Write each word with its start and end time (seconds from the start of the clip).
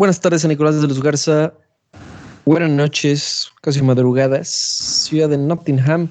Buenas 0.00 0.18
tardes 0.18 0.46
a 0.46 0.48
Nicolás 0.48 0.80
de 0.80 0.88
los 0.88 1.02
Garza. 1.02 1.52
Buenas 2.46 2.70
noches, 2.70 3.50
casi 3.60 3.82
madrugadas. 3.82 4.48
Ciudad 4.48 5.28
de 5.28 5.36
Nottingham, 5.36 6.10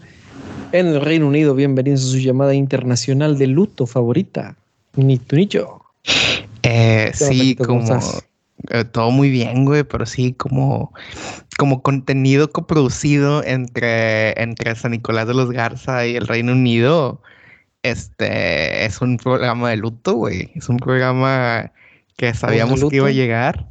en 0.74 0.86
el 0.90 1.02
Reino 1.02 1.26
Unido. 1.26 1.56
Bienvenidos 1.56 2.02
a 2.02 2.12
su 2.12 2.20
llamada 2.20 2.54
internacional 2.54 3.40
de 3.40 3.48
luto 3.48 3.88
favorita. 3.88 4.56
Ni 4.96 5.18
tú 5.18 5.38
ni 5.38 5.48
yo. 5.48 5.82
Eh, 6.62 7.12
¿Qué 7.18 7.24
onda, 7.24 7.34
sí, 7.34 7.56
como 7.56 7.84
eh, 8.70 8.84
todo 8.84 9.10
muy 9.10 9.32
bien, 9.32 9.66
güey, 9.66 9.84
pero 9.84 10.06
sí 10.06 10.34
como, 10.34 10.94
como 11.58 11.82
contenido 11.82 12.52
coproducido 12.52 13.44
entre, 13.44 14.40
entre 14.40 14.76
San 14.76 14.92
Nicolás 14.92 15.26
de 15.26 15.34
los 15.34 15.50
Garza 15.50 16.06
y 16.06 16.16
el 16.16 16.28
Reino 16.28 16.52
Unido. 16.52 17.24
Este 17.82 18.86
es 18.86 19.02
un 19.02 19.18
programa 19.18 19.72
de 19.72 19.78
luto, 19.78 20.14
güey. 20.14 20.52
Es 20.54 20.70
un 20.70 20.78
programa 20.78 21.72
que 22.18 22.36
sabíamos 22.36 22.88
que 22.88 22.98
iba 22.98 23.08
a 23.08 23.12
llegar. 23.12 23.66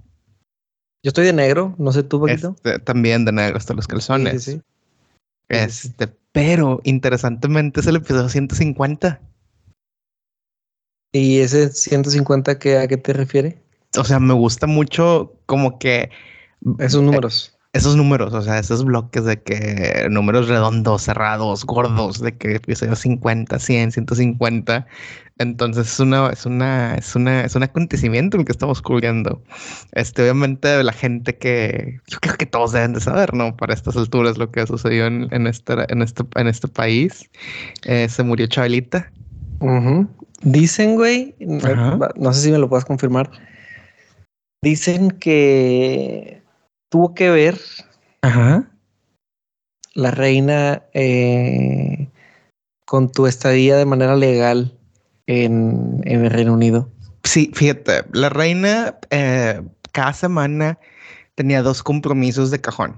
Yo 1.08 1.10
estoy 1.10 1.24
de 1.24 1.32
negro, 1.32 1.74
no 1.78 1.90
sé 1.90 2.02
tú, 2.02 2.20
Paquito. 2.20 2.54
Este, 2.56 2.78
también 2.80 3.24
de 3.24 3.32
negro 3.32 3.56
hasta 3.56 3.72
los 3.72 3.86
calzones. 3.86 4.44
sí, 4.44 4.52
sí. 4.52 4.60
Sí, 5.48 5.58
sí, 5.70 5.70
sí. 5.70 5.88
Este, 5.88 6.08
pero 6.32 6.82
interesantemente 6.84 7.80
es 7.80 7.86
el 7.86 7.96
episodio 7.96 8.28
150. 8.28 9.18
¿Y 11.10 11.38
ese 11.38 11.70
150 11.70 12.58
que, 12.58 12.76
a 12.76 12.86
qué 12.88 12.98
te 12.98 13.14
refiere? 13.14 13.58
O 13.96 14.04
sea, 14.04 14.20
me 14.20 14.34
gusta 14.34 14.66
mucho 14.66 15.32
como 15.46 15.78
que 15.78 16.10
Esos 16.78 17.02
números. 17.02 17.57
Esos 17.78 17.94
números, 17.96 18.34
o 18.34 18.42
sea, 18.42 18.58
esos 18.58 18.84
bloques 18.84 19.24
de 19.24 19.40
que 19.40 20.08
números 20.10 20.48
redondos, 20.48 21.02
cerrados, 21.02 21.64
gordos, 21.64 22.20
de 22.20 22.36
que 22.36 22.56
episodio 22.56 22.96
50, 22.96 23.56
100, 23.56 23.92
150. 23.92 24.86
Entonces 25.38 25.86
es 25.86 26.00
una, 26.00 26.30
es 26.30 26.44
una, 26.44 26.96
es 26.96 27.14
una, 27.14 27.42
es 27.42 27.54
un 27.54 27.62
acontecimiento 27.62 28.36
el 28.36 28.44
que 28.44 28.50
estamos 28.50 28.82
cubriendo. 28.82 29.40
Este, 29.92 30.22
obviamente 30.22 30.82
la 30.82 30.92
gente 30.92 31.36
que 31.36 32.00
yo 32.08 32.18
creo 32.18 32.34
que 32.34 32.46
todos 32.46 32.72
deben 32.72 32.94
de 32.94 33.00
saber, 33.00 33.32
¿no? 33.32 33.56
Para 33.56 33.74
estas 33.74 33.96
alturas 33.96 34.36
lo 34.38 34.50
que 34.50 34.66
sucedió 34.66 35.06
en, 35.06 35.28
en 35.30 35.46
este, 35.46 35.74
en 35.88 36.02
este, 36.02 36.24
en 36.34 36.48
este 36.48 36.66
país. 36.66 37.30
Eh, 37.84 38.08
se 38.08 38.24
murió 38.24 38.48
Chabelita. 38.48 39.08
Dicen, 40.42 40.96
güey, 40.96 41.36
no, 41.38 41.58
Ajá. 41.64 42.10
no 42.16 42.32
sé 42.32 42.42
si 42.42 42.50
me 42.50 42.58
lo 42.58 42.68
puedes 42.68 42.84
confirmar. 42.84 43.30
Dicen 44.62 45.12
que 45.12 46.37
tuvo 46.88 47.14
que 47.14 47.30
ver 47.30 47.60
Ajá. 48.22 48.70
la 49.94 50.10
reina 50.10 50.82
eh, 50.94 52.08
con 52.84 53.10
tu 53.10 53.26
estadía 53.26 53.76
de 53.76 53.84
manera 53.84 54.16
legal 54.16 54.76
en, 55.26 56.00
en 56.04 56.24
el 56.24 56.30
Reino 56.30 56.54
Unido. 56.54 56.90
Sí, 57.24 57.50
fíjate, 57.54 58.04
la 58.12 58.30
reina 58.30 58.98
eh, 59.10 59.60
cada 59.92 60.12
semana 60.12 60.78
tenía 61.34 61.62
dos 61.62 61.82
compromisos 61.82 62.50
de 62.50 62.60
cajón. 62.60 62.96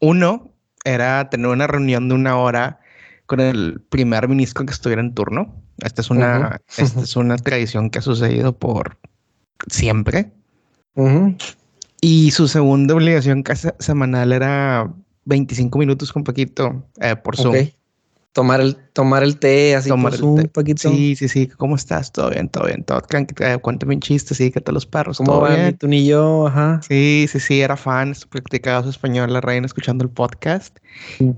Uno 0.00 0.50
era 0.84 1.30
tener 1.30 1.46
una 1.46 1.68
reunión 1.68 2.08
de 2.08 2.14
una 2.14 2.36
hora 2.36 2.80
con 3.26 3.38
el 3.38 3.80
primer 3.90 4.26
ministro 4.26 4.66
que 4.66 4.72
estuviera 4.72 5.00
en 5.00 5.14
turno. 5.14 5.54
Esta 5.78 6.00
es 6.00 6.10
una, 6.10 6.60
esta 6.76 7.00
es 7.00 7.16
una 7.16 7.36
tradición 7.36 7.90
que 7.90 8.00
ha 8.00 8.02
sucedido 8.02 8.58
por 8.58 8.98
siempre. 9.68 10.32
Y 12.00 12.30
su 12.30 12.48
segunda 12.48 12.94
obligación 12.94 13.42
casa- 13.42 13.74
semanal 13.78 14.32
era 14.32 14.90
25 15.26 15.78
minutos 15.78 16.12
con 16.12 16.24
Paquito 16.24 16.84
eh, 17.00 17.16
por 17.16 17.36
Zoom. 17.36 17.54
Ok. 17.56 17.68
Tomar 18.32 18.60
el, 18.60 18.76
tomar 18.92 19.24
el 19.24 19.38
té 19.38 19.74
así 19.74 19.88
Tomar 19.88 20.12
por 20.12 20.14
el 20.14 20.20
Zoom, 20.20 20.36
té. 20.42 20.48
Paquito. 20.48 20.88
Sí, 20.88 21.16
sí, 21.16 21.28
sí. 21.28 21.48
¿Cómo 21.48 21.74
estás? 21.74 22.12
Todo 22.12 22.30
bien, 22.30 22.48
todo 22.48 22.66
bien. 22.66 22.84
Todo. 22.84 23.02
Eh, 23.40 23.58
Cuéntame 23.60 23.96
un 23.96 24.00
chiste, 24.00 24.36
sí, 24.36 24.52
¿qué 24.52 24.60
tal 24.60 24.74
los 24.74 24.86
perros? 24.86 25.18
¿Cómo 25.18 25.32
¿Todo 25.32 25.40
va 25.42 25.48
bien? 25.50 25.66
ni 25.66 25.72
tú 25.72 25.88
ni 25.88 26.06
yo? 26.06 26.46
Ajá. 26.46 26.80
Sí, 26.86 27.26
sí, 27.28 27.40
sí, 27.40 27.60
era 27.60 27.76
fan, 27.76 28.14
practicaba 28.28 28.84
su 28.84 28.90
español, 28.90 29.32
la 29.32 29.40
reina, 29.40 29.66
escuchando 29.66 30.04
el 30.04 30.10
podcast. 30.10 30.78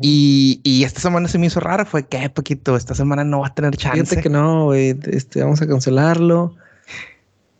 Y, 0.03 0.61
y 0.65 0.85
esta 0.85 1.01
semana 1.01 1.29
se 1.29 1.39
me 1.39 1.47
hizo 1.47 1.61
raro, 1.61 1.87
fue 1.87 2.07
que, 2.07 2.29
Paquito, 2.29 2.77
esta 2.77 2.95
semana 2.95 3.25
no 3.25 3.41
va 3.41 3.47
a 3.47 3.55
tener 3.55 3.75
chance. 3.75 4.03
Fíjate 4.05 4.23
que 4.23 4.29
no, 4.29 4.67
güey. 4.67 4.95
Este, 5.11 5.43
vamos 5.43 5.63
a 5.63 5.67
cancelarlo. 5.67 6.55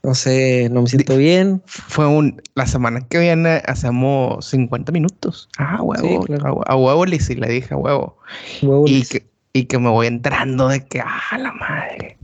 No 0.03 0.15
sé, 0.15 0.69
no 0.71 0.83
me 0.83 0.89
siento 0.89 1.17
bien. 1.17 1.63
Fue 1.67 2.07
un, 2.07 2.43
la 2.55 2.67
semana 2.67 3.07
que 3.07 3.19
viene 3.21 3.63
hacemos 3.67 4.45
50 4.47 4.91
minutos. 4.91 5.49
Ah, 5.59 5.81
huevo, 5.81 6.23
Sí, 6.23 6.27
claro. 6.27 6.61
a, 6.67 6.73
a 6.73 6.77
huevo, 6.77 7.07
Lizzy, 7.07 7.37
le 7.37 7.49
dije 7.49 7.75
a 7.75 7.77
huevo. 7.77 8.19
Huevo, 8.63 8.85
Y 8.89 9.05
que, 9.05 9.27
y 9.53 9.67
que 9.67 9.79
me 9.79 9.91
voy 9.91 10.09
entrando 10.09 10.69
de 10.69 10.85
que, 10.85 11.01
ah, 11.01 11.39
la 11.39 11.53
madre. 11.53 12.19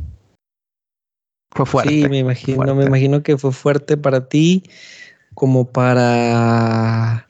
Fue 1.55 1.67
fuerte. 1.67 1.91
Sí, 1.93 2.09
me 2.09 2.19
imagino, 2.19 2.75
me 2.75 2.85
imagino 2.85 3.23
que 3.23 3.39
fue 3.39 3.53
fuerte 3.53 3.97
para 3.97 4.29
ti, 4.29 4.65
como 5.35 5.71
para 5.71 7.27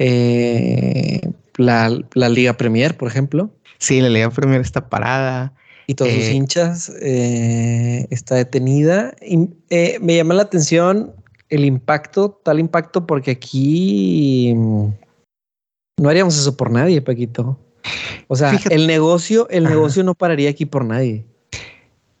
eh, 0.00 1.20
la, 1.56 1.98
la 2.14 2.28
Liga 2.28 2.56
Premier, 2.56 2.96
por 2.96 3.08
ejemplo, 3.08 3.50
Sí, 3.78 4.00
la 4.00 4.08
Liga 4.08 4.30
Premier 4.30 4.60
está 4.60 4.88
parada. 4.88 5.52
Y 5.86 5.94
todos 5.94 6.10
sus 6.12 6.24
Eh. 6.24 6.32
hinchas 6.32 6.92
eh, 7.00 8.06
está 8.10 8.34
detenida. 8.36 9.14
Y, 9.22 9.48
eh, 9.70 9.98
me 10.00 10.16
llama 10.16 10.34
la 10.34 10.42
atención 10.42 11.12
el 11.48 11.64
impacto, 11.64 12.40
tal 12.44 12.58
impacto, 12.58 13.06
porque 13.06 13.30
aquí 13.32 14.52
mm, 14.56 14.88
no 15.98 16.08
haríamos 16.08 16.36
eso 16.38 16.56
por 16.56 16.70
nadie, 16.70 17.00
Paquito. 17.02 17.58
O 18.28 18.34
sea, 18.36 18.50
Fíjate- 18.50 18.74
el 18.74 18.86
negocio, 18.88 19.48
el 19.50 19.66
Ajá. 19.66 19.74
negocio 19.74 20.02
no 20.02 20.14
pararía 20.14 20.50
aquí 20.50 20.66
por 20.66 20.84
nadie. 20.84 21.24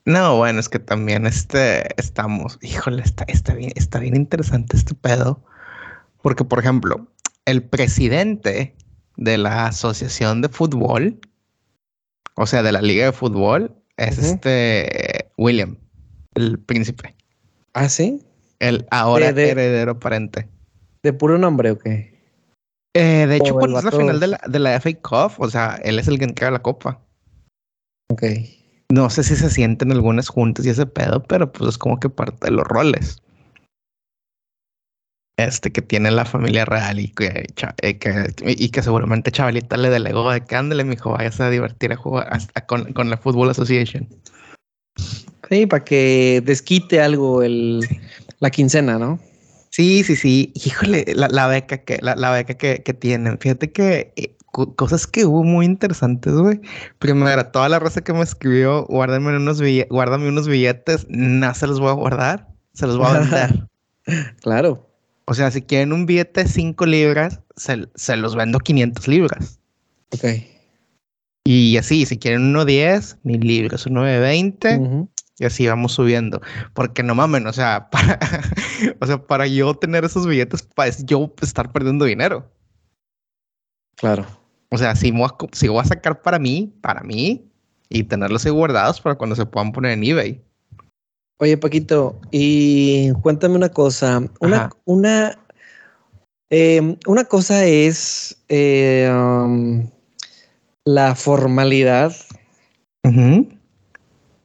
No, 0.04 0.36
bueno, 0.36 0.60
es 0.60 0.68
que 0.68 0.78
también 0.78 1.26
este 1.26 1.88
estamos, 2.00 2.58
híjole, 2.62 3.02
está, 3.02 3.24
está 3.26 3.54
bien, 3.54 3.72
está 3.74 3.98
bien 3.98 4.14
interesante 4.14 4.76
este 4.76 4.94
pedo. 4.94 5.40
Porque, 6.22 6.44
por 6.44 6.60
ejemplo, 6.60 7.08
el 7.44 7.62
presidente 7.64 8.74
de 9.16 9.38
la 9.38 9.66
Asociación 9.66 10.42
de 10.42 10.48
Fútbol, 10.48 11.18
o 12.34 12.46
sea, 12.46 12.62
de 12.62 12.72
la 12.72 12.82
Liga 12.82 13.06
de 13.06 13.12
Fútbol, 13.12 13.74
es 13.96 14.18
este 14.18 15.30
William, 15.38 15.76
el 16.34 16.58
príncipe, 16.58 17.14
¿Ah, 17.72 17.88
sí? 17.88 18.22
el 18.58 18.86
ahora 18.90 19.32
de- 19.32 19.50
heredero 19.50 19.92
aparente. 19.92 20.48
¿De 21.02 21.12
puro 21.12 21.38
nombre 21.38 21.70
o 21.70 21.78
qué? 21.78 22.14
Eh, 22.94 23.26
de 23.26 23.36
hecho, 23.36 23.54
cuando 23.54 23.78
es 23.78 23.84
la 23.84 23.92
final 23.92 24.18
de 24.20 24.26
la, 24.28 24.40
de 24.46 24.58
la 24.58 24.74
FA 24.80 24.90
Cup, 24.94 25.32
o 25.38 25.48
sea, 25.50 25.78
él 25.84 25.98
es 25.98 26.08
el 26.08 26.18
que 26.18 26.24
entrega 26.24 26.50
la 26.50 26.62
copa. 26.62 27.00
Ok. 28.10 28.22
No 28.90 29.10
sé 29.10 29.22
si 29.22 29.36
se 29.36 29.50
sienten 29.50 29.92
algunas 29.92 30.28
juntas 30.28 30.64
y 30.64 30.70
ese 30.70 30.86
pedo, 30.86 31.22
pero 31.22 31.52
pues 31.52 31.70
es 31.70 31.78
como 31.78 31.98
que 32.00 32.08
parte 32.08 32.46
de 32.46 32.52
los 32.52 32.64
roles. 32.64 33.18
Este 35.36 35.70
que 35.70 35.82
tiene 35.82 36.10
la 36.10 36.24
familia 36.24 36.64
real 36.64 36.98
y 36.98 37.08
que, 37.08 37.46
Cha- 37.56 37.74
eh, 37.82 37.98
que- 37.98 38.32
y 38.46 38.70
que 38.70 38.82
seguramente 38.82 39.30
Chavalita 39.30 39.76
le 39.76 39.90
delegó 39.90 40.30
de 40.30 40.40
que 40.42 40.56
ándale, 40.56 40.82
mijo, 40.84 41.10
vayas 41.12 41.38
a 41.40 41.50
divertir 41.50 41.92
a 41.92 41.96
jugar 41.96 42.28
hasta 42.30 42.64
con, 42.64 42.92
con 42.94 43.10
la 43.10 43.18
Football 43.18 43.50
Association. 43.50 44.08
Sí, 45.50 45.66
para 45.66 45.84
que 45.84 46.42
desquite 46.44 47.00
algo 47.00 47.42
el, 47.42 47.86
la 48.40 48.50
quincena, 48.50 48.98
¿no? 48.98 49.20
Sí, 49.70 50.02
sí, 50.04 50.16
sí. 50.16 50.52
Híjole, 50.54 51.04
la, 51.14 51.28
la 51.28 51.46
beca 51.48 51.78
que, 51.78 51.98
la, 52.00 52.16
la 52.16 52.30
beca 52.30 52.54
que, 52.54 52.82
que 52.82 52.94
tienen. 52.94 53.38
Fíjate 53.38 53.70
que 53.70 54.12
eh, 54.16 54.34
co- 54.52 54.74
cosas 54.74 55.06
que 55.06 55.26
hubo 55.26 55.44
muy 55.44 55.66
interesantes, 55.66 56.32
güey. 56.32 56.60
Primero, 56.98 57.44
toda 57.48 57.68
la 57.68 57.78
raza 57.78 58.00
que 58.00 58.14
me 58.14 58.22
escribió, 58.22 58.86
guárdame 58.86 59.36
unos 59.36 59.60
billetes, 59.60 59.90
guárdame 59.90 60.28
unos 60.30 60.48
billetes, 60.48 61.06
no 61.10 61.54
se 61.54 61.66
los 61.66 61.78
voy 61.78 61.90
a 61.90 61.92
guardar, 61.92 62.48
se 62.72 62.86
los 62.86 62.96
voy 62.96 63.08
a 63.08 63.18
vender. 63.20 63.68
Claro. 64.40 64.85
O 65.26 65.34
sea, 65.34 65.50
si 65.50 65.62
quieren 65.62 65.92
un 65.92 66.06
billete 66.06 66.44
de 66.44 66.48
5 66.48 66.86
libras, 66.86 67.40
se, 67.56 67.88
se 67.94 68.16
los 68.16 68.36
vendo 68.36 68.60
500 68.60 69.08
libras. 69.08 69.58
Ok. 70.12 70.24
Y 71.44 71.76
así, 71.76 72.06
si 72.06 72.18
quieren 72.18 72.42
uno 72.42 72.64
10, 72.64 73.18
1000 73.22 73.40
libras, 73.40 73.86
uno 73.86 74.02
de 74.02 74.18
20, 74.18 74.78
Ujú. 74.78 75.10
y 75.38 75.44
así 75.44 75.66
vamos 75.66 75.92
subiendo. 75.92 76.40
Porque 76.74 77.02
no 77.02 77.14
mamen, 77.14 77.46
o 77.46 77.52
sea, 77.52 77.88
para, 77.90 78.18
o 79.00 79.06
sea, 79.06 79.26
para 79.26 79.46
yo 79.46 79.74
tener 79.74 80.04
esos 80.04 80.26
billetes, 80.26 80.62
para 80.62 80.90
yo 80.90 81.32
estar 81.42 81.72
perdiendo 81.72 82.04
dinero. 82.04 82.50
Claro. 83.96 84.26
O 84.70 84.78
sea, 84.78 84.94
si 84.96 85.10
voy, 85.10 85.24
a, 85.24 85.34
si 85.52 85.68
voy 85.68 85.80
a 85.80 85.84
sacar 85.84 86.22
para 86.22 86.38
mí, 86.38 86.72
para 86.80 87.02
mí, 87.02 87.48
y 87.88 88.04
tenerlos 88.04 88.44
ahí 88.44 88.52
guardados 88.52 89.00
para 89.00 89.14
cuando 89.14 89.36
se 89.36 89.46
puedan 89.46 89.72
poner 89.72 89.92
en 89.92 90.04
eBay. 90.04 90.42
Oye, 91.38 91.58
Paquito, 91.58 92.18
y 92.30 93.12
cuéntame 93.20 93.56
una 93.56 93.68
cosa. 93.68 94.22
Una, 94.40 94.70
una, 94.86 95.38
eh, 96.48 96.96
una 97.06 97.24
cosa 97.24 97.66
es 97.66 98.42
eh, 98.48 99.10
um, 99.12 99.90
la 100.84 101.14
formalidad 101.14 102.12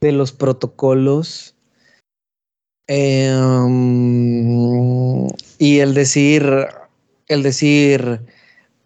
de 0.00 0.12
los 0.12 0.32
protocolos 0.32 1.56
eh, 2.88 3.34
um, 3.34 5.28
y 5.58 5.78
el 5.78 5.94
decir, 5.94 6.44
el 7.28 7.42
decir, 7.42 8.20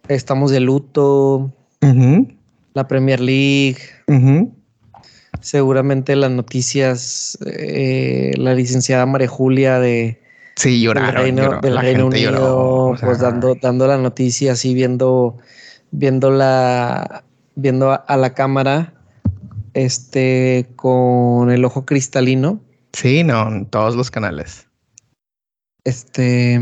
estamos 0.07 0.51
de 0.51 0.61
luto, 0.61 1.51
la 2.73 2.87
Premier 2.87 3.19
League. 3.19 3.79
Seguramente 5.47 6.13
las 6.17 6.29
noticias, 6.29 7.37
eh, 7.45 8.33
la 8.35 8.53
licenciada 8.53 9.05
María 9.05 9.29
Julia 9.29 9.79
de, 9.79 10.21
Sí, 10.57 10.81
lloraron. 10.81 11.13
Del 11.13 11.23
Reino, 11.23 11.43
lloró, 11.43 11.61
del 11.61 11.75
la 11.75 11.81
Reino 11.81 12.07
Unido, 12.07 12.31
lloró, 12.31 12.85
o 12.87 12.95
pues 12.99 13.19
dando, 13.19 13.55
dando 13.55 13.87
la 13.87 13.97
noticia, 13.97 14.51
así 14.53 14.73
viendo, 14.73 15.37
viendo 15.91 16.31
la, 16.31 17.23
viendo 17.55 17.91
a, 17.91 17.95
a 17.95 18.17
la 18.17 18.33
cámara, 18.33 18.93
este, 19.73 20.67
con 20.75 21.49
el 21.49 21.63
ojo 21.63 21.85
cristalino. 21.85 22.59
Sí, 22.91 23.23
no, 23.23 23.47
en 23.47 23.67
todos 23.67 23.95
los 23.95 24.11
canales. 24.11 24.67
Este, 25.85 26.59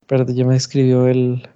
espérate, 0.00 0.34
ya 0.34 0.44
me 0.44 0.56
escribió 0.56 1.06
el, 1.06 1.48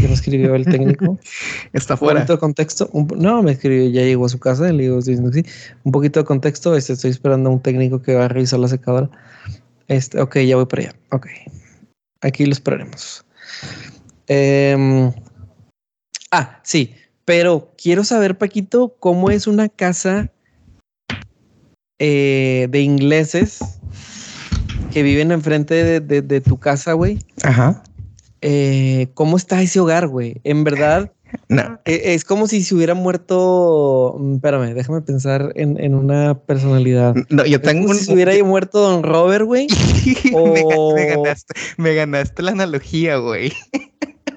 ya 0.00 0.08
me 0.08 0.14
escribió 0.14 0.54
el 0.54 0.64
técnico. 0.64 1.18
Está 1.72 1.94
Un 1.94 1.98
fuera. 1.98 2.20
poquito 2.20 2.32
de 2.34 2.38
contexto. 2.38 2.88
un 2.92 3.06
no, 3.18 3.42
me 3.42 3.52
escribió, 3.52 3.88
ya 3.90 4.02
llegó 4.02 4.26
a 4.26 4.28
su 4.28 4.38
casa. 4.38 4.70
Le 4.72 4.84
digo, 4.84 4.98
estoy 4.98 5.14
diciendo 5.14 5.32
que 5.32 5.42
sí. 5.42 5.74
Un 5.84 5.92
poquito 5.92 6.20
de 6.20 6.24
contexto. 6.26 6.76
Este, 6.76 6.92
estoy 6.94 7.10
esperando 7.10 7.48
a 7.50 7.52
un 7.52 7.60
técnico 7.60 8.02
que 8.02 8.14
va 8.14 8.24
a 8.26 8.28
revisar 8.28 8.58
la 8.60 8.68
secadora. 8.68 9.10
Este, 9.88 10.20
ok, 10.20 10.38
ya 10.40 10.56
voy 10.56 10.66
para 10.66 10.82
allá. 10.82 10.94
Ok. 11.12 11.26
Aquí 12.22 12.44
lo 12.46 12.52
esperaremos. 12.52 13.24
Em, 14.26 15.12
ah, 16.30 16.60
sí. 16.64 16.94
Pero 17.24 17.72
quiero 17.80 18.04
saber, 18.04 18.38
Paquito, 18.38 18.94
cómo 19.00 19.30
es 19.30 19.46
una 19.46 19.68
casa 19.68 20.30
eh, 21.98 22.68
de 22.70 22.80
ingleses 22.80 23.58
que 24.92 25.02
viven 25.02 25.32
enfrente 25.32 25.74
de, 25.74 26.00
de- 26.00 26.22
de 26.22 26.40
tu 26.40 26.58
casa, 26.58 26.92
güey. 26.92 27.18
Ajá. 27.42 27.82
Eh, 28.42 29.08
¿Cómo 29.14 29.36
está 29.36 29.62
ese 29.62 29.80
hogar, 29.80 30.08
güey? 30.08 30.40
En 30.44 30.64
verdad, 30.64 31.10
No. 31.48 31.80
e- 31.84 32.14
Es 32.14 32.24
como 32.24 32.46
si 32.46 32.62
se 32.62 32.74
hubiera 32.74 32.94
muerto. 32.94 34.16
mm, 34.18 34.34
Espérame, 34.36 34.74
déjame 34.74 35.00
pensar 35.02 35.52
en, 35.56 35.78
en 35.82 35.94
una 35.94 36.38
personalidad. 36.38 37.14
No, 37.30 37.44
yo 37.44 37.56
Es 37.56 37.62
tengo 37.62 37.82
como 37.82 37.92
un. 37.92 37.98
si 37.98 38.04
se 38.06 38.12
hubiera 38.14 38.32
muerto 38.44 38.78
Don 38.80 39.02
Robert, 39.02 39.44
güey. 39.44 39.66
o- 40.34 40.94
me 40.94 41.06
ganaste, 41.06 41.54
me 41.76 41.94
ganaste 41.94 42.42
la 42.42 42.52
analogía, 42.52 43.16
güey. 43.16 43.52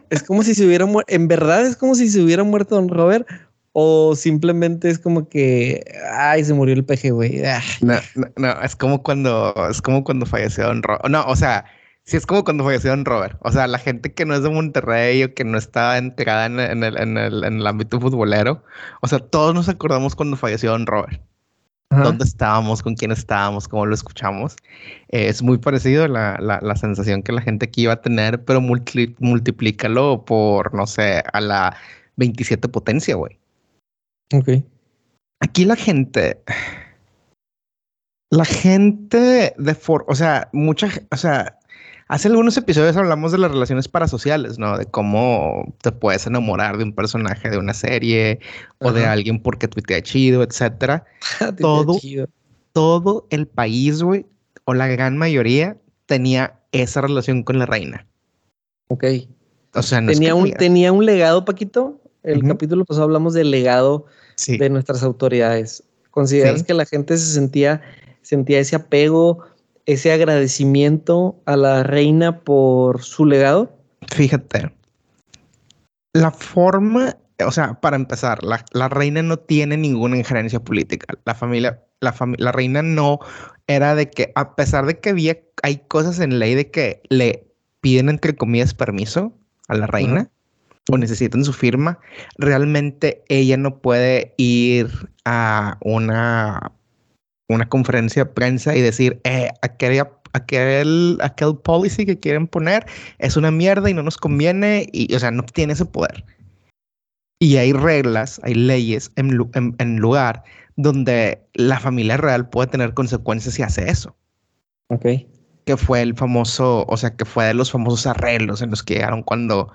Es 0.10 0.24
como 0.24 0.42
si 0.42 0.56
se 0.56 0.66
hubiera 0.66 0.88
muerto. 0.88 1.14
En 1.14 1.28
verdad 1.28 1.64
es 1.68 1.76
como 1.76 1.94
si 1.94 2.10
se 2.10 2.20
hubiera 2.20 2.44
muerto 2.44 2.74
Don 2.76 2.90
Robert. 2.90 3.28
O 3.74 4.16
simplemente 4.16 4.90
es 4.90 4.98
como 4.98 5.30
que. 5.30 5.86
Ay, 6.12 6.44
se 6.44 6.56
murió 6.56 6.74
el 6.74 6.84
peje, 6.84 7.12
güey. 7.12 7.46
Ah, 7.46 7.62
No, 7.82 7.94
no, 8.16 8.28
no, 8.36 8.62
es 8.64 8.76
como 8.76 9.04
cuando, 9.04 9.54
es 9.70 9.80
como 9.84 10.04
cuando 10.04 10.26
falleció 10.26 10.66
Don 10.66 10.82
Robert. 10.82 11.08
No, 11.10 11.24
o 11.28 11.36
sea, 11.36 11.66
sí 12.10 12.18
es 12.18 12.26
como 12.26 12.44
cuando 12.44 12.64
falleció 12.64 12.90
Don 12.92 13.06
Robert. 13.06 13.38
O 13.42 13.52
sea, 13.52 13.68
la 13.68 13.78
gente 13.80 14.14
que 14.14 14.26
no 14.26 14.36
es 14.36 14.44
de 14.44 14.50
Monterrey 14.50 15.24
o 15.24 15.34
que 15.34 15.44
no 15.46 15.58
está 15.58 15.98
enterada 15.98 16.46
en, 16.48 16.60
en 16.60 16.84
el, 16.84 16.98
en, 16.98 17.18
el, 17.18 17.44
en 17.44 17.60
el 17.60 17.68
ámbito 17.68 18.00
futbolero. 18.00 18.64
O 19.02 19.08
sea, 19.08 19.20
todos 19.20 19.54
nos 19.54 19.70
acordamos 19.70 20.16
cuando 20.16 20.36
falleció 20.38 20.72
Don 20.72 20.86
Robert. 20.88 21.22
ajá. 21.92 22.04
dónde 22.04 22.24
estábamos, 22.26 22.82
con 22.84 22.96
quién 22.96 23.12
estábamos, 23.12 23.68
cómo 23.68 23.86
lo 23.86 23.94
escuchamos. 23.96 24.56
Eh, 25.10 25.28
es 25.28 25.42
muy 25.42 25.58
parecido 25.58 26.08
la, 26.08 26.38
la, 26.40 26.60
la 26.62 26.76
sensación 26.76 27.24
que 27.24 27.32
la 27.32 27.42
gente 27.42 27.66
aquí 27.66 27.84
iba 27.84 27.94
a 27.94 28.02
tener, 28.02 28.44
pero 28.46 28.62
multi- 28.62 29.16
multiplícalo 29.20 30.24
por, 30.26 30.74
no 30.74 30.86
sé, 30.88 31.24
a 31.34 31.42
la 31.42 31.76
27 32.18 32.68
potencia, 32.70 33.16
güey. 33.16 33.40
Ok. 34.34 34.64
Aquí 35.42 35.66
la 35.66 35.76
gente, 35.76 36.42
la 38.32 38.46
gente 38.46 39.54
de 39.58 39.76
for, 39.76 40.06
o 40.08 40.16
sea, 40.16 40.50
mucha, 40.54 40.90
o 41.12 41.18
sea, 41.18 41.59
hace 42.10 42.28
algunos 42.28 42.58
episodios 42.58 42.98
hablamos 42.98 43.32
de 43.32 43.38
las 43.38 43.52
relaciones 43.52 43.88
parasociales, 43.88 44.60
¿no? 44.60 44.78
De 44.78 44.86
cómo 44.86 45.74
te 45.82 45.92
puedes 45.94 46.28
enamorar 46.28 46.78
de 46.78 46.84
un 46.84 46.94
personaje 46.94 47.50
de 47.50 47.58
una 47.58 47.74
serie 47.74 48.40
o 48.80 48.92
de 48.92 49.06
alguien 49.06 49.42
porque 49.42 49.68
tuitea 49.70 50.02
chido, 50.02 50.44
etcétera. 50.44 51.06
Todo- 51.60 51.98
chido. 52.00 52.28
todo 52.74 53.26
el 53.30 53.48
país, 53.48 54.04
güey, 54.04 54.26
o 54.66 54.74
la 54.74 54.88
gran 54.88 55.18
mayoría, 55.18 55.78
tenía 56.06 56.60
esa 56.72 57.02
relación 57.02 57.44
con 57.44 57.58
la 57.60 57.66
reina. 57.66 58.06
Ok. 58.90 59.06
O 59.76 59.82
sea, 59.84 60.02
no 60.02 60.12
es 60.12 60.18
Tenía 60.18 60.30
que 60.32 60.34
un, 60.34 60.52
tenía 60.52 60.92
un 60.92 61.06
legado, 61.06 61.46
Paquito. 61.46 62.02
El 62.24 62.44
capítulo 62.44 62.84
pasado 62.86 63.06
hablamos 63.06 63.34
del 63.34 63.50
legado 63.52 64.06
Sí. 64.36 64.58
de 64.58 64.70
nuestras 64.70 65.04
autoridades. 65.04 65.84
¿Consideras 66.12 66.60
Sí. 66.60 66.66
que 66.66 66.74
la 66.74 66.86
gente 66.86 67.18
se 67.18 67.32
sentía, 67.34 67.82
sentía 68.22 68.60
ese 68.60 68.76
apego, 68.76 69.44
ese 69.92 70.12
agradecimiento 70.12 71.42
a 71.46 71.58
la 71.58 71.84
reina 71.84 72.42
por 72.42 73.02
su 73.02 73.26
legado? 73.26 73.76
Fíjate, 74.14 74.72
la 76.14 76.32
forma, 76.32 77.18
o 77.46 77.52
sea, 77.52 77.80
para 77.82 77.96
empezar, 77.96 78.44
la, 78.44 78.64
la 78.72 78.90
reina 78.90 79.22
no 79.24 79.38
tiene 79.38 79.78
ninguna 79.78 80.18
injerencia 80.18 80.60
política. 80.60 81.16
La 81.26 81.34
familia, 81.34 81.84
la, 82.02 82.14
fami- 82.14 82.38
la 82.38 82.52
reina 82.52 82.82
no 82.82 83.20
era 83.68 83.96
de 83.96 84.10
que, 84.10 84.32
a 84.36 84.56
pesar 84.56 84.86
de 84.86 85.00
que 85.00 85.10
había, 85.10 85.38
hay 85.64 85.78
cosas 85.88 86.20
en 86.20 86.38
ley 86.38 86.54
de 86.56 86.70
que 86.70 87.02
le 87.10 87.48
piden, 87.82 88.10
entre 88.10 88.36
comillas, 88.36 88.74
permiso 88.74 89.34
a 89.68 89.76
la 89.76 89.88
reina 89.88 90.30
o 90.92 90.98
necesitan 90.98 91.44
su 91.44 91.54
firma, 91.54 92.00
realmente 92.38 93.24
ella 93.28 93.58
no 93.58 93.80
puede 93.80 94.34
ir 94.38 94.88
a 95.26 95.78
una, 95.82 96.72
una 97.50 97.68
conferencia 97.68 98.24
de 98.26 98.30
prensa 98.32 98.76
y 98.76 98.82
decir, 98.82 99.20
eh, 99.24 99.50
aquella- 99.62 100.12
aquel, 100.34 101.18
aquel 101.22 101.58
policy 101.58 102.06
que 102.06 102.20
quieren 102.20 102.48
poner 102.48 102.86
es 103.18 103.36
una 103.36 103.50
mierda 103.52 103.90
y 103.90 103.94
no 103.94 104.04
nos 104.04 104.18
conviene, 104.18 104.88
y, 104.94 105.14
o 105.16 105.20
sea, 105.20 105.32
no 105.32 105.44
tiene 105.44 105.74
ese 105.74 105.86
poder. 105.86 106.24
Y 107.42 107.58
hay 107.58 107.74
reglas, 107.74 108.40
hay 108.44 108.54
leyes 108.54 109.12
en, 109.16 109.40
en- 109.56 109.76
en 109.80 109.98
lugar 109.98 110.44
donde 110.76 111.42
la 111.54 111.80
familia 111.80 112.18
real 112.18 112.50
puede 112.50 112.68
tener 112.68 112.94
consecuencias 112.94 113.56
si 113.56 113.64
hace 113.64 113.90
eso. 113.90 114.16
Ok. 114.90 115.06
Que 115.66 115.78
fue 115.78 116.02
el 116.02 116.16
famoso, 116.16 116.86
o 116.88 116.98
sea, 116.98 117.16
que 117.16 117.26
fue 117.26 117.46
de 117.46 117.54
los 117.54 117.72
famosos 117.72 118.06
arreglos 118.08 118.62
en 118.62 118.70
los 118.70 118.84
que 118.84 118.96
llegaron 118.96 119.24
cuando 119.24 119.72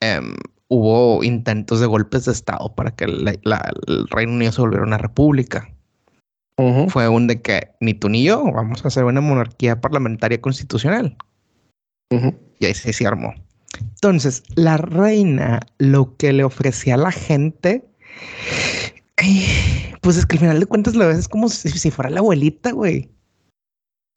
em, 0.00 0.34
hubo 0.68 1.24
intentos 1.24 1.80
de 1.80 1.86
golpes 1.86 2.26
de 2.26 2.32
Estado 2.32 2.74
para 2.74 2.90
que 2.94 3.06
la- 3.06 3.34
la- 3.44 3.72
el 3.86 4.06
Reino 4.08 4.32
Unido 4.32 4.52
se 4.52 4.60
volviera 4.60 4.84
una 4.84 4.98
república. 4.98 5.72
Fue 6.88 7.08
un 7.08 7.26
de 7.26 7.42
que 7.42 7.68
ni 7.80 7.92
tú 7.92 8.08
ni 8.08 8.24
yo 8.24 8.42
vamos 8.50 8.84
a 8.84 8.88
hacer 8.88 9.04
una 9.04 9.20
monarquía 9.20 9.80
parlamentaria 9.80 10.40
constitucional. 10.40 11.16
Y 12.58 12.64
ahí 12.66 12.74
sí 12.74 12.92
se 12.92 13.06
armó. 13.06 13.34
Entonces, 13.78 14.42
la 14.54 14.78
reina 14.78 15.60
lo 15.78 16.16
que 16.16 16.32
le 16.32 16.44
ofrecía 16.44 16.94
a 16.94 16.98
la 16.98 17.12
gente, 17.12 17.84
pues 20.00 20.16
es 20.16 20.24
que 20.24 20.36
al 20.36 20.40
final 20.40 20.60
de 20.60 20.66
cuentas 20.66 20.94
la 20.94 21.06
ves 21.06 21.18
es 21.18 21.28
como 21.28 21.48
si, 21.48 21.68
si 21.68 21.90
fuera 21.90 22.10
la 22.10 22.20
abuelita, 22.20 22.72
güey. 22.72 23.10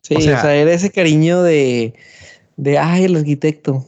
Sí, 0.04 0.16
O 0.16 0.20
o 0.20 0.22
sea- 0.22 0.56
era 0.56 0.72
ese 0.72 0.92
cariño 0.92 1.42
de, 1.44 1.94
de 2.56 2.78
ay, 2.78 3.04
el 3.06 3.18
arquitecto, 3.18 3.86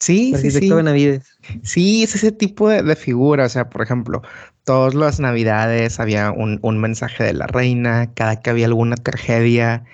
Sí, 0.00 0.32
el 0.34 0.40
sí, 0.40 0.46
arquitecto 0.46 0.68
sí. 0.68 0.74
Benavides. 0.74 1.26
Sí, 1.62 2.02
es 2.02 2.14
ese 2.14 2.32
tipo 2.32 2.68
de, 2.68 2.82
de 2.82 2.96
figura. 2.96 3.44
O 3.44 3.48
sea, 3.50 3.68
por 3.68 3.82
ejemplo, 3.82 4.22
todas 4.64 4.94
las 4.94 5.20
navidades 5.20 6.00
había 6.00 6.30
un, 6.30 6.58
un 6.62 6.78
mensaje 6.78 7.24
de 7.24 7.32
la 7.32 7.46
reina, 7.46 8.12
cada 8.14 8.40
que 8.40 8.50
había 8.50 8.66
alguna 8.66 8.96
tragedia, 8.96 9.84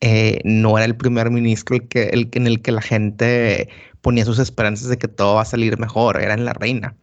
eh, 0.00 0.40
no 0.44 0.76
era 0.76 0.84
el 0.84 0.96
primer 0.96 1.30
ministro 1.30 1.76
el 1.76 1.88
que, 1.88 2.04
el, 2.08 2.28
en 2.32 2.46
el 2.46 2.60
que 2.60 2.72
la 2.72 2.82
gente 2.82 3.68
ponía 4.02 4.24
sus 4.24 4.38
esperanzas 4.38 4.88
de 4.88 4.98
que 4.98 5.08
todo 5.08 5.36
va 5.36 5.42
a 5.42 5.46
salir 5.46 5.78
mejor, 5.78 6.20
era 6.20 6.34
en 6.34 6.44
la 6.44 6.52
reina. 6.52 6.94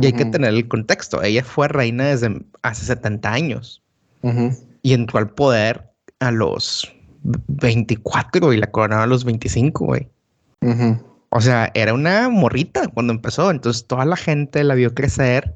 Y 0.00 0.06
hay 0.06 0.12
que 0.14 0.24
tener 0.24 0.54
el 0.54 0.66
contexto. 0.66 1.22
Ella 1.22 1.44
fue 1.44 1.68
reina 1.68 2.06
desde 2.06 2.42
hace 2.62 2.86
70 2.86 3.30
años 3.30 3.82
y 4.82 4.94
entró 4.94 5.18
al 5.18 5.28
poder 5.30 5.90
a 6.20 6.30
los 6.30 6.90
24 7.22 8.52
y 8.52 8.56
la 8.56 8.70
coronaron 8.70 9.04
a 9.04 9.06
los 9.06 9.24
25, 9.24 9.84
güey. 9.84 10.08
O 11.30 11.40
sea, 11.42 11.70
era 11.74 11.92
una 11.92 12.30
morrita 12.30 12.88
cuando 12.88 13.12
empezó. 13.12 13.50
Entonces 13.50 13.86
toda 13.86 14.06
la 14.06 14.16
gente 14.16 14.64
la 14.64 14.74
vio 14.74 14.94
crecer. 14.94 15.54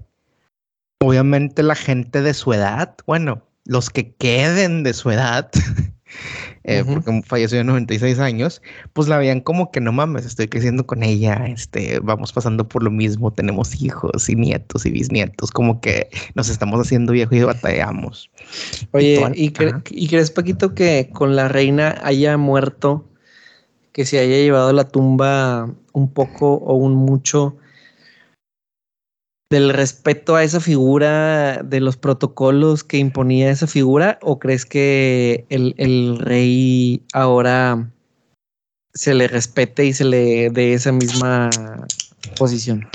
Obviamente 1.02 1.62
la 1.62 1.74
gente 1.74 2.22
de 2.22 2.34
su 2.34 2.52
edad, 2.52 2.94
bueno, 3.06 3.42
los 3.64 3.90
que 3.90 4.12
queden 4.14 4.82
de 4.82 4.92
su 4.92 5.10
edad, 5.10 5.50
eh, 6.64 6.84
porque 6.86 7.22
falleció 7.26 7.58
de 7.58 7.64
96 7.64 8.18
años, 8.18 8.62
pues 8.92 9.08
la 9.08 9.18
veían 9.18 9.40
como 9.40 9.70
que 9.70 9.80
no 9.80 9.92
mames, 9.92 10.26
estoy 10.26 10.48
creciendo 10.48 10.86
con 10.86 11.02
ella, 11.02 11.44
este, 11.46 11.98
vamos 12.00 12.32
pasando 12.32 12.68
por 12.68 12.82
lo 12.82 12.90
mismo, 12.90 13.32
tenemos 13.32 13.80
hijos 13.82 14.28
y 14.28 14.36
nietos 14.36 14.86
y 14.86 14.90
bisnietos, 14.90 15.50
como 15.50 15.80
que 15.80 16.08
nos 16.34 16.48
estamos 16.48 16.80
haciendo 16.80 17.12
viejos 17.12 17.36
y 17.36 17.42
batallamos. 17.42 18.30
Oye, 18.92 19.16
toda- 19.16 19.32
¿y, 19.34 19.50
cre- 19.50 19.70
ajá. 19.70 19.82
¿y 19.90 20.08
crees, 20.08 20.30
Paquito, 20.30 20.74
que 20.74 21.10
con 21.12 21.36
la 21.36 21.48
reina 21.48 21.98
haya 22.02 22.36
muerto, 22.36 23.08
que 23.92 24.06
se 24.06 24.18
haya 24.18 24.36
llevado 24.36 24.68
a 24.68 24.72
la 24.72 24.88
tumba 24.88 25.68
un 25.92 26.12
poco 26.12 26.54
o 26.54 26.74
un 26.74 26.94
mucho 26.94 27.56
del 29.52 29.70
respeto 29.70 30.34
a 30.34 30.42
esa 30.42 30.60
figura, 30.60 31.62
de 31.62 31.80
los 31.80 31.98
protocolos 31.98 32.82
que 32.82 32.96
imponía 32.96 33.50
esa 33.50 33.66
figura? 33.66 34.18
¿O 34.22 34.38
crees 34.38 34.64
que 34.64 35.44
el, 35.50 35.74
el 35.76 36.18
rey 36.18 37.02
ahora 37.12 37.86
se 38.94 39.12
le 39.12 39.28
respete 39.28 39.84
y 39.84 39.92
se 39.92 40.06
le 40.06 40.48
dé 40.48 40.72
esa 40.72 40.90
misma 40.90 41.50
posición? 42.38 42.88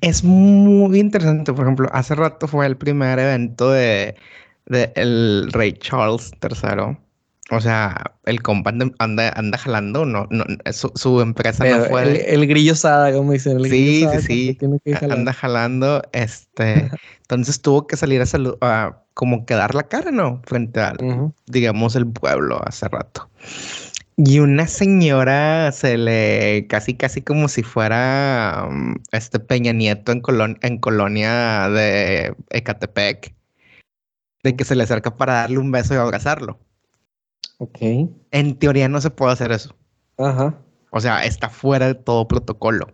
Es 0.00 0.22
muy 0.22 1.00
interesante. 1.00 1.52
Por 1.52 1.64
ejemplo, 1.64 1.88
hace 1.92 2.14
rato 2.14 2.46
fue 2.46 2.66
el 2.66 2.76
primer 2.76 3.18
evento 3.18 3.72
de, 3.72 4.14
de 4.66 4.92
el 4.94 5.50
rey 5.50 5.72
Charles 5.72 6.30
III 6.40 6.96
O 7.50 7.60
sea, 7.60 8.14
el 8.26 8.42
compa 8.42 8.70
anda, 8.98 9.32
anda, 9.34 9.58
jalando, 9.58 10.04
no, 10.04 10.26
no, 10.30 10.44
su, 10.72 10.92
su 10.94 11.22
empresa 11.22 11.64
no 11.64 11.84
fue. 11.84 12.32
El, 12.32 12.46
grillo 12.46 12.74
sada, 12.74 13.10
como 13.12 13.32
dicen. 13.32 13.58
El 13.58 13.70
sí, 13.70 14.06
sí, 14.20 14.58
sí. 14.84 14.94
Anda 15.10 15.32
jalando. 15.32 16.02
Este, 16.12 16.90
entonces 17.22 17.62
tuvo 17.62 17.86
que 17.86 17.96
salir 17.96 18.20
a 18.20 18.26
salud, 18.26 18.58
a 18.60 19.02
como 19.14 19.46
que 19.46 19.54
dar 19.54 19.74
la 19.74 19.84
cara, 19.84 20.10
¿no? 20.10 20.42
Frente 20.44 20.80
al, 20.80 21.32
digamos, 21.46 21.96
el 21.96 22.06
pueblo 22.06 22.60
hace 22.66 22.86
rato. 22.88 23.30
Y 24.18 24.40
una 24.40 24.66
señora 24.66 25.72
se 25.72 25.96
le 25.96 26.66
casi, 26.68 26.94
casi 26.94 27.22
como 27.22 27.48
si 27.48 27.62
fuera 27.62 28.68
mm, 28.70 28.96
este 29.12 29.38
Peña 29.38 29.72
Nieto 29.72 30.12
en, 30.12 30.22
en 30.60 30.78
colonia 30.78 31.70
de 31.70 32.34
Ecatepec, 32.50 33.32
de 34.42 34.56
que 34.56 34.64
se 34.64 34.74
le 34.74 34.82
acerca 34.82 35.16
para 35.16 35.34
darle 35.34 35.58
un 35.58 35.70
beso 35.70 35.94
y 35.94 35.96
abrazarlo. 35.96 36.58
Ok. 37.58 37.78
En 38.30 38.56
teoría 38.58 38.88
no 38.88 39.00
se 39.00 39.10
puede 39.10 39.32
hacer 39.32 39.52
eso. 39.52 39.74
Ajá. 40.16 40.58
O 40.90 41.00
sea, 41.00 41.24
está 41.24 41.48
fuera 41.48 41.86
de 41.86 41.94
todo 41.94 42.26
protocolo. 42.26 42.86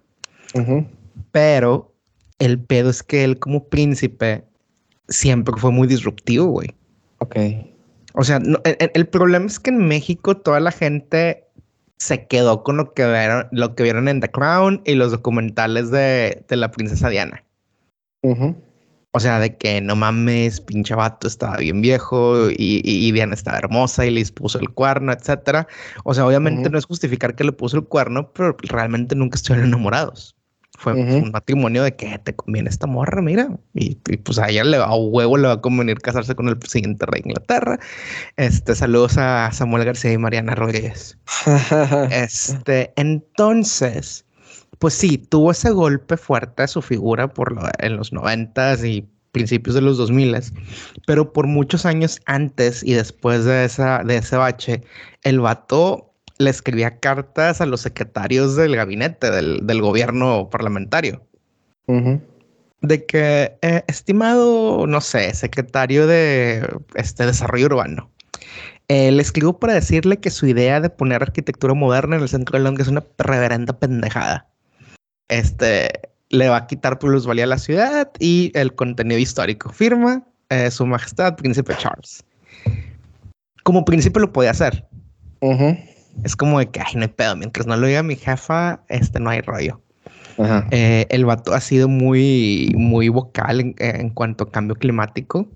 Pero 1.33 1.93
el 2.39 2.61
pedo 2.61 2.91
es 2.91 3.03
que 3.03 3.25
él 3.25 3.39
como 3.39 3.69
príncipe 3.69 4.45
siempre 5.09 5.55
fue 5.59 5.71
muy 5.71 5.89
disruptivo, 5.89 6.47
güey. 6.47 6.75
Ok. 7.19 7.37
O 8.15 8.23
sea, 8.23 8.41
el, 8.65 9.07
problema 9.09 9.47
es 9.47 9.59
que 9.59 9.71
en 9.71 9.89
México 9.89 10.37
toda 10.37 10.61
la 10.61 10.71
gente 10.71 11.45
se 11.99 12.27
quedó 12.27 12.63
con 12.63 12.77
lo 12.77 12.95
que 12.95 13.05
vieron, 13.07 13.49
lo 13.51 13.75
que 13.75 13.83
vieron 13.83 14.09
en 14.09 14.21
The 14.21 14.31
Crown 14.31 14.83
y 14.85 14.95
los 14.95 15.11
documentales 15.11 15.91
de, 15.91 16.45
la 16.49 16.71
princesa 16.71 17.09
Diana. 17.09 17.43
O 19.17 19.21
sea, 19.21 19.39
de 19.39 19.57
que 19.57 19.81
no 19.81 19.95
mames, 19.95 20.61
pinche 20.61 20.93
vato 20.93 21.29
estaba 21.29 21.59
bien 21.59 21.81
viejo 21.81 22.51
y, 22.51 23.13
Diana 23.13 23.35
estaba 23.35 23.59
hermosa 23.59 24.05
y 24.05 24.11
les 24.11 24.33
puso 24.33 24.59
el 24.59 24.71
cuerno, 24.71 25.13
etcétera. 25.13 25.69
O 26.03 26.15
sea, 26.15 26.27
obviamente 26.27 26.69
no 26.69 26.79
es 26.79 26.85
justificar 26.85 27.37
que 27.37 27.45
le 27.45 27.53
puso 27.53 27.77
el 27.77 27.85
cuerno, 27.85 28.33
pero 28.33 28.57
realmente 28.63 29.15
nunca 29.15 29.37
estuvieron 29.37 29.69
enamorados. 29.69 30.35
Fue 30.77 30.95
un 30.95 31.31
matrimonio 31.31 31.85
de 31.85 31.95
que 31.95 32.19
te 32.19 32.35
conviene 32.35 32.69
esta 32.69 32.89
morra, 32.89 33.23
mira. 33.23 33.49
Y, 33.73 33.95
pues 33.95 34.41
a 34.41 34.49
ella 34.49 34.65
le, 34.65 34.79
a 34.79 34.93
huevo 34.93 35.37
le 35.37 35.47
va 35.47 35.55
a 35.55 35.61
convenir 35.61 35.99
casarse 36.01 36.35
con 36.35 36.49
el 36.49 36.59
siguiente 36.67 37.07
rey 37.07 37.23
de 37.23 37.29
Inglaterra. 37.31 37.79
Este, 38.37 38.75
saludos 38.75 39.17
a 39.17 39.49
Samuel 39.53 39.85
García 39.85 40.13
y 40.13 40.19
Mariana 40.19 40.57
Rodríguez. 40.57 41.17
este, 42.11 42.93
entonces, 42.97 44.24
pues 44.85 44.93
sí, 44.93 45.17
tuvo 45.17 45.51
ese 45.51 45.71
golpe 45.71 46.19
fuerte 46.19 46.63
a 46.63 46.67
su 46.67 46.83
figura 46.83 47.33
por 47.33 47.53
lo, 47.53 47.63
en 47.79 47.97
los 47.97 48.13
noventas 48.13 48.85
y 48.85 49.09
principios 49.33 49.75
de 49.75 49.81
los 49.81 49.97
2000, 49.97 50.37
pero 51.07 51.33
por 51.33 51.47
muchos 51.47 51.87
años 51.87 52.21
antes 52.27 52.83
y 52.85 52.93
después 52.93 53.47
de, 53.47 53.65
esa, 53.65 54.03
de 54.05 54.19
ese 54.19 54.37
bache, 54.37 54.83
el 55.23 55.41
vato 55.41 56.13
le 56.37 56.51
escribía 56.51 57.01
cartas 57.01 57.63
a 57.63 57.65
los 57.65 57.81
secretarios 57.81 58.57
del 58.57 58.77
gabinete 58.77 59.31
del, 59.31 59.81
gobierno 59.81 60.51
parlamentario. 60.51 61.23
De 62.83 63.07
que, 63.07 63.57
eh, 63.63 63.85
estimado, 63.87 64.87
no 64.87 65.01
sé, 65.01 65.33
secretario 65.33 66.07
de 66.07 66.69
este 66.95 67.25
desarrollo 67.25 67.65
urbano, 67.65 68.11
eh, 68.89 69.11
le 69.11 69.23
escribo 69.23 69.59
para 69.59 69.73
decirle 69.73 70.19
que 70.21 70.29
su 70.29 70.47
idea 70.47 70.83
de 70.83 70.91
poner 70.91 71.23
arquitectura 71.23 71.73
moderna 71.73 72.17
en 72.17 72.23
el 72.23 72.29
centro 72.29 72.59
de 72.59 72.65
Londres 72.65 72.87
es 72.87 72.93
una 72.93 73.07
reverenda 73.17 73.79
pendejada. 73.79 74.51
Este 75.35 75.91
le 76.31 76.49
va 76.49 76.59
a 76.59 76.67
quitar 76.67 76.99
plusvalía 76.99 77.45
a 77.45 77.49
la 77.49 77.59
ciudad 77.59 78.11
y 78.21 78.53
el 78.55 78.75
contenido 78.75 79.19
histórico. 79.19 79.71
Firma 79.71 80.23
eh, 80.51 80.71
Su 80.71 80.87
Majestad 80.87 81.37
Príncipe 81.37 81.75
Charles. 81.77 82.25
Como 83.65 83.85
príncipe 83.85 84.21
lo 84.21 84.33
podía 84.33 84.51
hacer. 84.51 84.87
Es 86.23 86.37
como 86.37 86.59
de 86.59 86.67
que, 86.69 86.81
ay, 86.81 86.95
no 86.95 87.03
hay 87.03 87.09
pedo. 87.09 87.35
Mientras 87.37 87.67
no 87.67 87.77
lo 87.77 87.87
diga 87.87 88.03
mi 88.03 88.15
jefa, 88.15 88.81
este 88.89 89.19
no 89.19 89.31
hay 89.31 89.41
rollo. 89.41 89.81
Eh, 90.71 91.07
el 91.11 91.25
vato 91.25 91.53
ha 91.53 91.61
sido 91.61 91.89
muy, 91.89 92.73
muy 92.77 93.09
vocal 93.09 93.75
en, 93.79 94.11
cuanto 94.11 94.45
a 94.45 94.51
cambio 94.51 94.77
climático. 94.77 95.49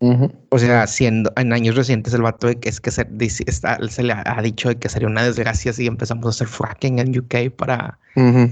O 0.00 0.58
sea, 0.58 0.86
siendo 0.86 1.32
en 1.36 1.52
años 1.54 1.74
recientes 1.74 2.12
el 2.12 2.20
vato 2.20 2.48
de 2.48 2.60
que 2.60 2.68
es 2.68 2.80
que 2.80 2.90
se, 2.90 3.06
se 3.30 4.02
le 4.02 4.12
ha 4.12 4.42
dicho 4.42 4.68
de 4.68 4.76
que 4.76 4.90
sería 4.90 5.08
una 5.08 5.24
desgracia 5.24 5.72
si 5.72 5.86
empezamos 5.86 6.26
a 6.26 6.28
hacer 6.28 6.48
fracking 6.48 6.98
en 6.98 7.18
UK 7.18 7.50
para, 7.56 7.98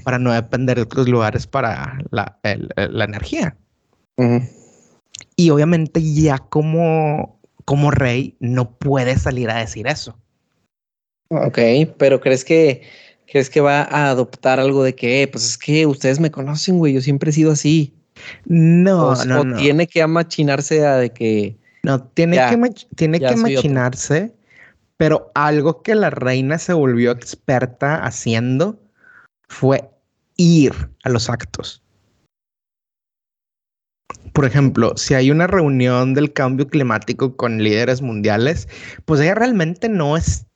para 0.04 0.18
no 0.18 0.32
depender 0.32 0.76
de 0.76 0.82
otros 0.82 1.06
lugares 1.06 1.46
para 1.46 1.98
la, 2.10 2.38
la 2.42 3.04
energía. 3.04 3.56
Y 5.36 5.50
obviamente 5.50 6.00
ya 6.02 6.38
como, 6.38 7.38
como 7.64 7.90
rey 7.90 8.36
no 8.40 8.78
puede 8.78 9.18
salir 9.18 9.50
a 9.50 9.58
decir 9.58 9.86
eso. 9.86 10.16
Ok, 11.28 11.58
pero 11.98 12.20
¿crees 12.20 12.44
que, 12.44 12.82
crees 13.26 13.50
que 13.50 13.60
va 13.60 13.82
a 13.82 14.10
adoptar 14.10 14.60
algo 14.60 14.82
de 14.82 14.94
que, 14.94 15.22
eh, 15.22 15.28
pues 15.28 15.44
es 15.44 15.58
que 15.58 15.86
ustedes 15.86 16.20
me 16.20 16.30
conocen, 16.30 16.78
güey, 16.78 16.94
yo 16.94 17.00
siempre 17.00 17.30
he 17.30 17.32
sido 17.32 17.52
así? 17.52 17.94
No, 18.46 19.14
no, 19.24 19.40
o 19.40 19.56
tiene 19.56 19.86
que 19.86 20.02
amachinarse 20.02 20.86
a 20.86 20.96
de 20.96 21.10
que... 21.10 21.56
No, 21.82 22.02
tiene 22.02 22.36
que, 22.36 22.86
tiene 22.94 23.20
que 23.20 23.36
machinarse, 23.36 24.34
pero 24.96 25.30
algo 25.34 25.82
que 25.82 25.94
la 25.94 26.10
reina 26.10 26.58
se 26.58 26.72
volvió 26.72 27.10
experta 27.10 28.04
haciendo 28.04 28.80
fue 29.48 29.90
ir 30.36 30.72
a 31.02 31.10
los 31.10 31.28
actos. 31.28 31.82
Por 34.32 34.46
ejemplo, 34.46 34.96
si 34.96 35.14
hay 35.14 35.30
una 35.30 35.46
reunión 35.46 36.14
del 36.14 36.32
cambio 36.32 36.66
climático 36.66 37.36
con 37.36 37.62
líderes 37.62 38.02
mundiales, 38.02 38.68
pues 39.04 39.20
ella 39.20 39.34
realmente 39.34 39.88
no 39.88 40.16
es 40.16 40.46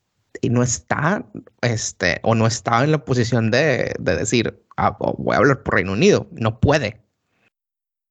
y 0.41 0.50
no 0.50 0.62
está, 0.62 1.25
este, 1.62 2.21
o 2.23 2.35
no 2.35 2.47
estaba 2.47 2.85
en 2.85 2.93
la 2.93 3.05
posición 3.05 3.50
de, 3.50 3.95
decir, 3.99 4.62
ah, 4.77 4.97
voy 4.99 5.35
a 5.35 5.38
hablar 5.38 5.62
por 5.62 5.75
Reino 5.75 5.93
Unido. 5.93 6.27
No 6.33 6.61
puede. 6.61 7.00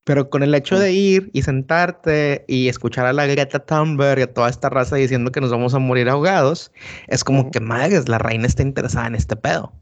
Pero 0.08 0.30
con 0.30 0.42
el 0.42 0.56
hecho 0.56 0.80
de 0.80 0.94
ir 0.94 1.30
y 1.34 1.42
sentarte 1.42 2.46
y 2.48 2.70
escuchar 2.70 3.06
a 3.08 3.12
la 3.12 3.26
Greta 3.26 3.60
Thunberg 3.60 4.20
y 4.20 4.22
a 4.22 4.34
toda 4.34 4.48
esta 4.48 4.70
raza 4.70 4.96
diciendo 4.96 5.34
que 5.34 5.42
nos 5.42 5.52
vamos 5.52 5.74
a 5.74 5.80
morir 5.80 6.08
ahogados, 6.08 6.72
es 7.10 7.26
como 7.26 7.52
que 7.52 7.60
madres, 7.60 8.08
la 8.08 8.18
reina 8.18 8.48
está 8.48 8.64
interesada 8.64 9.08
en 9.08 9.16
este 9.16 9.36
pedo. 9.36 9.74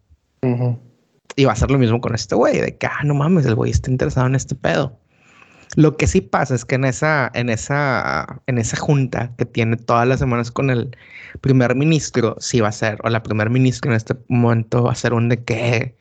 Y 1.36 1.46
va 1.46 1.52
a 1.52 1.56
ser 1.56 1.70
lo 1.70 1.78
mismo 1.78 2.02
con 2.02 2.16
este 2.16 2.34
güey, 2.34 2.60
de 2.60 2.76
que, 2.76 2.88
ah, 2.88 3.04
no 3.04 3.14
mames, 3.14 3.46
el 3.46 3.54
güey 3.54 3.70
está 3.70 3.92
interesado 3.92 4.26
en 4.26 4.34
este 4.34 4.56
pedo. 4.56 5.00
Lo 5.76 5.96
que 5.96 6.08
sí 6.08 6.22
pasa 6.22 6.56
es 6.56 6.66
que 6.66 6.74
en 6.74 6.86
esa, 6.86 7.30
en 7.36 7.52
esa, 7.52 8.42
en 8.48 8.58
esa 8.58 8.78
junta 8.78 9.32
que 9.38 9.46
tiene 9.46 9.78
todas 9.78 10.08
las 10.08 10.18
semanas 10.18 10.50
con 10.50 10.72
el 10.72 10.98
primer 11.42 11.76
ministro, 11.76 12.36
sí 12.40 12.62
va 12.62 12.70
a 12.70 12.72
ser, 12.72 12.98
o 13.04 13.10
la 13.10 13.22
primer 13.22 13.52
ministra 13.52 13.92
en 13.92 13.98
este 13.98 14.16
momento 14.28 14.86
va 14.86 14.92
a 14.92 14.96
ser 14.96 15.14
un 15.14 15.30
de 15.30 15.44
que, 15.44 15.96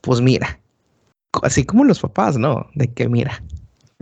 pues 0.00 0.20
mira, 0.20 0.58
así 1.42 1.64
como 1.64 1.84
los 1.84 2.00
papás, 2.00 2.36
¿no? 2.36 2.66
De 2.74 2.88
que 2.92 3.08
mira, 3.08 3.42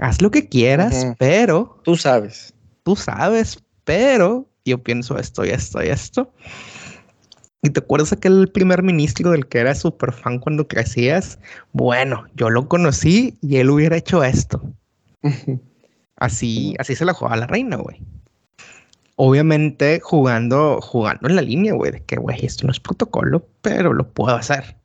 haz 0.01 0.21
lo 0.23 0.31
que 0.31 0.49
quieras, 0.49 1.15
pero 1.19 1.81
tú 1.85 1.97
sabes, 1.97 2.55
tú 2.83 2.97
sabes, 2.97 3.63
pero 3.85 4.49
yo 4.65 4.83
pienso 4.83 5.19
esto 5.19 5.45
y 5.45 5.51
esto 5.51 5.83
y 5.83 5.89
esto. 5.89 6.33
¿Y 7.63 7.71
te 7.71 7.81
acuerdas 7.81 8.13
aquel 8.13 8.49
primer 8.49 8.83
ministro 8.83 9.33
del 9.33 9.47
que 9.47 9.59
era 9.59 9.75
súper 9.75 10.13
fan 10.13 10.39
cuando 10.39 10.67
crecías? 10.67 11.39
Bueno, 11.73 12.25
yo 12.35 12.49
lo 12.49 12.69
conocí 12.69 13.37
y 13.43 13.57
él 13.57 13.69
hubiera 13.69 13.97
hecho 13.97 14.25
esto. 14.25 14.63
Así, 16.17 16.75
así 16.79 16.97
se 16.97 17.05
la 17.05 17.13
juega 17.13 17.37
la 17.37 17.47
reina, 17.47 17.77
güey. 17.77 18.03
Obviamente 19.17 20.01
jugando, 20.01 20.81
jugando 20.81 21.29
en 21.29 21.37
la 21.37 21.43
línea, 21.43 21.75
güey, 21.75 21.93
de 21.93 22.03
que, 22.03 22.17
güey, 22.17 22.45
esto 22.45 22.67
no 22.67 22.73
es 22.73 22.81
protocolo, 22.81 23.47
pero 23.61 23.93
lo 23.93 24.11
puedo 24.11 24.35
hacer. 24.35 24.77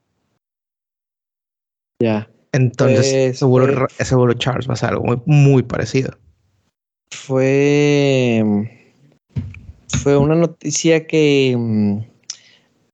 Ya. 2.01 2.29
Entonces, 2.55 3.31
pues, 3.31 3.39
seguro, 3.39 3.87
seguro 3.99 4.33
Charles 4.33 4.69
va 4.69 4.75
a 4.75 4.77
ser 4.77 4.91
algo 4.91 5.21
muy, 5.25 5.61
parecido. 5.61 6.11
Fue. 7.11 8.41
Fue 10.01 10.15
una 10.15 10.35
noticia 10.35 11.05
que 11.05 11.53
mm, 11.57 11.97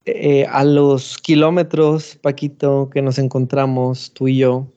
eh, 0.06 0.48
a 0.50 0.64
los 0.64 1.20
kilómetros, 1.20 2.18
Paquito, 2.20 2.90
que 2.92 3.04
nos 3.04 3.20
encontramos 3.20 4.12
tú 4.14 4.30
y 4.30 4.38
yo, 4.38 4.68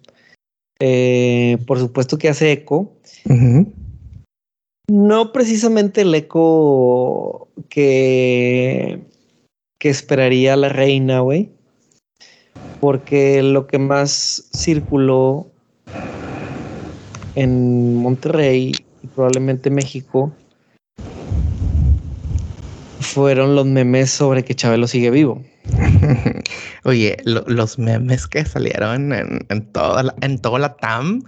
eh, 0.81 1.57
por 1.67 1.79
supuesto 1.79 2.19
que 2.19 2.29
hace 2.29 2.53
eco. 2.53 2.93
No 4.87 5.33
precisamente 5.33 6.03
el 6.03 6.15
eco 6.15 7.49
que, 7.71 9.01
que 9.79 9.89
esperaría 9.89 10.57
la 10.57 10.69
reina, 10.69 11.21
güey. 11.21 11.54
Porque 12.81 13.43
lo 13.43 13.67
que 13.67 13.79
más 13.79 14.49
circuló 14.55 15.47
en 17.35 17.97
Monterrey 17.97 18.73
y 19.03 19.07
probablemente 19.09 19.71
México 19.71 20.33
fueron 23.01 23.55
los 23.55 23.67
memes 23.67 24.11
sobre 24.11 24.45
que 24.45 24.55
Chabelo 24.55 24.87
sigue 24.87 25.11
vivo. 25.11 25.43
Oye, 26.85 27.17
los 27.25 27.79
memes 27.79 28.27
que 28.27 28.45
salieron 28.45 29.13
en, 29.13 29.73
toda, 29.73 30.03
la, 30.03 30.15
en 30.21 30.39
toda 30.39 30.59
la 30.59 30.77
TAM 30.77 31.23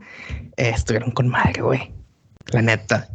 eh, 0.57 0.73
estuvieron 0.75 1.11
con 1.13 1.29
madre, 1.29 1.63
güey. 1.63 1.93
La 2.49 2.63
neta. 2.63 3.09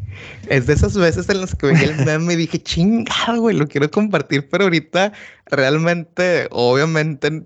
Es 0.48 0.68
de 0.68 0.74
esas 0.74 0.98
veces 0.98 1.30
en 1.30 1.41
las 1.41 1.56
que 1.56 1.68
veía 1.68 1.84
el 1.84 2.06
meme 2.06 2.34
y 2.34 2.38
dije, 2.38 2.62
chingado, 2.62 3.41
güey, 3.41 3.56
lo 3.56 3.68
quiero 3.68 3.89
compartir, 3.89 4.50
pero 4.50 4.65
ahorita 4.65 5.13
realmente, 5.48 6.48
obviamente, 6.51 7.44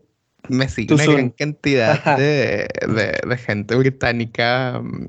me 0.49 0.69
sigue 0.69 0.93
una 0.93 1.05
gran 1.05 1.29
cantidad 1.31 2.17
de, 2.17 2.67
de, 3.27 3.37
gente 3.37 3.75
británica. 3.75 4.81
Mm, 4.83 5.05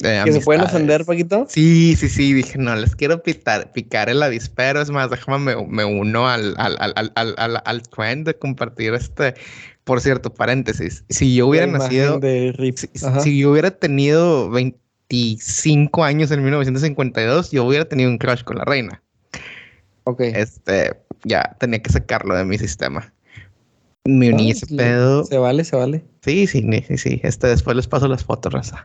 ¿Que 0.00 0.32
se 0.32 0.40
pueden 0.40 0.62
ofender, 0.62 1.04
Paquito? 1.04 1.46
Sí, 1.48 1.94
sí, 1.96 2.08
sí. 2.08 2.32
Dije, 2.32 2.58
no, 2.58 2.74
les 2.74 2.96
quiero 2.96 3.22
pitar, 3.22 3.70
picar 3.72 4.08
el 4.08 4.22
avispero. 4.22 4.80
Es 4.80 4.90
más, 4.90 5.10
déjame, 5.10 5.56
me, 5.56 5.66
me 5.66 5.84
uno 5.84 6.28
al, 6.28 6.54
al, 6.56 6.76
al, 6.78 7.12
al, 7.14 7.62
al 7.64 7.82
trend 7.82 8.26
de 8.26 8.34
compartir 8.34 8.94
este. 8.94 9.34
Por 9.84 10.00
cierto, 10.00 10.32
paréntesis. 10.32 11.04
Si 11.10 11.34
yo 11.34 11.48
hubiera 11.48 11.66
nacido. 11.66 12.20
Si, 12.76 12.88
si, 13.22 13.38
yo 13.38 13.50
hubiera 13.50 13.70
tenido 13.70 14.48
25 14.50 16.04
años 16.04 16.30
en 16.30 16.44
1952, 16.44 17.50
yo 17.50 17.64
hubiera 17.64 17.84
tenido 17.84 18.10
un 18.10 18.18
crush 18.18 18.42
con 18.42 18.56
la 18.56 18.64
reina. 18.64 19.02
Ok. 20.04 20.20
Este, 20.20 20.96
ya, 21.24 21.56
tenía 21.58 21.82
que 21.82 21.90
sacarlo 21.90 22.34
de 22.34 22.44
mi 22.44 22.58
sistema. 22.58 23.12
Me 24.06 24.32
uní 24.32 24.50
ese 24.50 24.66
pedo. 24.66 25.24
Se 25.24 25.38
vale, 25.38 25.64
se 25.64 25.76
vale. 25.76 26.04
Sí, 26.22 26.46
sí, 26.46 26.66
sí, 26.86 26.96
sí. 26.96 27.20
Este, 27.22 27.48
después 27.48 27.76
les 27.76 27.86
paso 27.86 28.08
las 28.08 28.24
fotos, 28.24 28.52
Raza. 28.52 28.84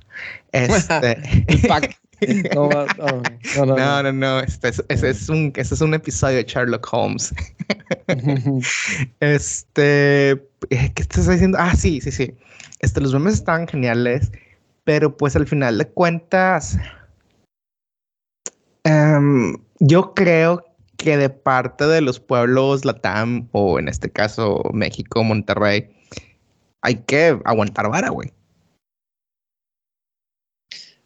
Este. 0.51 1.17
No, 2.55 2.69
no, 2.69 3.75
no, 3.75 4.03
no, 4.03 4.13
no, 4.13 4.39
Este, 4.39 4.69
ese, 4.88 5.10
es 5.10 5.27
un, 5.27 5.51
ese 5.53 5.75
es 5.75 5.81
un 5.81 5.93
episodio 5.93 6.38
de 6.38 6.45
Sherlock 6.45 6.88
Holmes. 6.91 7.34
este, 9.19 10.31
eh, 10.31 10.38
¿qué 10.69 11.01
estás 11.01 11.27
diciendo? 11.27 11.57
Ah, 11.60 11.75
sí, 11.75 12.00
sí, 12.00 12.12
sí. 12.12 12.34
Este, 12.79 13.01
los 13.01 13.13
memes 13.13 13.36
estaban 13.36 13.67
geniales, 13.67 14.31
pero 14.86 15.15
pues 15.15 15.36
al 15.36 15.45
final 15.45 15.77
de 15.77 15.88
cuentas, 15.88 16.77
um, 18.86 19.57
yo 19.79 20.13
creo 20.13 20.63
que 20.98 21.18
de 21.18 21.30
parte 21.30 21.86
de 21.86 22.02
los 22.02 22.20
pueblos 22.20 22.86
Latam, 22.86 23.50
o 23.52 23.80
en 23.80 23.88
este 23.88 24.10
caso 24.10 24.62
México, 24.74 25.24
Monterrey, 25.24 25.90
hay 26.82 26.96
que 26.96 27.40
aguantar 27.46 27.90
vara, 27.90 28.10
güey. 28.10 28.32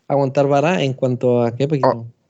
Aguantar 0.08 0.48
vara 0.48 0.84
en 0.84 0.94
cuanto 0.94 1.44
a 1.44 1.56
qué, 1.56 1.68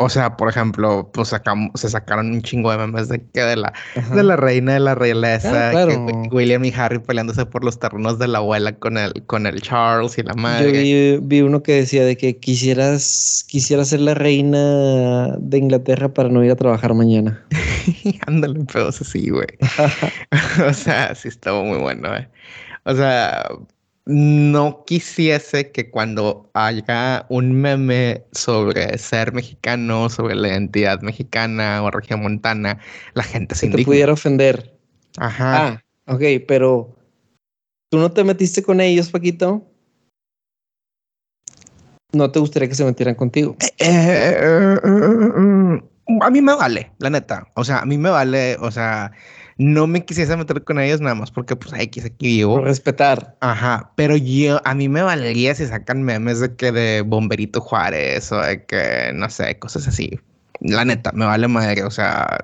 o 0.01 0.07
sea, 0.07 0.37
por 0.37 0.47
ejemplo, 0.47 1.09
pues 1.13 1.27
sacamos, 1.27 1.71
se 1.75 1.89
sacaron 1.89 2.31
un 2.31 2.41
chingo 2.41 2.71
de 2.71 2.77
memes 2.77 3.09
de 3.09 3.21
que 3.33 3.41
de 3.41 3.57
la, 3.57 3.73
de 4.15 4.23
la 4.23 4.37
reina 4.37 4.73
de 4.73 4.79
la 4.79 4.95
realeza, 4.95 5.71
ah, 5.71 5.87
William 6.31 6.63
y 6.63 6.73
Harry 6.73 6.99
peleándose 6.99 7.45
por 7.45 7.65
los 7.65 7.79
terrenos 7.79 8.17
de 8.17 8.29
la 8.29 8.37
abuela 8.37 8.71
con 8.71 8.97
el, 8.97 9.11
con 9.25 9.45
el 9.45 9.61
Charles 9.61 10.17
y 10.17 10.23
la 10.23 10.33
madre. 10.35 11.17
Yo 11.17 11.19
vi, 11.21 11.41
uno 11.41 11.61
que 11.63 11.73
decía 11.73 12.05
de 12.05 12.15
que 12.15 12.37
quisieras, 12.37 13.45
quisiera 13.49 13.83
ser 13.83 13.99
la 13.99 14.13
reina 14.13 15.35
de 15.37 15.57
Inglaterra 15.57 16.07
para 16.13 16.29
no 16.29 16.45
ir 16.45 16.51
a 16.51 16.55
trabajar 16.55 16.93
mañana. 16.93 17.43
Ándale, 18.25 18.63
pedos 18.71 19.01
así, 19.01 19.29
güey. 19.29 19.47
o 20.65 20.73
sea, 20.73 21.13
sí 21.13 21.27
estaba 21.27 21.61
muy 21.61 21.77
bueno, 21.77 22.15
eh. 22.15 22.29
O 22.85 22.95
sea, 22.95 23.49
no 24.09 24.83
quisiese 24.85 25.71
que 25.71 25.91
cuando 25.91 26.49
haya 26.55 27.27
un 27.29 27.53
meme 27.53 28.23
sobre 28.31 28.97
ser 28.97 29.31
mexicano, 29.33 30.09
sobre 30.09 30.33
la 30.33 30.47
identidad 30.47 30.99
mexicana 31.01 31.83
o 31.83 31.91
región 31.91 32.23
montana, 32.23 32.79
la 33.13 33.21
gente 33.21 33.53
se 33.53 33.67
te 33.69 33.85
pudiera 33.85 34.11
ofender. 34.11 34.75
Ajá. 35.17 35.67
Ah, 35.67 35.83
ok, 36.07 36.23
pero 36.47 36.95
¿tú 37.91 37.99
no 37.99 38.11
te 38.11 38.23
metiste 38.23 38.63
con 38.63 38.81
ellos, 38.81 39.11
Paquito? 39.11 39.63
¿No 42.11 42.31
te 42.31 42.39
gustaría 42.39 42.67
que 42.67 42.73
se 42.73 42.85
metieran 42.85 43.13
contigo? 43.13 43.57
Eh, 43.59 43.71
eh, 43.77 44.79
eh, 44.83 45.81
a 46.21 46.29
mí 46.31 46.41
me 46.41 46.55
vale, 46.55 46.91
la 46.97 47.11
neta. 47.11 47.47
O 47.55 47.63
sea, 47.63 47.81
a 47.81 47.85
mí 47.85 47.99
me 47.99 48.09
vale, 48.09 48.57
o 48.59 48.71
sea, 48.71 49.11
no 49.59 49.87
me 49.87 50.05
quisiese 50.05 50.37
meter 50.37 50.63
con 50.63 50.79
ellos 50.79 51.01
nada 51.01 51.15
más 51.15 51.31
porque 51.31 51.55
pues 51.55 51.73
X 51.77 52.05
aquí 52.05 52.27
vivo. 52.37 52.55
Por 52.55 52.63
respetar. 52.63 53.35
Ajá, 53.41 53.91
pero 53.95 54.15
yo, 54.15 54.61
a 54.63 54.73
mí 54.73 54.87
me 54.87 55.01
valería 55.01 55.53
si 55.53 55.67
sacan 55.67 56.01
memes 56.01 56.39
de 56.39 56.55
que 56.55 56.71
de 56.71 57.01
Bomberito 57.01 57.59
Juárez 57.59 58.31
o 58.31 58.41
de 58.41 58.63
que, 58.63 59.11
no 59.13 59.29
sé, 59.29 59.59
cosas 59.59 59.85
así. 59.85 60.17
La 60.61 60.85
neta, 60.85 61.11
me 61.11 61.25
vale 61.25 61.49
madre, 61.49 61.83
o 61.83 61.91
sea, 61.91 62.39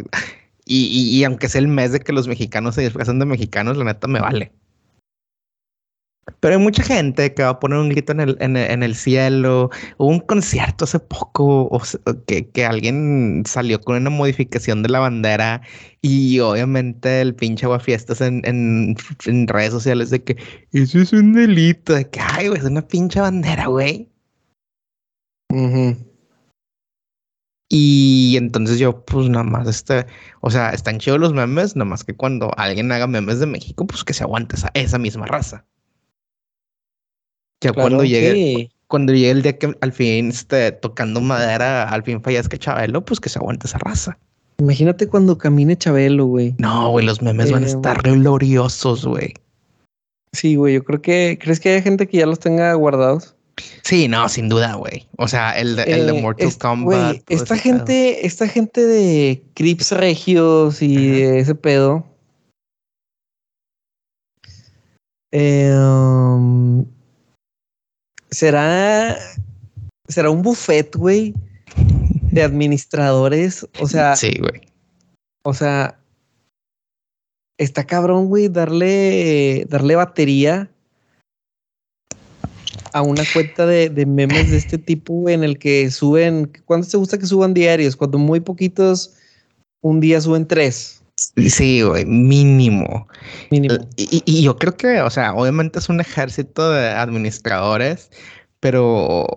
y, 0.65 0.87
y, 0.87 1.17
y 1.17 1.23
aunque 1.23 1.47
sea 1.47 1.61
el 1.61 1.69
mes 1.69 1.93
de 1.93 2.01
que 2.01 2.11
los 2.11 2.27
mexicanos 2.27 2.75
se 2.75 2.81
disfrazan 2.81 3.19
de 3.19 3.25
mexicanos, 3.25 3.77
la 3.77 3.85
neta 3.85 4.07
me 4.07 4.19
vale. 4.19 4.51
Pero 6.39 6.55
hay 6.55 6.61
mucha 6.61 6.83
gente 6.83 7.33
que 7.33 7.43
va 7.43 7.49
a 7.49 7.59
poner 7.59 7.77
un 7.77 7.89
grito 7.89 8.11
en 8.11 8.19
el, 8.19 8.37
en, 8.39 8.57
en 8.57 8.81
el 8.81 8.95
cielo. 8.95 9.69
Hubo 9.97 10.09
un 10.09 10.19
concierto 10.19 10.85
hace 10.85 10.99
poco 10.99 11.69
que, 12.25 12.49
que, 12.49 12.65
alguien 12.65 13.43
salió 13.45 13.79
con 13.79 13.97
una 13.97 14.09
modificación 14.09 14.81
de 14.81 14.89
la 14.89 14.99
bandera 14.99 15.61
y 16.01 16.39
obviamente 16.39 17.21
el 17.21 17.35
pinche 17.35 17.67
fiestas 17.79 18.21
en, 18.21 18.41
en, 18.45 18.95
en, 19.25 19.47
redes 19.47 19.71
sociales 19.71 20.09
de 20.09 20.23
que 20.23 20.37
eso 20.71 20.99
es 20.99 21.13
un 21.13 21.33
delito, 21.33 21.93
de 21.93 22.09
que, 22.09 22.19
ay, 22.19 22.47
güey, 22.47 22.59
es 22.59 22.65
una 22.65 22.87
pinche 22.87 23.19
bandera, 23.21 23.67
güey. 23.67 24.09
Y 27.69 28.35
entonces 28.37 28.79
yo, 28.79 29.05
pues 29.05 29.29
nada 29.29 29.43
más, 29.43 29.67
este, 29.67 30.05
o 30.41 30.49
sea, 30.49 30.69
están 30.71 30.99
chidos 30.99 31.19
los 31.19 31.33
memes, 31.33 31.75
nada 31.75 31.85
más 31.89 32.03
que 32.03 32.15
cuando 32.15 32.51
alguien 32.57 32.91
haga 32.91 33.07
memes 33.07 33.39
de 33.39 33.45
México, 33.45 33.85
pues 33.87 34.03
que 34.03 34.13
se 34.13 34.23
aguante 34.23 34.55
esa, 34.55 34.71
esa 34.73 34.97
misma 34.97 35.25
raza. 35.27 35.65
Ya 37.65 37.73
cuando 37.73 38.03
llegue, 38.03 38.69
cuando 38.87 39.11
llegue 39.13 39.31
el 39.31 39.41
día 39.41 39.57
que 39.57 39.75
al 39.81 39.91
fin 39.91 40.29
esté 40.29 40.71
tocando 40.71 41.19
madera, 41.19 41.89
al 41.89 42.03
fin 42.03 42.21
fallezca 42.21 42.57
Chabelo, 42.57 43.03
pues 43.03 43.19
que 43.19 43.29
se 43.29 43.39
aguante 43.39 43.65
esa 43.65 43.79
raza. 43.79 44.17
Imagínate 44.59 45.07
cuando 45.07 45.37
camine 45.37 45.75
Chabelo, 45.75 46.27
güey. 46.27 46.53
No, 46.59 46.91
güey, 46.91 47.05
los 47.05 47.21
memes 47.21 47.51
van 47.51 47.63
a 47.63 47.67
eh, 47.67 47.71
estar 47.71 48.01
gloriosos, 48.03 49.05
güey. 49.05 49.33
Sí, 50.31 50.55
güey, 50.55 50.75
yo 50.75 50.83
creo 50.83 51.01
que. 51.01 51.39
¿Crees 51.41 51.59
que 51.59 51.69
hay 51.69 51.81
gente 51.81 52.07
que 52.07 52.17
ya 52.17 52.25
los 52.25 52.39
tenga 52.39 52.73
guardados? 52.75 53.35
Sí, 53.83 54.07
no, 54.07 54.27
sin 54.29 54.49
duda, 54.49 54.75
güey. 54.75 55.07
O 55.17 55.27
sea, 55.27 55.57
el 55.57 55.75
de, 55.75 55.83
el 55.83 56.07
de 56.07 56.17
eh, 56.17 56.21
Mortal 56.21 56.57
Kombat. 56.57 57.17
esta 57.29 57.57
gente, 57.57 58.25
esta 58.25 58.47
gente 58.47 58.85
de 58.85 59.43
Crips 59.55 59.91
Regios 59.91 60.81
y 60.81 61.21
ese 61.21 61.55
pedo. 61.55 62.05
Eh, 65.31 65.73
um, 65.75 66.85
será, 68.35 69.17
será 70.07 70.29
un 70.29 70.41
buffet, 70.41 70.95
güey, 70.95 71.33
de 72.31 72.43
administradores. 72.43 73.67
O 73.79 73.87
sea, 73.87 74.15
sí, 74.15 74.37
güey. 74.39 74.61
O 75.43 75.53
sea, 75.53 75.97
está 77.57 77.85
cabrón, 77.85 78.27
güey, 78.27 78.49
darle, 78.49 79.65
darle 79.69 79.95
batería 79.95 80.69
a 82.93 83.01
una 83.01 83.23
cuenta 83.33 83.65
de, 83.65 83.89
de 83.89 84.05
memes 84.05 84.51
de 84.51 84.57
este 84.57 84.77
tipo, 84.77 85.29
en 85.29 85.43
el 85.43 85.57
que 85.57 85.91
suben, 85.91 86.51
¿cuánto 86.65 86.87
te 86.87 86.97
gusta 86.97 87.17
que 87.17 87.25
suban 87.25 87.53
diarios? 87.53 87.95
Cuando 87.95 88.17
muy 88.17 88.39
poquitos, 88.39 89.15
un 89.81 89.99
día 89.99 90.19
suben 90.21 90.47
tres. 90.47 91.01
Sí, 91.15 91.81
güey, 91.81 92.05
mínimo. 92.05 93.07
Mínimo. 93.49 93.75
Y, 93.95 94.23
y, 94.25 94.43
yo 94.43 94.57
creo 94.57 94.75
que, 94.75 95.01
o 95.01 95.09
sea, 95.09 95.33
obviamente 95.33 95.79
es 95.79 95.87
un 95.87 96.01
ejército 96.01 96.71
de 96.71 96.89
administradores, 96.89 98.09
pero, 98.59 99.27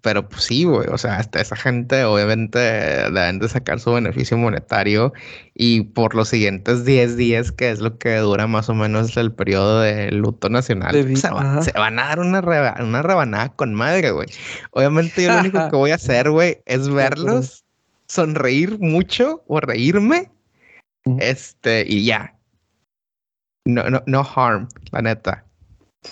pero 0.00 0.28
pues 0.28 0.44
sí, 0.44 0.64
güey, 0.64 0.88
o 0.88 0.98
sea, 0.98 1.18
hasta 1.18 1.40
esa 1.40 1.54
gente 1.54 2.04
obviamente 2.04 2.58
deben 2.58 3.38
de 3.38 3.48
sacar 3.48 3.78
su 3.78 3.92
beneficio 3.92 4.38
monetario 4.38 5.12
y 5.54 5.82
por 5.82 6.14
los 6.14 6.28
siguientes 6.28 6.84
10 6.84 7.16
días, 7.16 7.52
que 7.52 7.70
es 7.70 7.80
lo 7.80 7.98
que 7.98 8.16
dura 8.16 8.46
más 8.46 8.68
o 8.68 8.74
menos 8.74 9.16
el 9.16 9.32
periodo 9.32 9.80
de 9.82 10.10
luto 10.10 10.48
nacional, 10.48 10.92
pues, 10.92 11.20
se, 11.20 11.72
van 11.72 11.98
a 11.98 12.06
dar 12.08 12.20
una, 12.20 12.40
una 12.80 13.02
rebanada 13.02 13.50
con 13.50 13.74
madre, 13.74 14.10
güey. 14.10 14.28
Obviamente 14.72 15.22
yo 15.22 15.32
lo 15.32 15.40
único 15.40 15.58
que 15.70 15.76
voy 15.76 15.90
a 15.92 15.96
hacer, 15.96 16.30
güey, 16.30 16.62
es 16.66 16.88
verlos, 16.88 17.64
sonreír 18.06 18.78
mucho 18.80 19.44
o 19.46 19.60
reírme 19.60 20.30
este, 21.18 21.84
y 21.88 22.04
ya. 22.04 22.36
No, 23.64 23.88
no, 23.90 24.02
no 24.06 24.26
harm, 24.34 24.68
la 24.90 25.02
neta. 25.02 25.44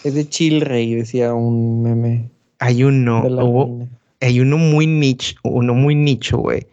Es 0.04 0.14
de 0.14 0.28
chill 0.28 0.60
rey, 0.60 0.94
decía 0.94 1.32
un 1.34 1.82
meme. 1.82 2.30
Hay 2.58 2.84
uno, 2.84 3.88
hay 4.20 4.40
uno 4.40 4.58
muy 4.58 4.86
nicho, 4.86 5.36
uno 5.44 5.74
muy 5.74 5.94
nicho, 5.94 6.38
güey. 6.38 6.66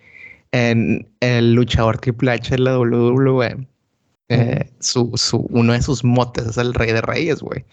En 0.52 1.08
el 1.20 1.54
luchador 1.54 1.98
Triple 1.98 2.32
H 2.32 2.52
de 2.52 2.60
la 2.60 2.78
WWE. 2.78 3.68
Eh, 4.28 4.72
su, 4.80 5.12
su, 5.16 5.46
uno 5.52 5.74
de 5.74 5.84
sus 5.84 6.04
motes 6.04 6.48
es 6.48 6.58
el 6.58 6.74
rey 6.74 6.92
de 6.92 7.02
reyes, 7.02 7.42
güey. 7.42 7.64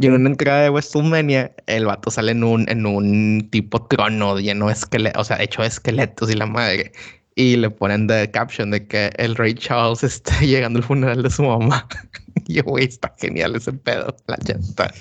Y 0.00 0.06
en 0.06 0.14
una 0.14 0.30
entrada 0.30 0.62
de 0.62 0.70
WrestleMania, 0.70 1.52
el 1.66 1.84
vato 1.84 2.10
sale 2.10 2.32
en 2.32 2.42
un, 2.44 2.68
en 2.70 2.86
un 2.86 3.48
tipo 3.50 3.82
trono 3.86 4.38
lleno 4.38 4.68
de 4.68 4.72
esqueletos, 4.72 5.20
o 5.20 5.24
sea, 5.24 5.42
hecho 5.42 5.60
de 5.60 5.68
esqueletos 5.68 6.30
y 6.30 6.34
la 6.34 6.46
madre 6.46 6.92
y 7.34 7.56
le 7.56 7.70
ponen 7.70 8.06
de 8.06 8.30
caption 8.30 8.70
de 8.70 8.86
que 8.86 9.10
el 9.16 9.34
rey 9.36 9.54
Charles 9.54 10.02
está 10.04 10.38
llegando 10.40 10.78
al 10.78 10.84
funeral 10.84 11.22
de 11.22 11.30
su 11.30 11.42
mamá. 11.42 11.86
y 12.46 12.60
güey, 12.60 12.84
está 12.84 13.14
genial 13.18 13.56
ese 13.56 13.72
pedo, 13.72 14.14
la 14.26 14.36
llanta. 14.44 14.92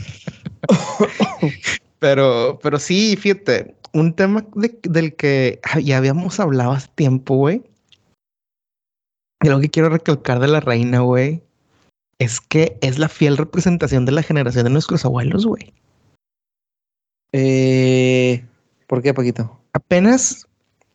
pero, 1.99 2.59
pero 2.61 2.79
sí, 2.79 3.15
fíjate, 3.17 3.75
un 3.93 4.13
tema 4.13 4.45
del 4.83 5.15
que 5.15 5.59
ya 5.83 5.97
habíamos 5.97 6.39
hablado 6.39 6.71
hace 6.71 6.89
tiempo, 6.95 7.35
güey. 7.35 7.63
Y 9.43 9.49
lo 9.49 9.59
que 9.59 9.69
quiero 9.69 9.89
recalcar 9.89 10.39
de 10.39 10.47
la 10.47 10.59
reina, 10.59 10.99
güey, 10.99 11.41
es 12.19 12.39
que 12.39 12.77
es 12.81 12.99
la 12.99 13.09
fiel 13.09 13.37
representación 13.37 14.05
de 14.05 14.11
la 14.11 14.21
generación 14.21 14.65
de 14.65 14.69
nuestros 14.69 15.03
abuelos, 15.03 15.45
güey. 15.45 15.73
Eh, 17.33 18.45
¿Por 18.87 19.01
qué, 19.01 19.13
Paquito? 19.13 19.59
Apenas 19.73 20.47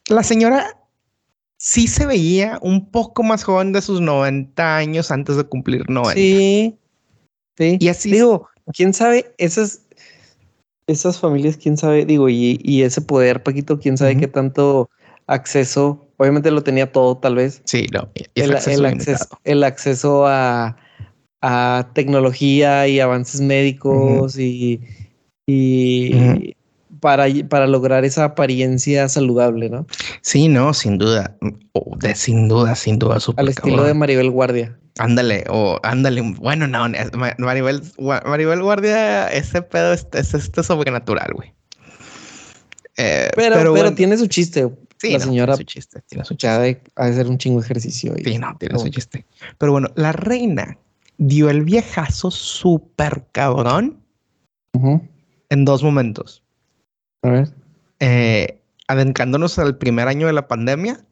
la 0.08 0.22
señora 0.22 0.78
sí 1.66 1.88
se 1.88 2.06
veía 2.06 2.60
un 2.62 2.86
poco 2.92 3.24
más 3.24 3.42
joven 3.42 3.72
de 3.72 3.82
sus 3.82 4.00
90 4.00 4.76
años 4.76 5.10
antes 5.10 5.36
de 5.36 5.42
cumplir 5.42 5.90
90. 5.90 6.14
Sí. 6.14 6.78
Sí. 7.58 7.76
Y 7.80 7.88
así 7.88 8.12
digo, 8.12 8.48
quién 8.72 8.94
sabe, 8.94 9.34
esas, 9.36 9.82
esas 10.86 11.18
familias, 11.18 11.56
quién 11.56 11.76
sabe, 11.76 12.04
digo, 12.06 12.28
y, 12.28 12.82
ese 12.82 13.00
poder, 13.00 13.42
Paquito, 13.42 13.80
quién 13.80 13.98
sabe 13.98 14.16
qué 14.16 14.28
tanto 14.28 14.90
acceso, 15.26 16.06
obviamente 16.18 16.52
lo 16.52 16.62
tenía 16.62 16.92
todo, 16.92 17.16
tal 17.16 17.34
vez. 17.34 17.62
Sí, 17.64 17.86
no, 17.92 18.10
el, 18.36 18.54
acceso, 18.54 19.40
el, 19.42 19.64
acceso, 19.64 20.24
a, 20.28 20.76
tecnología 21.94 22.86
y 22.86 23.00
avances 23.00 23.40
médicos 23.40 24.38
y, 24.38 24.80
para, 27.00 27.26
para 27.48 27.66
lograr 27.66 28.04
esa 28.04 28.24
apariencia 28.24 29.08
saludable, 29.08 29.70
¿no? 29.70 29.86
Sí, 30.22 30.48
no, 30.48 30.74
sin 30.74 30.98
duda. 30.98 31.36
de, 31.98 32.14
sin 32.14 32.48
duda, 32.48 32.74
sin 32.74 32.98
duda. 32.98 33.18
Al 33.36 33.48
estilo 33.48 33.84
de 33.84 33.94
Maribel 33.94 34.30
Guardia. 34.30 34.78
Ándale, 34.98 35.44
o 35.48 35.78
ándale. 35.82 36.22
Bueno, 36.22 36.66
no, 36.66 36.88
Maribel, 37.38 37.82
Maribel 37.98 38.62
Guardia, 38.62 39.28
ese 39.28 39.62
pedo 39.62 39.92
es, 39.92 40.06
este 40.12 40.62
sobrenatural, 40.62 41.32
güey. 41.34 41.52
Eh, 42.96 43.30
pero, 43.36 43.74
pero, 43.74 43.94
tiene 43.94 44.16
su 44.16 44.26
chiste. 44.26 44.70
Sí, 44.98 45.12
la 45.12 45.20
señora 45.20 45.54
tiene 45.54 45.68
su 45.68 45.74
chiste. 45.74 46.02
Tiene 46.08 46.24
su 46.24 46.34
chiste. 46.34 46.80
Ha 46.96 47.06
de 47.06 47.14
ser 47.14 47.28
un 47.28 47.36
chingo 47.36 47.60
de 47.60 47.66
ejercicio. 47.66 48.14
sí, 48.24 48.38
no, 48.38 48.56
tiene 48.58 48.78
su 48.78 48.88
chiste. 48.88 49.26
Pero 49.58 49.72
bueno, 49.72 49.88
la 49.96 50.12
reina 50.12 50.78
dio 51.18 51.50
el 51.50 51.62
viejazo 51.62 52.30
súper 52.30 53.26
cabrón 53.32 54.02
en 55.50 55.64
dos 55.64 55.82
momentos. 55.82 56.42
A 57.22 57.30
ver. 57.30 57.48
Eh, 58.00 58.60
adentrándonos 58.88 59.58
al 59.58 59.78
primer 59.78 60.08
año 60.08 60.26
de 60.26 60.32
la 60.32 60.48
pandemia. 60.48 61.04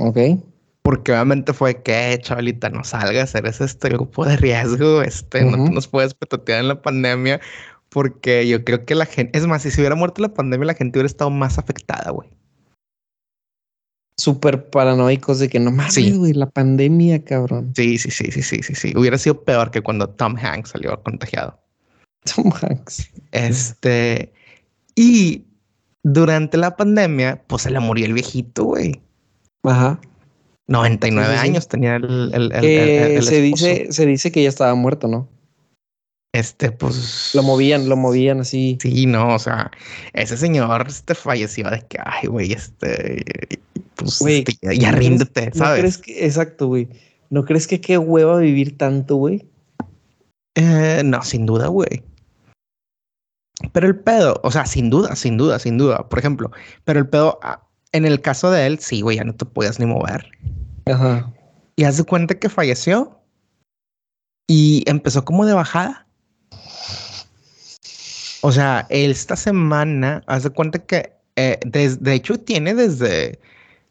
Ok. 0.00 0.18
Porque 0.82 1.12
obviamente 1.12 1.52
fue 1.54 1.82
que, 1.82 2.18
chavalita, 2.20 2.68
no 2.68 2.84
salgas, 2.84 3.34
eres 3.34 3.60
este 3.60 3.88
grupo 3.88 4.26
de 4.26 4.36
riesgo, 4.36 5.02
este, 5.02 5.42
no 5.44 5.56
nos 5.56 5.88
puedes 5.88 6.12
petotear 6.12 6.60
en 6.60 6.68
la 6.68 6.82
pandemia, 6.82 7.40
porque 7.88 8.46
yo 8.46 8.64
creo 8.64 8.84
que 8.84 8.94
la 8.94 9.06
gente, 9.06 9.38
es 9.38 9.46
más, 9.46 9.62
si 9.62 9.70
se 9.70 9.80
hubiera 9.80 9.94
muerto 9.94 10.20
la 10.20 10.34
pandemia, 10.34 10.66
la 10.66 10.74
gente 10.74 10.98
hubiera 10.98 11.06
estado 11.06 11.30
más 11.30 11.58
afectada, 11.58 12.10
güey. 12.10 12.28
Súper 14.18 14.68
paranoicos 14.68 15.38
de 15.38 15.48
que 15.48 15.58
no 15.58 15.70
más, 15.70 15.96
güey, 15.96 16.34
la 16.34 16.50
pandemia, 16.50 17.24
cabrón. 17.24 17.72
Sí, 17.74 17.96
sí, 17.96 18.10
sí, 18.10 18.30
sí, 18.30 18.42
sí, 18.42 18.62
sí, 18.62 18.74
sí. 18.74 18.92
Hubiera 18.94 19.16
sido 19.16 19.42
peor 19.42 19.70
que 19.70 19.80
cuando 19.80 20.08
Tom 20.10 20.36
Hanks 20.36 20.70
salió 20.70 21.02
contagiado. 21.02 21.58
Tom 22.24 22.52
Hanks. 22.52 23.10
Este, 23.32 24.32
y 24.94 25.44
durante 26.02 26.56
la 26.56 26.76
pandemia, 26.76 27.42
pues 27.46 27.62
se 27.62 27.70
le 27.70 27.80
murió 27.80 28.06
el 28.06 28.12
viejito, 28.12 28.64
güey. 28.64 29.00
Ajá. 29.62 30.00
99 30.66 31.36
años 31.36 31.68
tenía 31.68 31.96
el, 31.96 32.32
el, 32.32 33.22
se 33.22 33.42
dice 33.42 33.88
Se 33.90 34.06
dice 34.06 34.32
que 34.32 34.42
ya 34.42 34.48
estaba 34.48 34.74
muerto, 34.74 35.08
¿no? 35.08 35.28
Este, 36.34 36.72
pues. 36.72 37.30
Lo 37.34 37.42
movían, 37.42 37.88
lo 37.88 37.96
movían 37.96 38.40
así. 38.40 38.76
Sí, 38.80 39.06
no, 39.06 39.34
o 39.34 39.38
sea, 39.38 39.70
ese 40.14 40.36
señor 40.36 40.84
este 40.88 41.14
falleció 41.14 41.70
de 41.70 41.80
que, 41.86 41.98
ay, 42.04 42.26
güey, 42.26 42.52
este. 42.52 43.24
Pues 43.94 44.20
este, 44.20 44.76
ya, 44.76 44.90
ríndete, 44.90 45.52
¿sabes? 45.54 45.58
¿no 45.58 45.80
crees 45.80 45.98
que, 45.98 46.24
exacto, 46.26 46.66
güey. 46.66 46.88
¿No 47.30 47.44
crees 47.44 47.68
que 47.68 47.80
qué 47.80 47.98
hueva 47.98 48.38
vivir 48.38 48.76
tanto, 48.76 49.14
güey? 49.16 49.46
Eh, 50.56 51.02
no, 51.04 51.22
sin 51.22 51.46
duda, 51.46 51.68
güey. 51.68 52.02
Pero 53.72 53.86
el 53.86 53.96
pedo, 53.96 54.40
o 54.42 54.50
sea, 54.50 54.66
sin 54.66 54.90
duda, 54.90 55.16
sin 55.16 55.36
duda, 55.36 55.58
sin 55.58 55.78
duda. 55.78 56.08
Por 56.08 56.18
ejemplo, 56.18 56.50
pero 56.84 57.00
el 57.00 57.08
pedo, 57.08 57.38
ah, 57.42 57.62
en 57.92 58.04
el 58.04 58.20
caso 58.20 58.50
de 58.50 58.66
él, 58.66 58.78
sí, 58.78 59.00
güey, 59.00 59.16
ya 59.16 59.24
no 59.24 59.34
te 59.34 59.44
podías 59.44 59.78
ni 59.78 59.86
mover. 59.86 60.26
Ajá. 60.86 61.32
Y 61.76 61.84
haz 61.84 61.96
de 61.96 62.04
cuenta 62.04 62.38
que 62.38 62.48
falleció 62.48 63.18
y 64.46 64.84
empezó 64.86 65.24
como 65.24 65.46
de 65.46 65.54
bajada. 65.54 66.06
O 68.42 68.52
sea, 68.52 68.86
esta 68.90 69.36
semana, 69.36 70.22
haz 70.26 70.42
de 70.42 70.50
cuenta 70.50 70.78
que, 70.78 71.12
eh, 71.36 71.58
de 71.64 72.12
hecho, 72.12 72.38
tiene 72.38 72.74
desde 72.74 73.38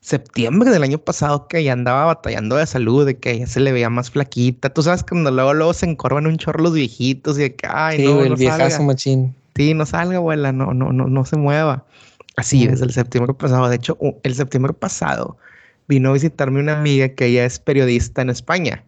septiembre 0.04 0.70
del 0.70 0.84
año 0.84 0.98
pasado 0.98 1.48
que 1.48 1.64
ya 1.64 1.72
andaba 1.72 2.06
batallando 2.06 2.58
de 2.58 2.68
salud, 2.68 3.06
de 3.06 3.18
que 3.18 3.40
ya 3.40 3.48
se 3.48 3.62
le 3.62 3.72
veía 3.72 3.90
más 3.90 4.12
flaquita. 4.12 4.70
Tú 4.70 4.84
sabes 4.84 5.04
cuando 5.04 5.32
luego, 5.32 5.54
luego 5.54 5.74
se 5.74 5.86
encorvan 5.86 6.28
un 6.28 6.38
chorro 6.38 6.62
los 6.62 6.74
viejitos 6.74 7.38
y 7.38 7.44
de 7.44 7.56
que, 7.56 7.68
ay, 7.70 8.04
no, 8.04 8.22
el 8.22 8.36
viejazo 8.36 8.84
machín. 8.84 9.34
Sí, 9.56 9.74
no 9.74 9.86
salga, 9.86 10.18
abuela, 10.18 10.52
no, 10.52 10.74
no, 10.74 10.92
no, 10.92 11.08
no 11.08 11.26
se 11.26 11.38
mueva. 11.38 11.86
Así, 12.36 12.66
desde 12.66 12.86
el 12.86 12.92
septiembre 12.92 13.34
pasado. 13.34 13.70
De 13.70 13.76
hecho, 13.76 13.98
el 14.24 14.34
septiembre 14.34 14.74
pasado 14.74 15.38
vino 15.88 16.10
a 16.10 16.14
visitarme 16.14 16.60
una 16.60 16.80
amiga 16.80 17.10
que 17.10 17.28
ella 17.28 17.46
es 17.46 17.60
periodista 17.60 18.22
en 18.22 18.30
España. 18.30 18.84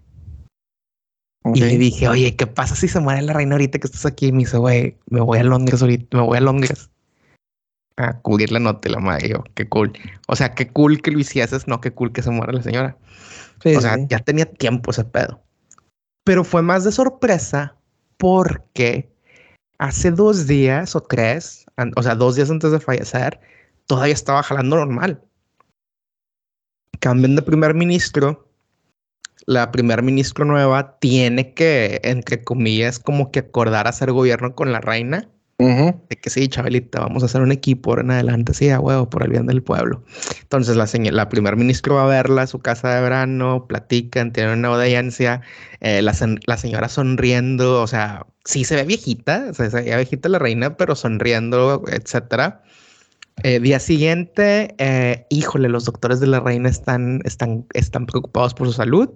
Y 1.54 1.60
le 1.60 1.78
dije, 1.78 2.08
oye, 2.08 2.36
¿qué 2.36 2.48
pasa 2.48 2.76
si 2.76 2.88
se 2.88 3.00
muere 3.00 3.22
la 3.22 3.34
reina 3.34 3.54
ahorita 3.54 3.78
que 3.78 3.86
estás 3.86 4.08
aquí? 4.08 4.28
Y 4.28 4.32
me 4.32 4.40
dice, 4.40 4.58
güey, 4.58 4.98
me 5.12 5.22
voy 5.22 5.38
a 5.38 5.44
Londres 5.44 5.80
ahorita, 5.82 6.18
me 6.18 6.24
voy 6.24 6.38
a 6.38 6.42
Londres 6.42 6.90
a 7.98 8.20
cubrir 8.20 8.52
la 8.52 8.60
nota 8.60 8.88
y 8.88 8.92
la 8.92 9.00
madre. 9.00 9.30
Yo, 9.30 9.44
qué 9.54 9.68
cool. 9.68 9.94
O 10.28 10.36
sea, 10.36 10.54
qué 10.54 10.68
cool 10.68 11.02
que 11.02 11.12
lo 11.12 11.20
hicieses, 11.20 11.68
no 11.68 11.82
qué 11.82 11.92
cool 11.92 12.12
que 12.12 12.22
se 12.22 12.32
muera 12.32 12.54
la 12.54 12.62
señora. 12.62 12.98
o 13.64 13.82
sea, 13.82 13.98
ya 14.08 14.20
tenía 14.20 14.46
tiempo 14.46 14.92
ese 14.92 15.06
pedo. 15.06 15.42
Pero 16.24 16.44
fue 16.44 16.62
más 16.62 16.84
de 16.84 16.92
sorpresa 16.92 17.76
porque 18.18 19.10
hace 19.78 20.12
dos 20.12 20.48
días 20.48 20.96
o 20.96 21.02
tres, 21.02 21.66
o 21.96 22.04
sea, 22.04 22.16
dos 22.16 22.36
días 22.36 22.50
antes 22.50 22.72
de 22.72 22.80
fallecer, 22.80 23.40
todavía 23.86 24.14
estaba 24.14 24.44
jalando 24.44 24.78
normal. 24.78 25.22
Cambian 27.00 27.36
de 27.36 27.42
primer 27.42 27.74
ministro. 27.74 28.50
La 29.46 29.72
primer 29.72 30.02
ministro 30.02 30.44
nueva 30.46 30.98
tiene 31.00 31.54
que, 31.54 32.00
entre 32.04 32.44
comillas, 32.44 32.98
como 32.98 33.32
que 33.32 33.40
acordar 33.40 33.88
hacer 33.88 34.12
gobierno 34.12 34.56
con 34.56 34.72
la 34.72 34.82
reina. 34.82 35.30
De 35.58 36.18
que 36.22 36.30
sí, 36.30 36.50
Chabelita, 36.50 37.00
vamos 37.00 37.24
a 37.24 37.28
hacer 37.28 37.42
un 37.42 37.52
equipo 37.54 37.98
en 37.98 38.12
adelante, 38.12 38.54
sí, 38.54 38.70
a 38.70 38.80
huevo, 38.80 39.10
por 39.10 39.24
el 39.24 39.30
bien 39.30 39.46
del 39.46 39.64
pueblo. 39.64 40.04
Entonces 40.42 40.76
la, 40.76 40.86
la 41.12 41.30
primer 41.30 41.56
ministro 41.56 41.96
va 41.96 42.04
a 42.04 42.08
verla 42.08 42.42
a 42.42 42.48
su 42.48 42.60
casa 42.60 42.94
de 42.94 43.02
verano, 43.02 43.66
platican, 43.66 44.34
tienen 44.34 44.60
una 44.60 44.68
audiencia, 44.70 45.42
eh, 45.80 46.02
la, 46.02 46.14
la, 46.46 46.58
señora 46.58 46.90
sonriendo, 46.90 47.82
o 47.82 47.88
sea, 47.88 48.26
sí 48.46 48.64
se 48.64 48.76
ve 48.76 48.84
viejita, 48.84 49.54
se 49.54 49.70
ve 49.70 49.96
viejita 49.96 50.30
la 50.30 50.40
reina, 50.40 50.78
pero 50.78 50.96
sonriendo, 50.96 51.84
etcétera. 51.88 52.64
Eh, 53.44 53.60
día 53.60 53.80
siguiente, 53.80 54.74
eh, 54.78 55.26
híjole, 55.30 55.68
los 55.68 55.84
doctores 55.86 56.22
de 56.22 56.28
la 56.28 56.40
reina 56.40 56.70
están, 56.70 57.20
están, 57.26 57.66
están 57.74 58.06
preocupados 58.06 58.54
por 58.54 58.68
su 58.68 58.74
salud. 58.74 59.10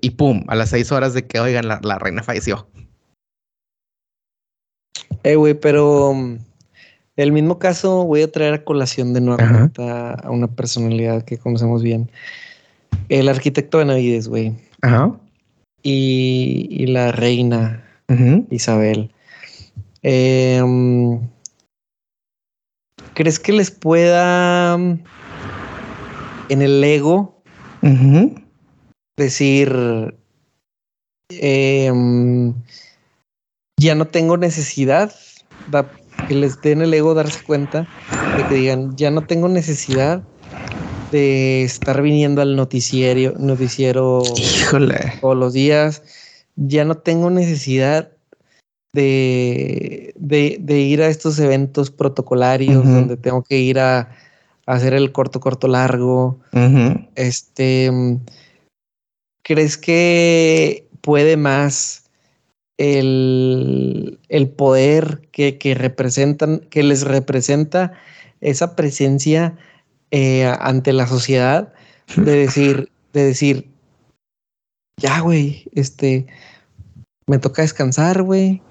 y 0.00 0.10
pum, 0.10 0.44
a 0.48 0.54
las 0.54 0.70
seis 0.70 0.92
horas 0.92 1.14
de 1.14 1.26
que, 1.26 1.40
oigan, 1.40 1.66
la, 1.66 1.80
la 1.82 1.98
reina 1.98 2.22
falleció. 2.22 2.68
Eh, 5.22 5.36
güey, 5.36 5.54
pero 5.54 6.14
mm, 6.14 6.38
el 7.16 7.32
mismo 7.32 7.58
caso 7.58 8.04
voy 8.04 8.22
a 8.22 8.32
traer 8.32 8.54
a 8.54 8.64
colación 8.64 9.12
de 9.12 9.20
nuevo 9.20 9.42
a, 9.78 10.30
una 10.30 10.46
personalidad 10.46 11.24
que 11.24 11.38
conocemos 11.38 11.82
bien. 11.82 12.10
El 13.08 13.28
arquitecto 13.28 13.78
Benavides, 13.78 14.28
güey. 14.28 14.54
Ajá. 14.82 15.12
Y, 15.82 16.86
la 16.86 17.12
reina 17.12 17.84
Isabel. 18.50 19.12
Em, 20.02 21.20
¿Crees 23.14 23.38
que 23.38 23.52
les 23.52 23.70
pueda 23.70 24.76
mm, 24.76 25.02
en 26.48 26.62
el 26.62 26.82
ego 26.82 27.42
decir 29.16 30.14
eh, 31.30 31.92
ya 33.78 33.94
no 33.94 34.06
tengo 34.06 34.36
necesidad, 34.36 35.14
que 36.28 36.34
les 36.34 36.60
den 36.60 36.82
el 36.82 36.92
ego 36.92 37.14
darse 37.14 37.42
cuenta 37.42 37.88
de 38.36 38.44
que 38.44 38.54
digan, 38.54 38.96
ya 38.96 39.10
no 39.10 39.26
tengo 39.26 39.48
necesidad 39.48 40.22
de 41.10 41.62
estar 41.62 42.02
viniendo 42.02 42.42
al 42.42 42.56
noticiero, 42.56 43.34
noticiero 43.38 44.22
todos 45.20 45.36
los 45.36 45.52
días, 45.52 46.02
ya 46.56 46.84
no 46.84 46.96
tengo 46.96 47.30
necesidad 47.30 48.10
de, 48.92 50.12
de, 50.16 50.80
ir 50.80 51.02
a 51.02 51.08
estos 51.08 51.38
eventos 51.38 51.90
protocolarios 51.90 52.84
donde 52.84 53.16
tengo 53.16 53.42
que 53.42 53.58
ir 53.58 53.78
a, 53.78 54.10
hacer 54.66 54.94
el 54.94 55.10
corto, 55.12 55.40
corto, 55.40 55.68
largo. 55.68 56.38
Este, 57.14 57.90
¿crees 59.42 59.76
que 59.76 60.88
puede 61.00 61.36
más 61.36 62.04
el, 62.78 64.18
el 64.28 64.48
poder 64.48 65.22
que, 65.32 65.58
que 65.58 65.74
representan, 65.74 66.60
que 66.70 66.82
les 66.82 67.02
representa 67.02 67.92
esa 68.40 68.76
presencia 68.76 69.56
eh, 70.10 70.52
ante 70.60 70.92
la 70.92 71.06
sociedad 71.06 71.72
de 72.16 72.32
decir, 72.32 72.90
de 73.12 73.24
decir, 73.24 73.70
ya, 74.96 75.20
güey, 75.20 75.64
este, 75.74 76.26
me 77.26 77.38
toca 77.38 77.62
descansar, 77.62 78.22
güey. 78.22 78.62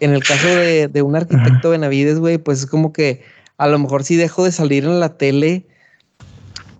En 0.00 0.12
el 0.12 0.22
caso 0.22 0.48
de, 0.48 0.88
de 0.88 1.02
un 1.02 1.16
arquitecto 1.16 1.70
Benavides, 1.70 2.18
güey, 2.18 2.38
pues 2.38 2.60
es 2.60 2.66
como 2.66 2.92
que 2.92 3.22
a 3.58 3.68
lo 3.68 3.78
mejor 3.78 4.04
si 4.04 4.16
dejo 4.16 4.44
de 4.44 4.52
salir 4.52 4.84
en 4.84 5.00
la 5.00 5.18
tele, 5.18 5.66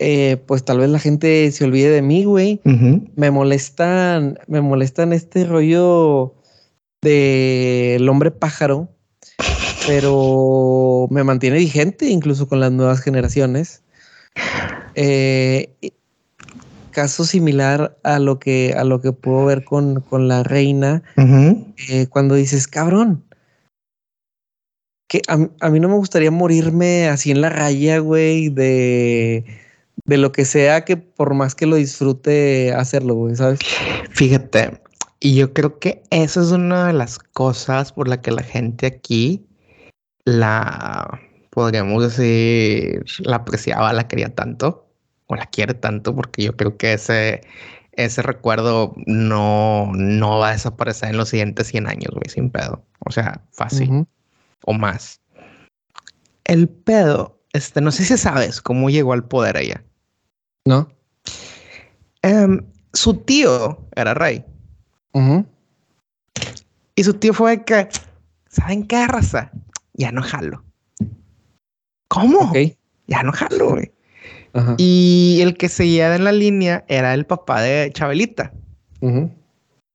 eh, 0.02 0.38
pues 0.46 0.64
tal 0.64 0.78
vez 0.78 0.88
la 0.88 0.98
gente 0.98 1.52
se 1.52 1.64
olvide 1.64 1.90
de 1.90 2.00
mí, 2.00 2.24
güey. 2.24 2.59
Me 2.64 3.30
molestan, 3.30 4.38
me 4.46 4.62
molestan 4.62 5.12
este 5.12 5.44
rollo 5.44 6.35
del 7.02 8.09
hombre 8.09 8.30
pájaro, 8.30 8.88
pero 9.87 11.07
me 11.11 11.25
mantiene 11.25 11.59
vigente 11.59 12.07
incluso 12.07 12.49
con 12.49 12.61
las 12.61 12.73
nuevas 12.73 13.01
generaciones. 13.01 13.83
Eh, 14.95 15.75
caso 16.90 17.25
similar 17.25 17.97
a 18.03 18.19
lo 18.19 18.38
que 18.38 18.75
a 18.77 18.85
lo 18.85 19.01
que 19.01 19.12
puedo 19.12 19.47
ver 19.47 19.64
con, 19.64 20.03
la 20.29 20.43
reina, 20.43 21.03
eh, 21.16 22.07
cuando 22.09 22.35
dices, 22.35 22.66
cabrón, 22.66 23.25
que 25.09 25.23
a, 25.29 25.38
a, 25.61 25.71
mí 25.71 25.81
no 25.81 25.88
me 25.88 25.95
gustaría 25.95 26.31
morirme 26.31 27.09
así 27.09 27.31
en 27.31 27.40
la 27.40 27.49
raya, 27.49 27.99
güey, 27.99 28.49
de, 28.49 29.45
de 30.05 30.19
lo 30.19 30.33
que 30.33 30.45
sea 30.45 30.85
que 30.85 30.97
por 30.97 31.35
más 31.35 31.55
que 31.55 31.66
lo 31.66 31.77
disfrute 31.77 32.73
hacerlo, 32.73 33.14
güey, 33.14 33.37
¿sabes? 33.37 33.61
Fíjate, 34.11 34.81
y 35.21 35.35
yo 35.35 35.53
creo 35.53 35.79
que 35.79 36.03
eso 36.11 36.40
es 36.40 36.51
una 36.51 36.88
de 36.88 36.93
las 36.93 37.19
cosas 37.19 37.93
por 37.93 38.09
la 38.09 38.21
que 38.21 38.31
la 38.31 38.43
gente 38.43 38.87
aquí 38.87 39.47
la, 40.31 41.21
podríamos 41.51 42.03
decir, 42.03 43.05
la 43.21 43.37
apreciaba, 43.37 43.93
la 43.93 44.09
quería 44.09 44.35
tanto, 44.35 44.87
o 45.27 45.35
la 45.35 45.47
quiere 45.47 45.75
tanto, 45.75 46.14
porque 46.14 46.45
yo 46.45 46.57
creo 46.57 46.77
que 46.77 46.93
ese, 46.95 47.43
ese 47.93 48.23
recuerdo 48.23 48.95
no, 49.07 49.90
no 49.95 50.38
va 50.38 50.51
a 50.51 50.53
desaparecer 50.53 51.11
en 51.11 51.16
los 51.16 51.29
siguientes 51.31 51.69
100 51.69 51.88
años, 51.88 52.12
güey, 52.12 52.29
sin 52.29 52.51
pedo. 52.51 52.83
O 53.07 53.11
sea, 53.11 53.43
fácil 53.53 54.07
o 54.64 54.73
más. 54.73 55.21
El 56.45 56.69
pedo, 56.69 57.38
este, 57.53 57.81
no 57.81 57.90
sé 57.90 58.05
si 58.05 58.16
sabes 58.16 58.61
cómo 58.61 58.90
llegó 58.90 59.12
al 59.12 59.25
poder 59.25 59.57
ella. 59.57 59.83
No. 60.64 60.88
Em, 62.23 62.66
su 62.93 63.14
tío 63.14 63.87
era 63.97 64.14
rey. 64.14 64.45
Y 66.95 67.05
su 67.05 67.14
tío 67.14 67.33
fue 67.33 67.64
que, 67.64 67.88
¿saben 68.49 68.87
qué 68.87 69.07
raza? 69.07 69.51
Ya 70.01 70.11
no 70.11 70.23
jalo. 70.23 70.65
¿Cómo? 72.09 72.51
Ya 73.07 73.23
no 73.23 73.33
jalo, 73.33 73.73
güey. 73.73 73.93
Y 74.79 75.41
el 75.43 75.59
que 75.59 75.69
seguía 75.69 76.17
en 76.17 76.25
la 76.25 76.33
línea 76.33 76.85
era 76.89 77.13
el 77.13 77.27
papá 77.27 77.61
de 77.61 77.91
Chabelita. 77.93 78.51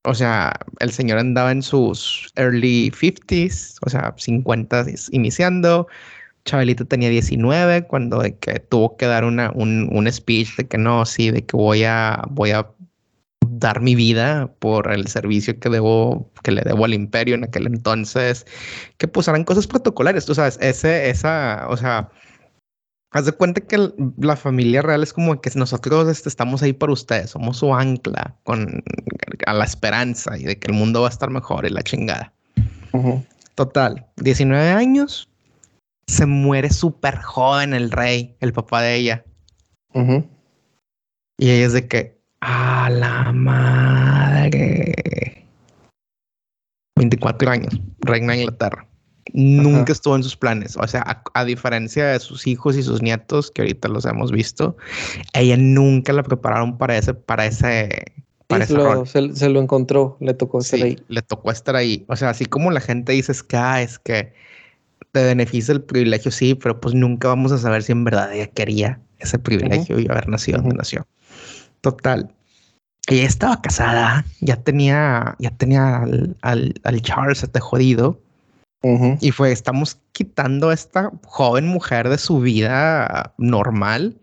O 0.04 0.14
sea, 0.14 0.54
el 0.80 0.92
señor 0.92 1.18
andaba 1.18 1.52
en 1.52 1.64
sus 1.64 2.32
early 2.36 2.92
50s, 2.92 3.78
o 3.82 3.90
sea, 3.90 4.14
50 4.16 4.86
iniciando. 5.10 5.88
Chabelita 6.46 6.86
tenía 6.86 7.10
19 7.10 7.88
cuando 7.88 8.22
que 8.40 8.60
tuvo 8.60 8.98
que 8.98 9.08
dar 9.08 9.26
una, 9.26 9.50
un, 9.56 9.90
un, 9.92 10.12
speech 10.12 10.56
de 10.58 10.68
que 10.68 10.78
no, 10.78 11.04
sí, 11.08 11.32
de 11.32 11.44
que 11.44 11.58
voy 11.58 11.84
a, 11.84 12.22
voy 12.30 12.52
a 12.52 12.68
dar 13.60 13.82
mi 13.82 13.96
vida 13.96 14.52
por 14.60 14.92
el 14.92 15.08
servicio 15.08 15.60
que 15.60 15.70
debo, 15.70 16.32
que 16.44 16.52
le 16.52 16.62
debo 16.62 16.86
al 16.86 16.94
imperio 16.94 17.36
en 17.36 17.44
aquel 17.44 17.68
entonces, 17.68 18.46
que 18.98 19.08
pues 19.08 19.28
eran 19.28 19.44
cosas 19.44 19.68
protocolares, 19.68 20.26
tú 20.26 20.36
sabes, 20.36 20.58
ese, 20.62 21.10
esa, 21.10 21.68
o 21.70 21.78
sea, 21.78 22.10
Haz 23.16 23.26
de 23.26 23.32
cuenta 23.32 23.62
que 23.62 23.94
la 24.18 24.36
familia 24.36 24.82
real 24.82 25.02
es 25.02 25.14
como 25.14 25.40
que 25.40 25.50
nosotros 25.56 26.10
este, 26.10 26.28
estamos 26.28 26.62
ahí 26.62 26.74
para 26.74 26.92
ustedes, 26.92 27.30
somos 27.30 27.56
su 27.60 27.74
ancla 27.74 28.36
con 28.44 28.84
a 29.46 29.54
la 29.54 29.64
esperanza 29.64 30.38
y 30.38 30.44
de 30.44 30.60
que 30.60 30.68
el 30.68 30.74
mundo 30.74 31.00
va 31.00 31.08
a 31.08 31.12
estar 31.12 31.30
mejor 31.30 31.66
y 31.66 31.70
la 31.70 31.82
chingada. 31.82 32.34
Total, 33.56 34.06
19 34.18 34.70
años, 34.70 35.30
se 36.08 36.26
muere 36.26 36.70
súper 36.70 37.22
joven 37.22 37.74
el 37.74 37.90
rey, 37.90 38.36
el 38.42 38.52
papá 38.52 38.82
de 38.82 38.96
ella. 38.96 39.26
Y 41.38 41.50
ella 41.52 41.66
es 41.68 41.72
de 41.72 41.88
que, 41.88 42.15
a 42.46 42.90
la 42.92 43.32
madre. 43.32 44.94
24 46.96 47.50
años, 47.50 47.82
reina 48.02 48.34
de 48.34 48.42
Inglaterra. 48.42 48.88
Nunca 49.34 49.92
estuvo 49.92 50.16
en 50.16 50.24
sus 50.24 50.38
planes. 50.38 50.78
O 50.78 50.88
sea, 50.88 51.24
a, 51.34 51.46
diferencia 51.46 52.06
de 52.06 52.20
sus 52.20 52.46
hijos 52.46 52.78
y 52.78 52.84
sus 52.84 53.02
nietos, 53.02 53.50
que 53.50 53.64
ahorita 53.64 53.88
los 53.88 54.06
hemos 54.06 54.32
visto, 54.32 54.78
ella 55.34 55.58
nunca 55.58 56.14
la 56.14 56.22
prepararon 56.24 56.78
para 56.78 56.96
ese, 56.98 57.16
para 57.16 57.48
ese, 57.48 57.90
para 58.48 58.64
ese 58.64 58.76
rol. 58.76 59.08
Se, 59.08 59.50
lo 59.50 59.60
encontró, 59.60 60.16
le 60.20 60.36
tocó 60.36 60.60
estar 60.60 60.82
ahí. 60.82 61.00
Le 61.08 61.24
tocó 61.24 61.52
estar 61.52 61.76
ahí. 61.76 62.06
O 62.08 62.16
sea, 62.16 62.30
así 62.30 62.46
como 62.46 62.70
la 62.70 62.80
gente 62.80 63.14
dice 63.14 63.32
es 63.32 63.42
que, 63.42 63.58
ah, 63.58 63.82
es 63.82 63.98
que 63.98 64.34
te 65.12 65.24
beneficia 65.24 65.74
el 65.74 65.82
privilegio, 65.82 66.30
sí, 66.30 66.54
pero 66.54 66.80
pues 66.80 66.94
nunca 66.94 67.28
vamos 67.28 67.52
a 67.52 67.58
saber 67.58 67.82
si 67.82 67.92
en 67.92 68.04
verdad 68.04 68.32
ella 68.32 68.48
quería 68.48 69.02
ese 69.18 69.40
privilegio 69.40 70.00
y 70.00 70.08
haber 70.08 70.30
nacido 70.30 70.60
donde 70.60 70.76
nació. 70.76 71.08
Total. 71.82 72.35
Ella 73.08 73.28
estaba 73.28 73.62
casada, 73.62 74.26
ya 74.42 74.56
tenía, 74.56 75.36
ya 75.40 75.52
tenía 75.52 75.98
al, 75.98 76.36
al, 76.42 76.74
al 76.84 77.02
Charles 77.02 77.44
este 77.44 77.60
jodido 77.60 78.20
y 79.20 79.32
fue, 79.32 79.52
estamos 79.52 79.98
quitando 80.12 80.70
a 80.70 80.74
esta 80.74 81.12
joven 81.26 81.68
mujer 81.68 82.08
de 82.08 82.20
su 82.20 82.40
vida 82.40 83.34
normal 83.40 84.16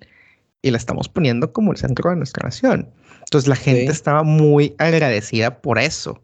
y 0.62 0.70
la 0.70 0.76
estamos 0.76 1.08
poniendo 1.08 1.52
como 1.52 1.72
el 1.72 1.78
centro 1.78 2.10
de 2.10 2.16
nuestra 2.16 2.44
nación. 2.44 2.88
Entonces 3.18 3.48
la 3.48 3.56
gente 3.56 3.90
estaba 3.90 4.22
muy 4.22 4.76
agradecida 4.78 5.60
por 5.60 5.80
eso. 5.80 6.22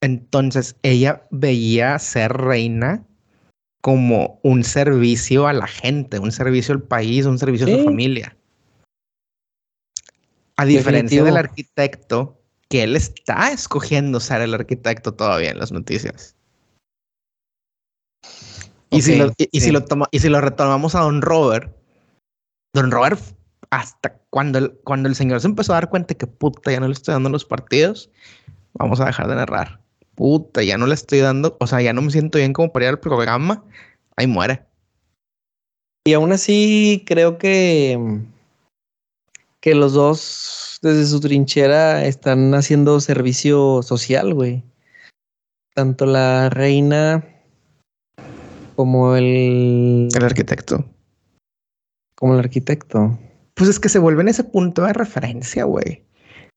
Entonces 0.00 0.76
ella 0.82 1.22
veía 1.30 1.98
ser 1.98 2.32
reina 2.32 3.04
como 3.82 4.40
un 4.42 4.64
servicio 4.64 5.46
a 5.46 5.52
la 5.52 5.66
gente, 5.66 6.18
un 6.18 6.32
servicio 6.32 6.72
al 6.72 6.82
país, 6.82 7.26
un 7.26 7.38
servicio 7.38 7.66
a 7.66 7.78
su 7.78 7.84
familia. 7.84 8.34
A 10.56 10.64
diferencia 10.64 11.24
del 11.24 11.36
arquitecto, 11.36 12.40
que 12.68 12.82
él 12.84 12.96
está 12.96 13.50
escogiendo 13.52 14.20
ser 14.20 14.40
el 14.40 14.54
arquitecto 14.54 15.14
todavía 15.14 15.50
en 15.50 15.58
las 15.58 15.72
noticias. 15.72 16.36
Y, 18.90 19.02
si 19.02 19.16
lo, 19.16 19.32
y, 19.36 19.60
si 19.60 19.72
lo 19.72 19.84
toma, 19.84 20.08
y 20.12 20.20
si 20.20 20.28
lo 20.28 20.40
retomamos 20.40 20.94
a 20.94 21.00
Don 21.00 21.20
Robert, 21.20 21.74
Don 22.72 22.90
Robert, 22.90 23.20
hasta 23.70 24.16
cuando 24.30 24.58
el, 24.58 24.72
cuando 24.84 25.08
el 25.08 25.16
señor 25.16 25.40
se 25.40 25.48
empezó 25.48 25.72
a 25.72 25.76
dar 25.76 25.90
cuenta 25.90 26.14
que 26.14 26.26
puta, 26.26 26.70
ya 26.70 26.78
no 26.78 26.86
le 26.86 26.92
estoy 26.92 27.12
dando 27.12 27.28
los 27.28 27.44
partidos, 27.44 28.10
vamos 28.74 29.00
a 29.00 29.06
dejar 29.06 29.28
de 29.28 29.34
narrar. 29.34 29.80
Puta, 30.14 30.62
ya 30.62 30.78
no 30.78 30.86
le 30.86 30.94
estoy 30.94 31.18
dando, 31.18 31.56
o 31.58 31.66
sea, 31.66 31.82
ya 31.82 31.92
no 31.92 32.02
me 32.02 32.10
siento 32.10 32.38
bien 32.38 32.52
como 32.52 32.72
para 32.72 32.84
ir 32.84 32.90
al 32.90 33.00
programa, 33.00 33.64
ahí 34.16 34.28
muere. 34.28 34.62
Y 36.06 36.12
aún 36.12 36.32
así, 36.32 37.02
creo 37.06 37.38
que, 37.38 37.98
que 39.64 39.74
los 39.74 39.94
dos, 39.94 40.78
desde 40.82 41.06
su 41.06 41.20
trinchera, 41.20 42.04
están 42.04 42.54
haciendo 42.54 43.00
servicio 43.00 43.82
social, 43.82 44.34
güey. 44.34 44.62
Tanto 45.74 46.04
la 46.04 46.50
reina 46.50 47.26
como 48.76 49.16
el... 49.16 50.10
El 50.14 50.22
arquitecto. 50.22 50.84
Como 52.14 52.34
el 52.34 52.40
arquitecto. 52.40 53.18
Pues 53.54 53.70
es 53.70 53.80
que 53.80 53.88
se 53.88 53.98
vuelve 53.98 54.20
en 54.20 54.28
ese 54.28 54.44
punto 54.44 54.82
de 54.82 54.92
referencia, 54.92 55.64
güey. 55.64 56.04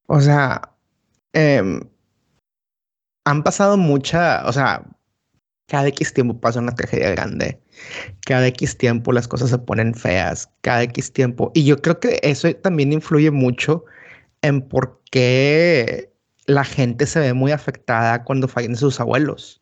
O 0.08 0.20
sea, 0.20 0.74
em, 1.32 1.80
han 3.26 3.42
pasado 3.42 3.78
mucha, 3.78 4.46
o 4.46 4.52
sea, 4.52 4.84
cada 5.68 5.88
X 5.90 6.14
tiempo 6.14 6.40
pasa 6.40 6.60
una 6.60 6.74
tragedia 6.74 7.12
grande. 7.12 7.60
Cada 8.26 8.48
X 8.48 8.78
tiempo 8.78 9.12
las 9.12 9.28
cosas 9.28 9.50
se 9.50 9.58
ponen 9.58 9.94
feas. 9.94 10.50
Cada 10.62 10.84
X 10.84 11.12
tiempo. 11.12 11.52
Y 11.54 11.66
yo 11.66 11.82
creo 11.82 12.00
que 12.00 12.20
eso 12.24 12.54
también 12.56 12.94
influye 12.94 13.32
mucho 13.32 13.84
en 14.42 14.62
por 14.62 15.02
qué 15.12 16.12
la 16.46 16.64
gente 16.64 17.06
se 17.06 17.20
ve 17.20 17.34
muy 17.34 17.52
afectada 17.52 18.24
cuando 18.24 18.48
fallan 18.48 18.78
sus 18.78 19.00
abuelos. 19.00 19.62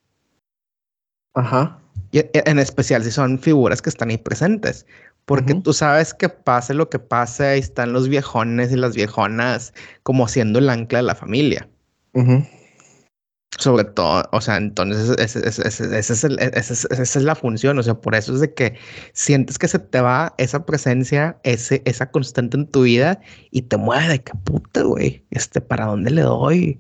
Ajá. 1.33 1.79
E, 2.13 2.29
en 2.33 2.59
especial 2.59 3.03
si 3.03 3.11
son 3.11 3.39
figuras 3.39 3.81
que 3.81 3.89
están 3.89 4.09
ahí 4.11 4.17
presentes. 4.17 4.85
Porque 5.25 5.55
tú 5.55 5.73
sabes 5.73 6.13
que 6.13 6.29
pase 6.29 6.75
lo 6.75 6.87
que 6.87 6.99
pase, 6.99 7.47
ahí 7.47 7.59
están 7.59 7.93
los 7.93 8.07
viejones 8.07 8.71
y 8.71 8.75
las 8.75 8.95
viejonas 8.95 9.73
como 10.03 10.27
siendo 10.27 10.59
el 10.59 10.69
ancla 10.69 10.99
de 10.99 11.03
la 11.03 11.15
familia. 11.15 11.67
Sobre 13.65 13.83
todo, 13.85 14.23
o 14.31 14.41
sea, 14.41 14.57
entonces 14.57 15.09
esa 15.17 16.99
es 16.99 17.15
la 17.15 17.33
función, 17.33 17.79
o 17.79 17.81
sea, 17.81 17.95
por 17.95 18.13
eso 18.13 18.35
es 18.35 18.39
de 18.41 18.53
que 18.53 18.77
sientes 19.13 19.57
que 19.57 19.67
se 19.67 19.79
te 19.79 20.01
va 20.01 20.35
esa 20.37 20.67
presencia, 20.67 21.39
ese, 21.41 21.81
esa 21.85 22.11
constante 22.11 22.57
en 22.57 22.67
tu 22.67 22.83
vida 22.83 23.19
y 23.49 23.63
te 23.63 23.77
mueve 23.77 24.07
de 24.07 24.23
que 24.23 24.33
puta, 24.43 24.83
güey, 24.83 25.25
este, 25.31 25.61
¿para 25.61 25.87
dónde 25.87 26.11
le 26.11 26.21
doy? 26.21 26.77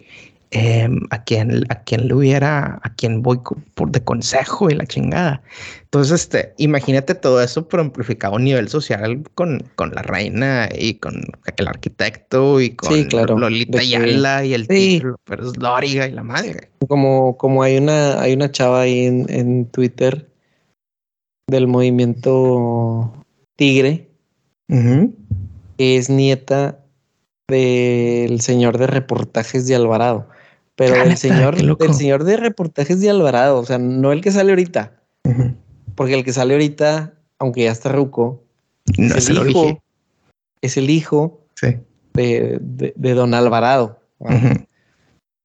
Em, 0.55 1.01
a 1.09 1.23
quien 1.23 1.65
a 1.69 1.83
quien 1.83 2.07
le 2.07 2.13
hubiera, 2.13 2.79
a 2.81 2.95
quien 2.95 3.21
voy 3.21 3.39
por 3.73 3.91
de 3.91 4.01
consejo 4.03 4.69
y 4.69 4.75
la 4.75 4.85
chingada. 4.85 5.41
Entonces, 5.83 6.21
este, 6.21 6.53
imagínate 6.57 7.13
todo 7.15 7.41
eso, 7.41 7.67
pero 7.67 7.83
amplificado 7.83 8.37
a 8.37 8.39
nivel 8.39 8.69
social 8.69 9.23
con, 9.35 9.63
con 9.75 9.91
la 9.91 10.01
reina 10.01 10.69
y 10.73 10.95
con 10.95 11.23
el 11.57 11.67
arquitecto 11.67 12.61
y 12.61 12.75
con 12.75 13.05
Lolita 13.39 13.83
Yala 13.83 14.45
y 14.45 14.53
el 14.53 14.67
título, 14.67 15.17
pero 15.25 15.49
es 15.49 15.57
Lóriga 15.57 16.07
y 16.07 16.11
la 16.11 16.23
madre. 16.23 16.69
Como, 16.87 17.37
como 17.37 17.63
hay 17.63 17.77
una, 17.77 18.21
hay 18.21 18.33
una 18.33 18.49
chava 18.49 18.81
ahí 18.81 19.05
en, 19.05 19.25
en 19.29 19.65
Twitter 19.67 20.29
del 21.47 21.67
movimiento 21.67 23.13
Tigre, 23.55 24.09
que 24.67 25.97
es 25.97 26.09
nieta 26.09 26.79
del 27.47 28.41
señor 28.41 28.77
de 28.77 28.87
reportajes 28.87 29.67
de 29.67 29.75
Alvarado. 29.75 30.27
Pero 30.75 30.95
el 30.95 31.17
señor, 31.17 31.55
el 31.57 31.93
señor 31.93 32.25
de 32.25 32.37
reportajes 32.37 32.99
de 32.99 33.09
Alvarado, 33.09 33.59
o 33.59 33.65
sea, 33.65 33.77
no 33.77 34.11
el 34.11 34.21
que 34.21 34.31
sale 34.31 34.51
ahorita. 34.51 35.01
Porque 35.95 36.13
el 36.13 36.23
que 36.23 36.33
sale 36.33 36.53
ahorita, 36.53 37.13
aunque 37.39 37.63
ya 37.63 37.71
está 37.71 37.91
ruco, 37.91 38.43
es, 38.97 39.29
el 39.29 39.49
hijo, 39.49 39.81
es 40.61 40.77
el 40.77 40.89
hijo 40.89 41.47
de, 42.13 42.59
Don 42.95 43.33
Alvarado. 43.33 44.01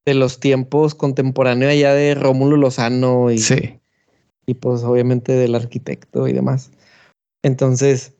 De 0.05 0.15
los 0.15 0.41
tiempos 0.41 0.95
contemporáneos 0.95 1.73
allá 1.73 1.95
de 1.95 2.15
Rómulo 2.15 2.57
Lozano 2.57 3.31
y, 3.31 3.41
y 4.47 4.55
pues 4.55 4.83
obviamente 4.83 5.33
del 5.33 5.55
arquitecto 5.55 6.27
y 6.27 6.33
demás. 6.33 6.73
Entonces, 7.43 8.15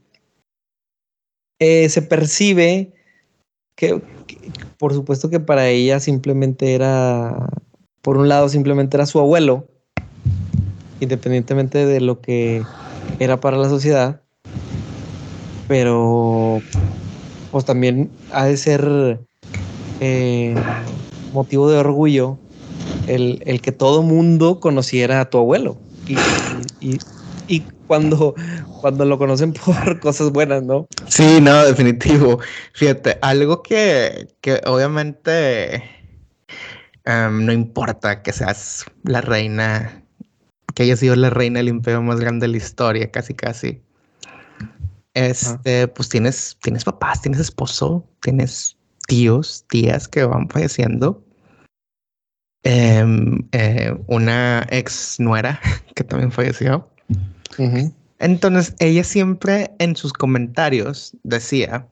eh, 1.59 1.89
se 1.89 2.03
percibe 2.03 2.93
que, 3.81 4.03
por 4.77 4.93
supuesto 4.93 5.31
que 5.31 5.41
para 5.41 5.69
ella 5.69 6.01
simplemente 6.01 6.75
era, 6.75 7.49
por 8.03 8.19
un 8.19 8.29
lado 8.29 8.51
simplemente 8.51 8.99
era 8.99 9.07
su 9.07 9.19
abuelo, 9.19 9.69
independientemente 11.01 11.87
de 11.87 12.03
lo 12.03 12.21
que 12.21 12.63
era 13.19 13.41
para 13.41 13.57
la 13.57 13.71
sociedad, 13.71 14.21
pero 15.67 16.61
pues 17.51 17.65
también 17.65 18.11
ha 18.33 18.45
de 18.45 18.59
ser 18.59 19.21
eh, 20.01 20.55
motivo 21.33 21.71
de 21.71 21.79
orgullo 21.79 22.37
el, 23.07 23.43
el, 23.47 23.63
que 23.63 23.73
todo 23.73 24.03
mundo 24.03 24.61
conociera 24.61 25.23
a 25.23 25.31
tu 25.31 25.39
abuelo. 25.39 25.79
y, 26.81 26.99
y 27.49 27.61
cuando, 27.87 28.35
cuando 28.81 29.05
lo 29.05 29.19
conocen 29.19 29.53
por 29.65 30.01
cosas 30.01 30.31
buenas, 30.31 30.63
¿no? 30.63 30.87
Sí, 31.07 31.41
no, 31.41 31.65
definitivo. 31.65 32.41
Fíjate, 32.75 33.19
algo 33.23 33.63
que, 33.63 34.29
que 34.41 34.61
obviamente 34.67 35.83
em, 37.05 37.45
no 37.45 37.53
importa 37.53 38.23
que 38.23 38.33
seas 38.33 38.85
la 39.05 39.21
reina, 39.21 40.03
que 40.75 40.85
haya 40.85 40.97
sido 40.97 41.17
la 41.17 41.31
reina 41.31 41.59
del 41.59 41.69
imperio 41.69 42.03
más 42.03 42.21
grande 42.21 42.47
de 42.47 42.53
la 42.53 42.59
historia, 42.59 43.11
casi, 43.11 43.35
casi. 43.35 43.83
Este, 45.15 45.89
pues 45.89 46.09
tienes, 46.09 46.57
tienes 46.63 46.85
papás, 46.85 47.21
tienes 47.23 47.41
esposo, 47.41 48.05
tienes 48.23 48.77
tíos, 49.07 49.65
tías 49.69 50.07
que 50.07 50.25
van 50.25 50.49
falleciendo. 50.49 51.25
Em, 52.63 53.49
eh, 53.53 53.97
una 54.07 54.67
ex 54.71 55.19
nuera 55.19 55.59
que 55.95 56.05
también 56.05 56.31
falleció. 56.31 56.89
Entonces, 58.21 58.75
ella 58.79 59.03
siempre 59.03 59.73
en 59.79 59.97
sus 59.97 60.13
comentarios 60.13 61.17
decía, 61.23 61.89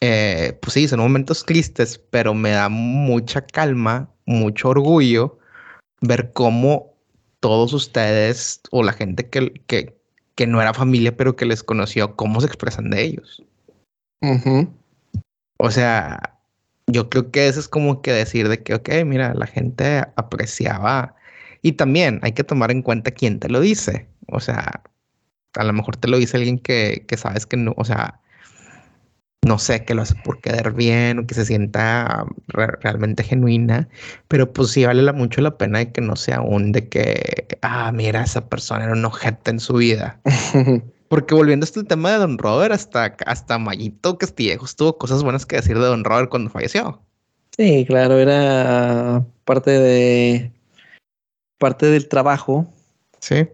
eh, 0.00 0.56
pues 0.62 0.74
sí, 0.74 0.86
son 0.86 1.00
momentos 1.00 1.44
tristes, 1.44 1.98
pero 2.10 2.34
me 2.34 2.50
da 2.50 2.68
mucha 2.68 3.42
calma, 3.42 4.08
mucho 4.26 4.70
orgullo 4.70 5.38
ver 6.00 6.32
cómo 6.32 6.94
todos 7.40 7.72
ustedes 7.72 8.60
o 8.70 8.82
la 8.82 8.92
gente 8.92 9.28
que, 9.28 9.52
que, 9.66 9.98
que 10.36 10.46
no 10.46 10.62
era 10.62 10.72
familia, 10.72 11.16
pero 11.16 11.34
que 11.34 11.46
les 11.46 11.64
conoció, 11.64 12.14
cómo 12.14 12.40
se 12.40 12.46
expresan 12.46 12.90
de 12.90 13.02
ellos. 13.02 13.42
O 15.58 15.70
sea, 15.70 16.38
yo 16.86 17.08
creo 17.10 17.32
que 17.32 17.48
eso 17.48 17.58
es 17.58 17.68
como 17.68 18.02
que 18.02 18.12
decir 18.12 18.48
de 18.48 18.62
que, 18.62 18.74
ok, 18.74 18.88
mira, 19.04 19.34
la 19.34 19.46
gente 19.46 20.04
apreciaba. 20.14 21.16
Y 21.62 21.72
también 21.72 22.20
hay 22.22 22.32
que 22.32 22.44
tomar 22.44 22.70
en 22.70 22.82
cuenta 22.82 23.10
quién 23.10 23.40
te 23.40 23.48
lo 23.48 23.60
dice. 23.60 24.06
O 24.28 24.38
sea, 24.38 24.82
a 25.56 25.64
lo 25.64 25.72
mejor 25.72 25.96
te 25.96 26.08
lo 26.08 26.18
dice 26.18 26.36
alguien 26.36 26.58
que, 26.58 27.04
que 27.08 27.16
sabes 27.16 27.46
que 27.46 27.56
no, 27.56 27.74
o 27.76 27.84
sea, 27.84 28.20
no 29.46 29.58
sé, 29.58 29.84
que 29.84 29.94
lo 29.94 30.02
hace 30.02 30.14
por 30.24 30.40
quedar 30.40 30.74
bien 30.74 31.20
o 31.20 31.26
que 31.26 31.34
se 31.34 31.46
sienta 31.46 32.26
realmente 32.48 33.22
genuina, 33.22 33.88
pero 34.28 34.52
pues 34.52 34.70
sí 34.70 34.84
vale 34.84 35.10
mucho 35.12 35.40
la 35.40 35.56
pena 35.56 35.78
de 35.78 35.92
que 35.92 36.00
no 36.00 36.16
sea 36.16 36.40
un 36.40 36.72
de 36.72 36.88
que, 36.88 37.46
ah, 37.62 37.92
mira, 37.92 38.24
esa 38.24 38.48
persona 38.48 38.84
era 38.84 38.92
un 38.92 39.04
ojete 39.04 39.52
en 39.52 39.60
su 39.60 39.74
vida. 39.74 40.20
Porque 41.08 41.36
volviendo 41.36 41.62
a 41.62 41.68
este 41.68 41.84
tema 41.84 42.10
de 42.10 42.18
Don 42.18 42.36
Robert, 42.36 42.72
hasta, 42.72 43.16
hasta 43.26 43.58
Mayito 43.58 44.18
Castillejo 44.18 44.66
tuvo 44.76 44.98
cosas 44.98 45.22
buenas 45.22 45.46
que 45.46 45.56
decir 45.56 45.78
de 45.78 45.86
Don 45.86 46.02
Robert 46.02 46.28
cuando 46.28 46.50
falleció. 46.50 47.00
Sí, 47.56 47.84
claro, 47.86 48.18
era 48.18 49.24
parte 49.44 49.70
de 49.70 50.50
parte 51.58 51.86
del 51.86 52.08
trabajo. 52.08 52.66
Sí 53.20 53.46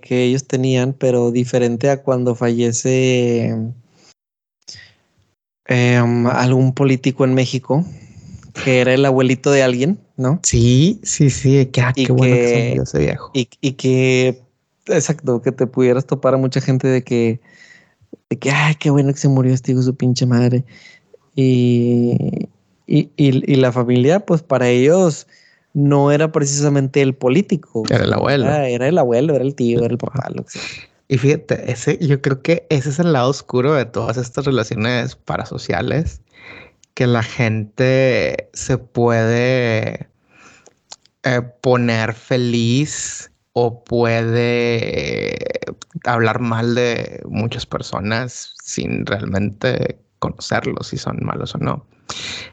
que, 0.00 0.24
ellos 0.24 0.46
tenían, 0.46 0.92
pero 0.92 1.30
diferente 1.30 1.90
a 1.90 2.02
cuando 2.02 2.34
fallece 2.34 3.54
em, 5.66 6.26
algún 6.26 6.74
político 6.74 7.24
en 7.24 7.34
México, 7.34 7.84
que 8.64 8.80
era 8.80 8.94
el 8.94 9.04
abuelito 9.04 9.50
de 9.50 9.62
alguien, 9.62 9.98
¿no? 10.16 10.40
Sí, 10.42 11.00
sí, 11.02 11.30
sí, 11.30 11.66
que, 11.66 11.80
ah, 11.80 11.92
qué 11.94 12.10
bueno 12.12 12.34
que 12.34 12.72
ese 12.72 12.98
viejo. 12.98 13.30
Y, 13.34 13.46
que, 13.46 14.42
exacto, 14.86 15.42
que 15.42 15.52
te 15.52 15.66
pudieras 15.66 16.06
topar 16.06 16.34
a 16.34 16.38
mucha 16.38 16.60
gente 16.60 16.88
de 16.88 17.02
que, 17.02 17.40
de 18.30 18.38
que, 18.38 18.50
ay, 18.50 18.76
qué 18.76 18.90
bueno 18.90 19.12
que 19.12 19.18
se 19.18 19.28
murió 19.28 19.52
este 19.52 19.72
hijo 19.72 19.82
su 19.82 19.94
pinche 19.94 20.26
madre. 20.26 20.64
Y, 21.34 22.16
y, 22.86 23.10
y, 23.16 23.56
la 23.56 23.72
familia, 23.72 24.20
pues 24.20 24.42
para 24.42 24.68
ellos 24.68 25.26
no 25.74 26.12
era 26.12 26.32
precisamente 26.32 27.02
el 27.02 27.14
político. 27.14 27.82
Era 27.90 28.04
el 28.04 28.12
abuelo. 28.12 28.46
Era, 28.46 28.88
el 28.88 28.96
abuelo, 28.96 29.34
era 29.34 29.44
el 29.44 29.54
tío, 29.54 29.80
era 29.80 29.92
el 29.92 29.98
papá, 29.98 30.30
lo 30.32 30.44
que 30.44 30.52
sea. 30.52 30.62
Y 31.08 31.18
fíjate, 31.18 31.70
ese, 31.70 31.98
yo 31.98 32.22
creo 32.22 32.40
que 32.40 32.66
ese 32.70 32.88
es 32.88 32.98
el 32.98 33.12
lado 33.12 33.28
oscuro 33.28 33.74
de 33.74 33.84
todas 33.84 34.16
estas 34.16 34.46
relaciones 34.46 35.16
parasociales, 35.16 36.22
que 36.94 37.06
la 37.06 37.22
gente 37.22 38.48
se 38.54 38.78
puede 38.78 40.08
eh, 41.24 41.42
poner 41.60 42.14
feliz 42.14 43.30
o 43.52 43.84
puede 43.84 45.36
hablar 46.04 46.40
mal 46.40 46.74
de 46.74 47.20
muchas 47.28 47.66
personas 47.66 48.54
sin 48.62 49.04
realmente 49.06 49.98
conocerlos 50.20 50.88
si 50.88 50.96
son 50.96 51.18
malos 51.22 51.54
o 51.54 51.58
no. 51.58 51.84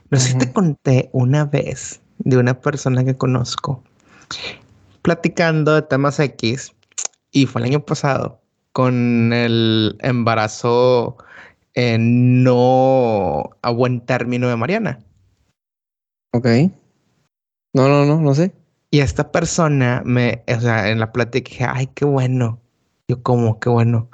No 0.10 0.20
sé 0.20 0.32
si 0.32 0.38
te 0.38 0.52
conté 0.52 1.10
una 1.14 1.46
vez 1.46 2.02
de 2.24 2.38
una 2.38 2.60
persona 2.60 3.04
que 3.04 3.16
conozco 3.16 3.84
platicando 5.02 5.76
de 5.76 5.82
temas 5.82 6.20
X 6.20 6.74
y 7.32 7.46
fue 7.46 7.62
el 7.62 7.70
año 7.70 7.86
pasado 7.86 8.40
con 8.72 9.34
el 9.34 9.98
embarazo 10.02 11.18
no 11.76 13.50
a 13.62 13.70
buen 13.72 14.02
término 14.02 14.50
de 14.50 14.56
Mariana. 14.56 15.00
Ok. 16.34 16.48
No, 17.74 17.88
no, 17.88 18.06
no, 18.06 18.20
no 18.20 18.34
sé. 18.36 18.54
Y 18.90 19.00
esta 19.00 19.32
persona 19.32 20.02
me, 20.06 20.44
o 20.48 20.60
sea, 20.60 20.90
en 20.90 21.00
la 21.00 21.12
plática 21.12 21.50
dije, 21.50 21.66
ay, 21.66 21.88
qué 21.88 22.06
bueno. 22.06 22.60
Yo 23.08 23.22
como, 23.24 23.60
qué 23.60 23.70
bueno. 23.70 24.10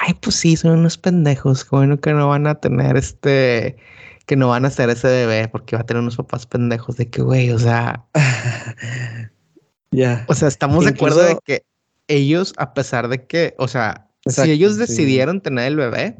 Ay, 0.00 0.14
pues 0.14 0.36
sí, 0.36 0.56
son 0.56 0.78
unos 0.78 0.96
pendejos. 0.96 1.64
Qué 1.64 1.76
bueno 1.76 2.00
que 2.00 2.12
no 2.12 2.28
van 2.28 2.46
a 2.46 2.56
tener 2.56 2.96
este 2.96 3.76
que 4.26 4.36
no 4.36 4.48
van 4.48 4.64
a 4.64 4.68
hacer 4.68 4.90
ese 4.90 5.06
bebé 5.06 5.48
porque 5.48 5.76
va 5.76 5.82
a 5.82 5.86
tener 5.86 6.02
unos 6.02 6.16
papás 6.16 6.46
pendejos 6.46 6.96
de 6.96 7.08
que, 7.08 7.22
güey, 7.22 7.50
o 7.52 7.58
sea. 7.58 8.04
ya. 9.92 10.24
O 10.28 10.34
sea, 10.34 10.48
estamos 10.48 10.84
de 10.84 10.90
acuerdo 10.90 11.22
de 11.22 11.38
que 11.44 11.64
ellos, 12.08 12.52
a 12.58 12.74
pesar 12.74 13.08
de 13.08 13.24
que, 13.24 13.54
o 13.58 13.68
sea, 13.68 14.08
si 14.26 14.50
ellos 14.50 14.76
decidieron 14.76 15.40
tener 15.40 15.66
el 15.68 15.76
bebé, 15.76 16.16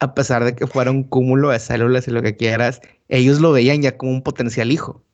a 0.00 0.14
pesar 0.14 0.44
de 0.44 0.56
que 0.56 0.66
fuera 0.66 0.90
un 0.90 1.04
cúmulo 1.04 1.50
de 1.50 1.60
células 1.60 2.08
y 2.08 2.10
lo 2.10 2.22
que 2.22 2.36
quieras, 2.36 2.80
ellos 3.08 3.40
lo 3.40 3.52
veían 3.52 3.82
ya 3.82 3.96
como 3.96 4.10
un 4.10 4.22
potencial 4.22 4.72
hijo. 4.72 5.04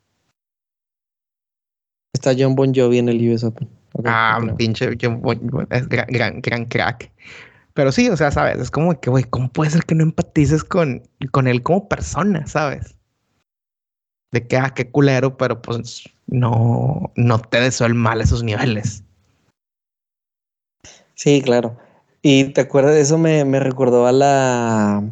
Está 2.14 2.32
John 2.36 2.54
Bon 2.54 2.74
Jovi 2.74 2.98
en 2.98 3.10
el 3.10 3.30
US 3.30 3.44
Open. 3.44 3.68
ah, 4.04 4.40
pinche 4.56 4.96
John 5.00 5.20
Bon 5.20 5.38
Jovi, 5.50 5.66
es 5.70 5.86
gran, 5.88 6.40
gran 6.40 6.64
crack. 6.64 7.12
Pero 7.78 7.92
sí, 7.92 8.08
o 8.10 8.16
sea, 8.16 8.32
sabes, 8.32 8.58
es 8.58 8.72
como 8.72 9.00
que, 9.00 9.08
güey, 9.08 9.22
¿cómo 9.22 9.52
puede 9.52 9.70
ser 9.70 9.84
que 9.84 9.94
no 9.94 10.02
empatices 10.02 10.64
con, 10.64 11.00
con 11.30 11.46
él 11.46 11.62
como 11.62 11.88
persona, 11.88 12.44
sabes? 12.48 12.96
De 14.32 14.44
que, 14.44 14.56
ah, 14.56 14.74
qué 14.74 14.90
culero, 14.90 15.36
pero 15.36 15.62
pues 15.62 16.02
no, 16.26 17.12
no 17.14 17.38
te 17.38 17.60
deseo 17.60 17.86
el 17.86 17.94
mal 17.94 18.20
a 18.20 18.24
esos 18.24 18.42
niveles. 18.42 19.04
Sí, 21.14 21.40
claro. 21.40 21.78
Y 22.20 22.46
te 22.46 22.62
acuerdas, 22.62 22.96
eso 22.96 23.16
me, 23.16 23.44
me 23.44 23.60
recordó 23.60 24.08
a 24.08 24.12
la, 24.12 25.04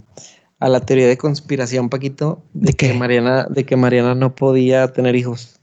a 0.58 0.68
la 0.68 0.80
teoría 0.80 1.06
de 1.06 1.18
conspiración, 1.18 1.88
Paquito, 1.88 2.42
de, 2.52 2.72
que 2.72 2.92
Mariana, 2.94 3.46
de 3.48 3.64
que 3.64 3.76
Mariana 3.76 4.16
no 4.16 4.34
podía 4.34 4.92
tener 4.92 5.14
hijos. 5.14 5.60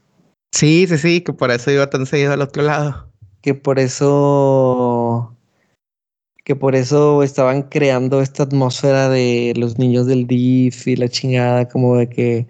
Sí, 0.52 0.86
sí, 0.88 0.96
sí, 0.96 1.20
que 1.20 1.34
por 1.34 1.50
eso 1.50 1.70
iba 1.70 1.90
tan 1.90 2.06
seguido 2.06 2.32
al 2.32 2.40
otro 2.40 2.62
lado. 2.62 3.10
Que 3.42 3.52
por 3.52 3.78
eso 3.78 4.93
que 6.44 6.54
por 6.54 6.74
eso 6.74 7.22
estaban 7.22 7.62
creando 7.62 8.20
esta 8.20 8.42
atmósfera 8.42 9.08
de 9.08 9.54
los 9.56 9.78
niños 9.78 10.06
del 10.06 10.26
DIF 10.26 10.86
y 10.86 10.96
la 10.96 11.08
chingada, 11.08 11.68
como 11.68 11.96
de 11.96 12.08
que, 12.08 12.46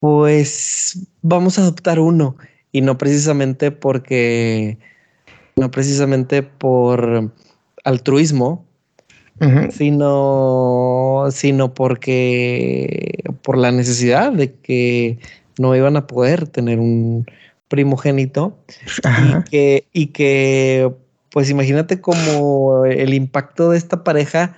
pues, 0.00 1.06
vamos 1.22 1.58
a 1.58 1.62
adoptar 1.62 2.00
uno. 2.00 2.36
Y 2.72 2.80
no 2.80 2.98
precisamente 2.98 3.70
porque, 3.70 4.78
no 5.56 5.70
precisamente 5.70 6.42
por 6.42 7.32
altruismo, 7.84 8.66
sino, 9.70 11.26
sino 11.30 11.72
porque, 11.74 13.22
por 13.42 13.56
la 13.56 13.70
necesidad 13.70 14.32
de 14.32 14.54
que 14.54 15.20
no 15.58 15.76
iban 15.76 15.96
a 15.96 16.08
poder 16.08 16.48
tener 16.48 16.80
un 16.80 17.26
primogénito 17.68 18.58
y 19.04 19.50
que, 19.50 19.86
y 19.92 20.06
que 20.08 20.92
pues 21.38 21.50
imagínate 21.50 22.00
como 22.00 22.84
el 22.84 23.14
impacto 23.14 23.70
de 23.70 23.78
esta 23.78 24.02
pareja. 24.02 24.56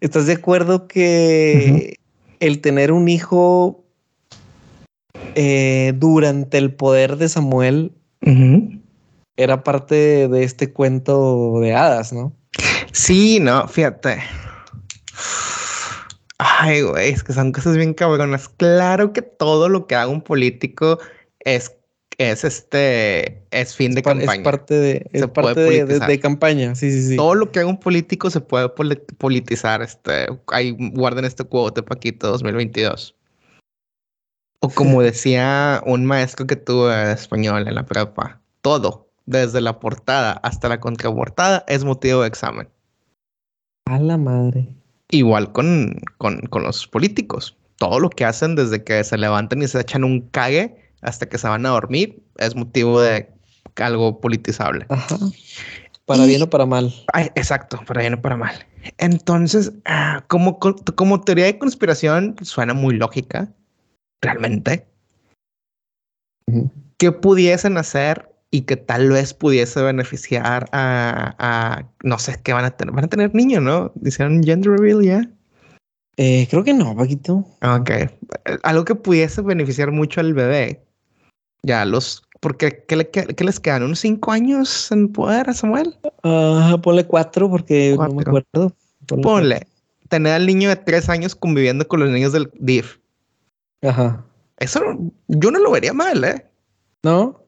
¿Estás 0.00 0.24
de 0.24 0.32
acuerdo 0.32 0.88
que 0.88 1.96
el 2.40 2.62
tener 2.62 2.90
un 2.90 3.06
hijo 3.10 3.84
eh, 5.34 5.92
durante 5.94 6.56
el 6.56 6.72
poder 6.72 7.18
de 7.18 7.28
Samuel 7.28 7.92
era 9.36 9.62
parte 9.62 10.26
de 10.28 10.42
este 10.42 10.72
cuento 10.72 11.60
de 11.60 11.74
hadas, 11.74 12.14
no? 12.14 12.32
Sí, 12.92 13.38
no, 13.38 13.68
fíjate. 13.68 14.22
Ay, 16.38 16.80
güey, 16.80 17.10
es 17.10 17.22
que 17.22 17.34
son 17.34 17.52
cosas 17.52 17.76
bien 17.76 17.92
cabronas. 17.92 18.48
Claro 18.48 19.12
que 19.12 19.20
todo 19.20 19.68
lo 19.68 19.86
que 19.86 19.96
haga 19.96 20.10
un 20.10 20.22
político 20.22 20.98
es 21.40 21.75
es 22.18 22.44
este, 22.44 23.42
es 23.50 23.74
fin 23.74 23.94
de 23.94 24.02
campaña. 24.02 24.34
Es 24.34 24.38
parte 24.40 24.74
de, 24.74 25.10
es 25.12 25.26
parte 25.28 25.84
de, 25.84 26.20
campaña, 26.20 26.74
sí, 26.74 26.90
sí, 26.90 27.02
sí. 27.08 27.16
Todo 27.16 27.34
lo 27.34 27.50
que 27.50 27.60
haga 27.60 27.68
un 27.68 27.78
político 27.78 28.30
se 28.30 28.40
puede 28.40 28.68
politizar, 28.68 29.82
este, 29.82 30.26
ahí 30.48 30.76
guarden 30.92 31.24
este 31.24 31.44
cuote 31.44 31.82
Paquito 31.82 32.28
2022. 32.28 33.14
O 34.60 34.70
como 34.70 35.02
decía 35.02 35.82
un 35.84 36.06
maestro 36.06 36.46
que 36.46 36.56
tuve 36.56 37.12
español 37.12 37.68
en 37.68 37.74
la 37.74 37.84
prepa, 37.84 38.40
todo, 38.62 39.10
desde 39.26 39.60
la 39.60 39.78
portada 39.78 40.32
hasta 40.42 40.68
la 40.68 40.80
contraportada, 40.80 41.64
es 41.68 41.84
motivo 41.84 42.22
de 42.22 42.28
examen. 42.28 42.68
A 43.86 43.98
la 44.00 44.16
madre. 44.16 44.68
Igual 45.10 45.52
con, 45.52 46.00
con, 46.18 46.40
con 46.40 46.62
los 46.62 46.86
políticos. 46.86 47.56
Todo 47.76 48.00
lo 48.00 48.08
que 48.08 48.24
hacen 48.24 48.56
desde 48.56 48.82
que 48.82 49.04
se 49.04 49.18
levantan 49.18 49.62
y 49.62 49.68
se 49.68 49.80
echan 49.80 50.02
un 50.02 50.22
cague 50.30 50.85
hasta 51.02 51.26
que 51.26 51.38
se 51.38 51.48
van 51.48 51.66
a 51.66 51.70
dormir 51.70 52.22
es 52.38 52.54
motivo 52.54 53.00
de 53.00 53.28
algo 53.76 54.20
politizable. 54.20 54.86
Para 56.06 56.24
bien 56.24 56.42
o 56.42 56.48
para 56.48 56.66
mal. 56.66 56.94
exacto, 57.34 57.80
para 57.86 58.00
bien 58.00 58.14
o 58.14 58.22
para 58.22 58.36
mal. 58.36 58.54
Entonces, 58.98 59.72
ah, 59.84 60.24
como, 60.28 60.58
como 60.60 61.20
teoría 61.20 61.46
de 61.46 61.58
conspiración, 61.58 62.36
suena 62.42 62.74
muy 62.74 62.94
lógica, 62.94 63.52
realmente. 64.22 64.86
¿Qué 66.98 67.10
pudiesen 67.10 67.76
hacer 67.76 68.30
y 68.52 68.62
que 68.62 68.76
tal 68.76 69.10
vez 69.10 69.34
pudiese 69.34 69.82
beneficiar 69.82 70.68
a, 70.72 71.84
no 72.04 72.18
sé, 72.18 72.40
qué 72.42 72.52
van 72.52 72.64
a 72.64 72.70
tener? 72.70 72.94
Van 72.94 73.04
a 73.04 73.08
tener 73.08 73.34
niños, 73.34 73.62
¿no? 73.62 73.92
Hicieron 74.04 74.42
gender 74.44 74.72
reveal 74.72 75.02
ya. 75.02 75.28
Eh, 76.16 76.46
creo 76.48 76.64
que 76.64 76.72
no, 76.72 76.96
Paquito. 76.96 77.44
Ok. 77.62 77.90
Algo 78.62 78.84
que 78.84 78.94
pudiese 78.94 79.42
beneficiar 79.42 79.90
mucho 79.90 80.20
al 80.20 80.32
bebé 80.32 80.85
ya 81.66 81.84
los, 81.84 82.22
porque 82.40 82.84
¿qué, 82.86 83.44
les 83.44 83.60
quedan? 83.60 83.82
¿Unos 83.82 84.00
cinco 84.00 84.32
años 84.32 84.90
en 84.92 85.12
poder 85.12 85.50
a 85.50 85.52
Samuel? 85.52 85.98
Uh, 86.22 86.80
ponle 86.80 87.04
cuatro 87.04 87.50
porque 87.50 87.96
no 87.98 88.08
me 88.08 88.22
acuerdo. 88.22 88.72
Ponle, 89.22 89.66
tener 90.08 90.32
al 90.32 90.46
niño 90.46 90.68
de 90.68 90.76
tres 90.76 91.08
años 91.08 91.34
conviviendo 91.34 91.86
con 91.86 92.00
los 92.00 92.08
niños 92.10 92.32
del 92.32 92.50
DIF. 92.54 92.98
Ajá. 93.82 94.24
Eso 94.58 94.80
yo 95.28 95.50
no 95.50 95.58
lo 95.58 95.70
vería 95.70 95.92
mal, 95.92 96.24
¿eh? 96.24 96.46
No. 97.02 97.42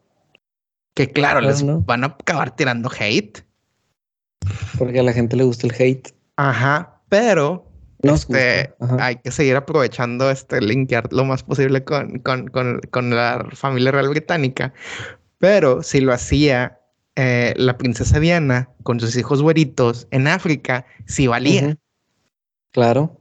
Que 0.94 1.10
claro, 1.10 1.40
les 1.40 1.64
van 1.86 2.04
a 2.04 2.08
acabar 2.08 2.54
tirando 2.54 2.90
hate. 2.98 3.44
Porque 4.78 5.00
a 5.00 5.02
la 5.02 5.12
gente 5.12 5.36
le 5.36 5.44
gusta 5.44 5.66
el 5.66 5.74
hate. 5.78 6.12
Ajá, 6.36 7.00
pero 7.08 7.67
este, 8.02 8.74
hay 9.00 9.16
que 9.16 9.30
seguir 9.30 9.56
aprovechando 9.56 10.30
este 10.30 10.60
linkear 10.60 11.12
lo 11.12 11.24
más 11.24 11.42
posible 11.42 11.82
con, 11.84 12.20
con, 12.20 13.10
la 13.10 13.46
familia 13.52 13.92
real 13.92 14.08
británica. 14.08 14.72
Pero 15.38 15.82
si 15.82 16.00
lo 16.00 16.12
hacía 16.12 16.80
eh, 17.16 17.54
la 17.56 17.76
princesa 17.76 18.20
Diana 18.20 18.70
con 18.82 19.00
sus 19.00 19.16
hijos 19.16 19.42
güeritos 19.42 20.06
en 20.10 20.28
África, 20.28 20.86
sí 21.06 21.26
valía. 21.26 21.76
Claro. 22.72 23.16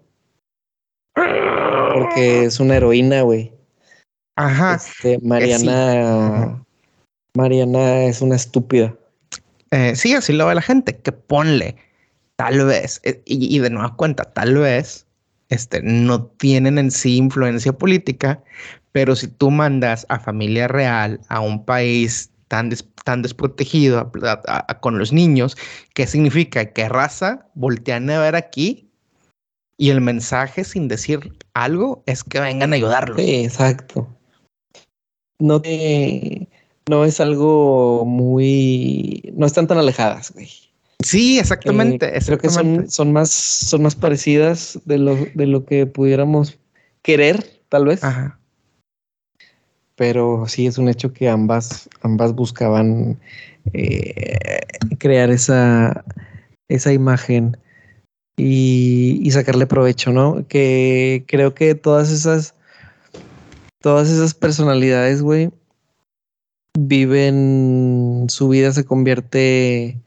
Porque 1.14 2.46
es 2.46 2.60
una 2.60 2.78
heroína, 2.78 3.22
güey. 3.22 3.52
Ajá. 4.36 4.76
Este, 4.76 5.18
Mariana. 5.24 6.64
Mariana 7.34 8.04
es 8.04 8.22
una 8.22 8.36
estúpida. 8.36 8.96
Eh, 9.72 9.96
sí, 9.96 10.14
así 10.14 10.34
lo 10.34 10.46
ve 10.46 10.56
la 10.56 10.62
gente. 10.62 10.98
Que 10.98 11.12
ponle 11.12 11.76
tal 12.38 12.66
vez, 12.66 13.02
eh, 13.04 13.22
y, 13.26 13.60
de 13.60 13.70
nueva 13.70 13.96
cuenta, 13.96 14.24
tal 14.24 14.58
vez 14.58 15.06
este, 15.50 15.82
no 15.82 16.26
tienen 16.26 16.78
en 16.78 16.92
sí 16.92 17.18
influencia 17.18 17.74
política, 17.74 18.42
pero 18.94 19.16
si 19.16 19.28
tú 19.28 19.52
mandas 19.52 20.06
a 20.10 20.20
familia 20.20 20.68
real 20.68 21.20
a 21.28 21.42
un 21.42 21.66
país 21.66 22.32
tan, 22.48 22.72
tan 23.04 23.22
desprotegido 23.22 24.12
con 24.80 24.98
los 24.98 25.12
niños, 25.12 25.58
¿qué 25.94 26.08
significa? 26.08 26.66
Que 26.66 26.88
raza 26.88 27.46
voltean 27.56 28.10
a 28.10 28.22
ver 28.22 28.36
aquí 28.36 28.88
y 29.78 29.90
el 29.90 30.02
mensaje 30.02 30.64
sin 30.64 30.88
decir 30.88 31.34
algo 31.54 32.04
es 32.06 32.24
que 32.24 32.40
vengan 32.40 32.74
a 32.74 32.76
ayudarlos. 32.76 33.20
Exacto. 33.20 34.08
No, 35.40 35.62
no 36.90 37.06
es 37.06 37.20
algo 37.20 38.06
muy... 38.06 39.32
No 39.36 39.46
están 39.46 39.68
tan 39.68 39.78
alejadas, 39.78 40.32
güey. 40.32 40.67
Sí, 41.08 41.40
exactamente. 41.40 42.12
Creo 42.26 42.38
que 42.38 42.50
son, 42.50 42.92
son, 42.92 43.14
más, 43.14 43.30
son 43.30 43.84
más 43.84 43.96
parecidas 43.96 44.78
de 44.84 44.98
lo, 44.98 45.16
de 45.16 45.48
lo 45.48 45.64
que 45.64 45.86
pudiéramos 45.86 46.60
querer, 47.02 47.62
tal 47.70 47.86
vez. 47.86 48.04
Ajá. 48.04 48.38
Pero 49.96 50.44
sí 50.50 50.68
es 50.68 50.78
un 50.78 50.90
hecho 50.90 51.14
que 51.14 51.30
ambas, 51.30 51.90
ambas 52.02 52.36
buscaban 52.36 53.18
eh, 53.72 54.60
crear 55.00 55.30
esa, 55.30 56.04
esa 56.68 56.92
imagen 56.92 57.56
y, 58.36 59.22
y, 59.24 59.32
sacarle 59.32 59.66
provecho, 59.66 60.12
¿no? 60.12 60.46
Que 60.50 61.24
creo 61.26 61.56
que 61.56 61.74
todas 61.74 62.12
esas, 62.12 62.54
todas 63.82 64.10
esas 64.10 64.34
personalidades, 64.34 65.22
güey, 65.22 65.52
viven, 66.78 68.26
su 68.28 68.50
vida 68.50 68.74
se 68.74 68.84
convierte 68.84 70.02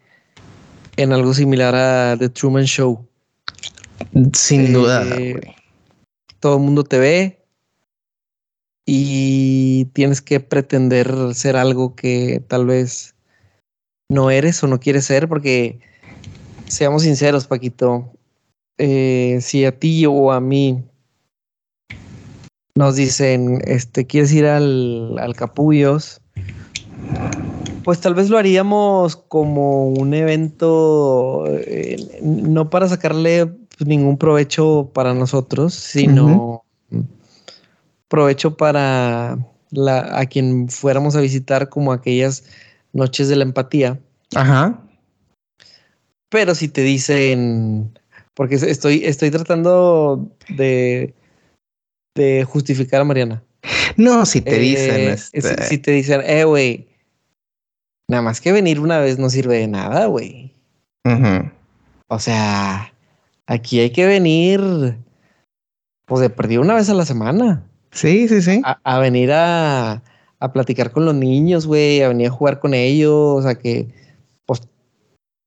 en 1.02 1.12
algo 1.12 1.32
similar 1.32 1.74
a 1.74 2.16
The 2.18 2.28
Truman 2.28 2.64
Show. 2.64 3.06
Sin 4.34 4.72
duda. 4.72 5.04
Eh, 5.16 5.40
todo 6.40 6.56
el 6.56 6.62
mundo 6.62 6.84
te 6.84 6.98
ve 6.98 7.44
y 8.86 9.86
tienes 9.92 10.20
que 10.20 10.40
pretender 10.40 11.34
ser 11.34 11.56
algo 11.56 11.94
que 11.94 12.42
tal 12.48 12.66
vez 12.66 13.14
no 14.08 14.30
eres 14.30 14.62
o 14.62 14.66
no 14.66 14.80
quieres 14.80 15.04
ser, 15.04 15.28
porque 15.28 15.80
seamos 16.66 17.02
sinceros, 17.02 17.46
Paquito. 17.46 18.12
Eh, 18.78 19.38
si 19.40 19.64
a 19.64 19.78
ti 19.78 20.04
o 20.06 20.32
a 20.32 20.40
mí 20.40 20.82
nos 22.74 22.96
dicen, 22.96 23.60
este, 23.64 24.06
¿quieres 24.06 24.32
ir 24.32 24.46
al, 24.46 25.18
al 25.18 25.34
Capullos? 25.36 26.20
Pues 27.84 28.00
tal 28.00 28.14
vez 28.14 28.28
lo 28.28 28.38
haríamos 28.38 29.16
como 29.16 29.88
un 29.88 30.12
evento, 30.14 31.44
eh, 31.48 32.20
no 32.22 32.68
para 32.70 32.88
sacarle 32.88 33.46
pues, 33.46 33.86
ningún 33.86 34.18
provecho 34.18 34.90
para 34.92 35.14
nosotros, 35.14 35.74
sino 35.74 36.64
provecho 38.08 38.56
para 38.56 39.38
la, 39.70 40.18
a 40.18 40.26
quien 40.26 40.68
fuéramos 40.68 41.16
a 41.16 41.20
visitar 41.20 41.68
como 41.68 41.92
aquellas 41.92 42.44
noches 42.92 43.28
de 43.28 43.36
la 43.36 43.44
empatía. 43.44 43.98
Ajá. 44.34 44.82
Pero 46.28 46.54
si 46.54 46.68
te 46.68 46.82
dicen, 46.82 47.98
porque 48.34 48.56
estoy, 48.56 49.04
estoy 49.04 49.30
tratando 49.30 50.30
de, 50.48 51.14
de 52.14 52.44
justificar 52.44 53.00
a 53.00 53.04
Mariana. 53.04 53.42
No, 53.96 54.24
si 54.26 54.40
te 54.40 54.58
dicen. 54.58 55.00
Eh, 55.00 55.16
este 55.32 55.62
si, 55.64 55.78
te 55.78 55.90
dicen, 55.90 56.22
eh, 56.24 56.44
güey, 56.44 56.89
Nada 58.10 58.22
más 58.22 58.40
que 58.40 58.50
venir 58.50 58.80
una 58.80 58.98
vez 58.98 59.20
no 59.20 59.30
sirve 59.30 59.58
de 59.58 59.68
nada, 59.68 60.06
güey. 60.06 60.52
O 62.08 62.18
sea, 62.18 62.92
aquí 63.46 63.78
hay 63.78 63.90
que 63.90 64.04
venir 64.04 64.98
pues 66.06 66.20
de 66.20 66.28
perdido 66.28 66.60
una 66.60 66.74
vez 66.74 66.90
a 66.90 66.94
la 66.94 67.06
semana. 67.06 67.64
Sí, 67.92 68.26
sí, 68.26 68.42
sí. 68.42 68.62
A, 68.64 68.98
venir 68.98 69.30
a, 69.30 70.02
a, 70.40 70.52
platicar 70.52 70.90
con 70.90 71.04
los 71.04 71.14
niños, 71.14 71.68
güey, 71.68 72.02
a 72.02 72.08
venir 72.08 72.26
a 72.26 72.32
jugar 72.32 72.58
con 72.58 72.74
ellos, 72.74 73.46
a 73.46 73.54
que, 73.54 73.86
pues, 74.44 74.60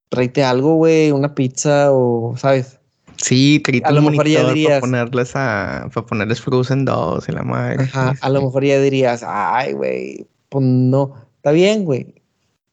tráete 0.08 0.46
algo, 0.46 0.76
güey, 0.76 1.12
una 1.12 1.36
pizza 1.36 1.92
o, 1.92 2.36
¿sabes? 2.38 2.80
Sí, 3.18 3.62
a 3.84 3.92
lo 3.92 4.04
mejor 4.04 4.26
ya 4.26 4.48
dirías. 4.48 4.80
Para 4.80 4.80
ponerles, 4.80 5.36
a, 5.36 5.90
para 5.94 6.06
ponerles 6.06 6.40
Frozen 6.40 6.86
2 6.86 7.28
y 7.28 7.32
la 7.34 7.44
madre. 7.44 7.84
Ajá, 7.84 8.14
a 8.22 8.30
lo 8.30 8.42
mejor 8.42 8.64
ya 8.64 8.80
dirías, 8.80 9.22
ay, 9.28 9.74
güey, 9.74 10.26
pues 10.48 10.64
no, 10.64 11.14
está 11.36 11.52
bien, 11.52 11.84
güey. 11.84 12.23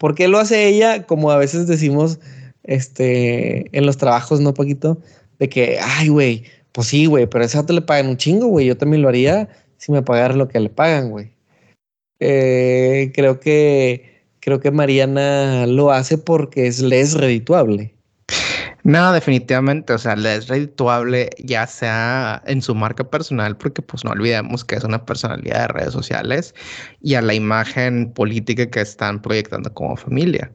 ¿Por 0.00 0.14
qué 0.14 0.28
lo 0.28 0.38
hace 0.38 0.66
ella? 0.66 1.02
Como 1.06 1.30
a 1.30 1.36
veces 1.36 1.66
decimos, 1.66 2.20
este, 2.62 3.66
en 3.76 3.84
los 3.84 3.98
trabajos, 3.98 4.40
¿no, 4.40 4.54
Paquito? 4.54 4.96
De 5.38 5.50
que, 5.50 5.78
ay, 5.78 6.08
güey, 6.08 6.44
pues 6.72 6.86
sí, 6.86 7.04
güey, 7.04 7.26
pero 7.26 7.44
a 7.44 7.46
esa 7.46 7.66
te 7.66 7.74
le 7.74 7.82
pagan 7.82 8.08
un 8.08 8.16
chingo, 8.16 8.46
güey. 8.46 8.64
Yo 8.64 8.78
también 8.78 9.02
lo 9.02 9.10
haría 9.10 9.50
si 9.76 9.92
me 9.92 10.00
pagaran 10.00 10.38
lo 10.38 10.48
que 10.48 10.58
le 10.58 10.70
pagan, 10.70 11.10
güey. 11.10 11.32
Eh, 12.18 13.12
creo 13.14 13.40
que 13.40 14.22
creo 14.40 14.58
que 14.60 14.70
Mariana 14.70 15.66
lo 15.66 15.90
hace 15.90 16.16
porque 16.16 16.66
es, 16.66 16.80
le 16.80 17.00
es 17.00 17.12
redituable. 17.12 17.94
No, 18.90 19.12
definitivamente, 19.12 19.92
o 19.92 19.98
sea, 19.98 20.16
le 20.16 20.34
es 20.34 20.48
redituable 20.48 21.30
ya 21.38 21.64
sea 21.68 22.42
en 22.44 22.60
su 22.60 22.74
marca 22.74 23.08
personal, 23.08 23.56
porque 23.56 23.82
pues 23.82 24.04
no 24.04 24.10
olvidemos 24.10 24.64
que 24.64 24.74
es 24.74 24.82
una 24.82 25.04
personalidad 25.04 25.60
de 25.60 25.68
redes 25.68 25.92
sociales 25.92 26.56
y 27.00 27.14
a 27.14 27.22
la 27.22 27.34
imagen 27.34 28.12
política 28.12 28.68
que 28.68 28.80
están 28.80 29.22
proyectando 29.22 29.72
como 29.72 29.96
familia. 29.96 30.52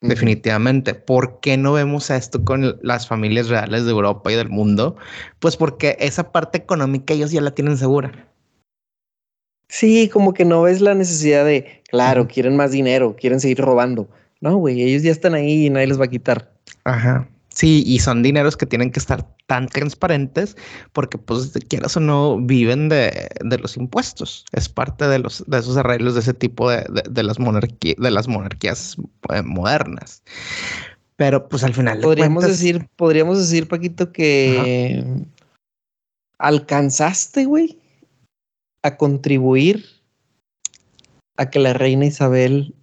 Definitivamente. 0.00 0.94
¿Por 0.94 1.38
qué 1.38 1.56
no 1.56 1.74
vemos 1.74 2.10
esto 2.10 2.44
con 2.44 2.76
las 2.82 3.06
familias 3.06 3.48
reales 3.48 3.84
de 3.84 3.92
Europa 3.92 4.32
y 4.32 4.34
del 4.34 4.48
mundo? 4.48 4.96
Pues 5.38 5.56
porque 5.56 5.96
esa 6.00 6.32
parte 6.32 6.58
económica 6.58 7.14
ellos 7.14 7.30
ya 7.30 7.40
la 7.40 7.52
tienen 7.52 7.76
segura. 7.76 8.28
Sí, 9.68 10.08
como 10.08 10.34
que 10.34 10.44
no 10.44 10.62
ves 10.62 10.80
la 10.80 10.96
necesidad 10.96 11.44
de, 11.44 11.84
claro, 11.88 12.26
quieren 12.26 12.56
más 12.56 12.72
dinero, 12.72 13.14
quieren 13.14 13.38
seguir 13.38 13.60
robando. 13.60 14.08
No, 14.40 14.56
güey, 14.56 14.82
ellos 14.82 15.04
ya 15.04 15.12
están 15.12 15.34
ahí 15.34 15.66
y 15.66 15.70
nadie 15.70 15.86
les 15.86 16.00
va 16.00 16.06
a 16.06 16.10
quitar. 16.10 16.57
Ajá. 16.84 17.28
Sí, 17.58 17.82
y 17.84 17.98
son 17.98 18.22
dineros 18.22 18.56
que 18.56 18.66
tienen 18.66 18.92
que 18.92 19.00
estar 19.00 19.26
tan 19.46 19.66
transparentes 19.66 20.56
porque, 20.92 21.18
pues, 21.18 21.52
quieras 21.68 21.96
o 21.96 22.00
no, 22.00 22.38
viven 22.38 22.88
de, 22.88 23.28
los 23.60 23.76
impuestos. 23.76 24.44
Es 24.52 24.68
parte 24.68 25.08
de, 25.08 25.18
los, 25.18 25.44
de 25.48 25.58
esos 25.58 25.76
arreglos 25.76 26.14
de 26.14 26.20
ese 26.20 26.34
tipo 26.34 26.70
de, 26.70 27.22
las, 27.24 27.40
monarquías, 27.40 27.96
de 27.96 28.10
las 28.12 28.28
monarquías 28.28 28.96
eh, 29.34 29.42
modernas. 29.42 30.22
Pero, 31.16 31.48
pues, 31.48 31.64
al 31.64 31.74
final... 31.74 32.00
Podríamos 32.00 32.46
decir, 32.46 32.88
podríamos 32.94 33.38
decir, 33.38 33.66
Paquito, 33.66 34.12
que 34.12 35.04
alcanzaste, 36.38 37.44
güey, 37.44 37.76
a 38.84 38.96
contribuir 38.96 39.84
a 41.36 41.50
que 41.50 41.58
la 41.58 41.72
reina 41.72 42.06
Isabel 42.06 42.74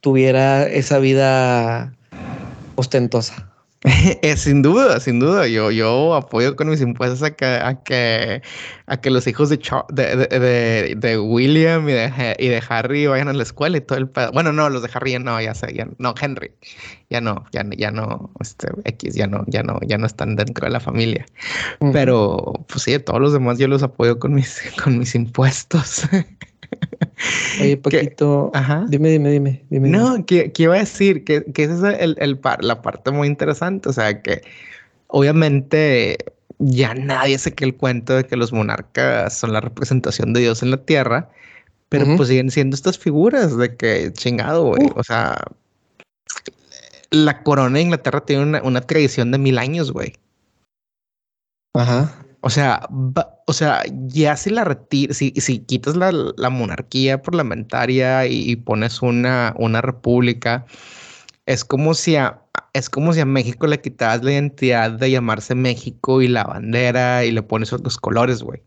tuviera 0.00 0.66
esa 0.66 0.98
vida 0.98 1.92
ostentosa. 2.76 3.50
sin 4.36 4.60
duda, 4.60 5.00
sin 5.00 5.20
duda. 5.20 5.46
Yo, 5.46 5.70
yo 5.70 6.14
apoyo 6.14 6.54
con 6.54 6.68
mis 6.68 6.82
impuestos 6.82 7.22
a 7.22 7.30
que, 7.30 7.46
a 7.46 7.82
que, 7.82 8.42
a 8.86 9.00
que 9.00 9.10
los 9.10 9.26
hijos 9.26 9.48
de, 9.48 9.56
de, 9.90 10.94
de, 10.96 11.18
William 11.18 11.88
y 11.88 11.92
de, 11.92 12.36
y 12.38 12.48
de 12.48 12.62
Harry 12.68 13.06
vayan 13.06 13.28
a 13.28 13.32
la 13.32 13.42
escuela 13.42 13.78
y 13.78 13.80
todo 13.80 13.98
el 13.98 14.08
pedo. 14.08 14.32
Bueno, 14.32 14.52
no, 14.52 14.68
los 14.68 14.82
de 14.82 14.90
Harry 14.92 15.12
ya 15.12 15.18
no, 15.18 15.40
ya 15.40 15.54
sé, 15.54 15.72
ya 15.72 15.88
no, 15.98 16.14
Henry. 16.20 16.52
Ya 17.08 17.22
no, 17.22 17.44
ya, 17.52 17.64
ya 17.76 17.90
no, 17.90 18.30
este, 18.40 18.68
X, 18.84 19.14
ya 19.14 19.26
no, 19.26 19.44
ya 19.46 19.62
no, 19.62 19.78
ya 19.86 19.96
no 19.96 20.06
están 20.06 20.36
dentro 20.36 20.66
de 20.66 20.72
la 20.72 20.80
familia. 20.80 21.24
Pero, 21.92 22.52
pues 22.68 22.82
sí, 22.82 22.98
todos 22.98 23.20
los 23.20 23.32
demás 23.32 23.58
yo 23.58 23.66
los 23.66 23.82
apoyo 23.82 24.18
con 24.18 24.34
mis, 24.34 24.60
con 24.82 24.98
mis 24.98 25.14
impuestos. 25.14 26.02
Oye, 27.60 27.76
poquito. 27.82 28.50
Ajá. 28.54 28.86
Dime, 28.88 29.10
dime, 29.10 29.30
dime. 29.30 29.64
dime 29.70 29.88
no, 29.88 30.24
¿qué, 30.26 30.52
iba 30.56 30.74
a 30.74 30.78
decir? 30.78 31.24
Que, 31.24 31.44
que 31.44 31.64
esa 31.64 31.92
es 31.92 32.00
el, 32.00 32.16
el 32.18 32.40
la 32.60 32.82
parte 32.82 33.10
muy 33.10 33.28
interesante. 33.28 33.88
O 33.88 33.92
sea, 33.92 34.22
que 34.22 34.42
obviamente 35.08 36.18
ya 36.58 36.94
nadie 36.94 37.38
se 37.38 37.54
que 37.54 37.64
el 37.64 37.76
cuento 37.76 38.14
de 38.14 38.24
que 38.24 38.36
los 38.36 38.52
monarcas 38.52 39.36
son 39.36 39.52
la 39.52 39.60
representación 39.60 40.32
de 40.32 40.40
Dios 40.40 40.62
en 40.62 40.70
la 40.70 40.76
tierra, 40.78 41.30
pero 41.88 42.16
pues 42.16 42.28
siguen 42.28 42.50
siendo 42.50 42.74
estas 42.74 42.98
figuras 42.98 43.56
de 43.56 43.76
que 43.76 44.12
chingado, 44.12 44.64
güey. 44.64 44.86
Uh. 44.86 44.92
O 44.96 45.02
sea, 45.02 45.38
la 47.10 47.42
corona 47.42 47.76
de 47.76 47.82
Inglaterra 47.82 48.24
tiene 48.24 48.42
una, 48.42 48.62
una 48.62 48.80
tradición 48.82 49.32
de 49.32 49.38
mil 49.38 49.58
años, 49.58 49.90
güey. 49.92 50.14
Ajá. 51.74 52.24
O 52.42 52.50
sea, 52.50 52.88
o 53.46 53.52
sea, 53.52 53.82
ya 54.06 54.36
si 54.36 54.50
la 54.50 54.64
retiras, 54.64 55.18
si, 55.18 55.32
si 55.36 55.58
quitas 55.60 55.96
la, 55.96 56.10
la, 56.12 56.50
monarquía 56.50 57.20
parlamentaria 57.20 58.26
y, 58.26 58.56
pones 58.56 59.02
una, 59.02 59.54
una 59.58 59.82
república, 59.82 60.64
es 61.44 61.64
como 61.64 61.92
si 61.94 62.16
a, 62.16 62.42
es 62.72 62.88
como 62.88 63.12
si 63.12 63.20
a 63.20 63.26
México 63.26 63.66
le 63.66 63.80
quitaras 63.80 64.24
la 64.24 64.32
identidad 64.32 64.90
de 64.92 65.10
llamarse 65.10 65.54
México 65.54 66.22
y 66.22 66.28
la 66.28 66.44
bandera 66.44 67.24
y 67.24 67.30
le 67.32 67.42
pones 67.42 67.72
otros 67.72 67.98
colores, 67.98 68.42
güey. 68.42 68.62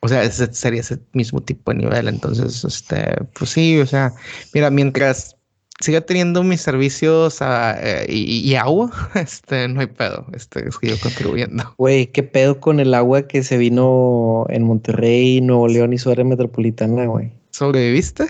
O 0.00 0.08
sea, 0.08 0.22
ese 0.22 0.52
sería 0.52 0.80
ese 0.80 0.98
mismo 1.12 1.42
tipo 1.42 1.70
de 1.72 1.78
nivel. 1.78 2.08
Entonces, 2.08 2.64
este, 2.64 3.24
pues 3.38 3.50
sí, 3.50 3.78
o 3.78 3.86
sea, 3.86 4.12
mira, 4.52 4.70
mientras 4.70 5.36
siga 5.80 6.02
teniendo 6.02 6.42
mis 6.42 6.60
servicios 6.60 7.40
ah, 7.40 7.76
eh, 7.80 8.06
y, 8.08 8.54
agua, 8.54 8.90
este, 9.14 9.66
no 9.68 9.80
hay 9.80 9.86
pedo, 9.86 10.26
este, 10.32 10.70
sigo 10.70 10.96
contribuyendo. 11.02 11.74
Güey, 11.78 12.06
¿qué 12.08 12.22
pedo 12.22 12.60
con 12.60 12.80
el 12.80 12.94
agua 12.94 13.26
que 13.26 13.42
se 13.42 13.56
vino 13.56 14.46
en 14.50 14.64
Monterrey, 14.64 15.40
Nuevo 15.40 15.68
León 15.68 15.92
y 15.92 15.98
su 15.98 16.10
área 16.10 16.24
metropolitana, 16.24 17.06
güey? 17.06 17.32
¿Sobreviviste? 17.50 18.26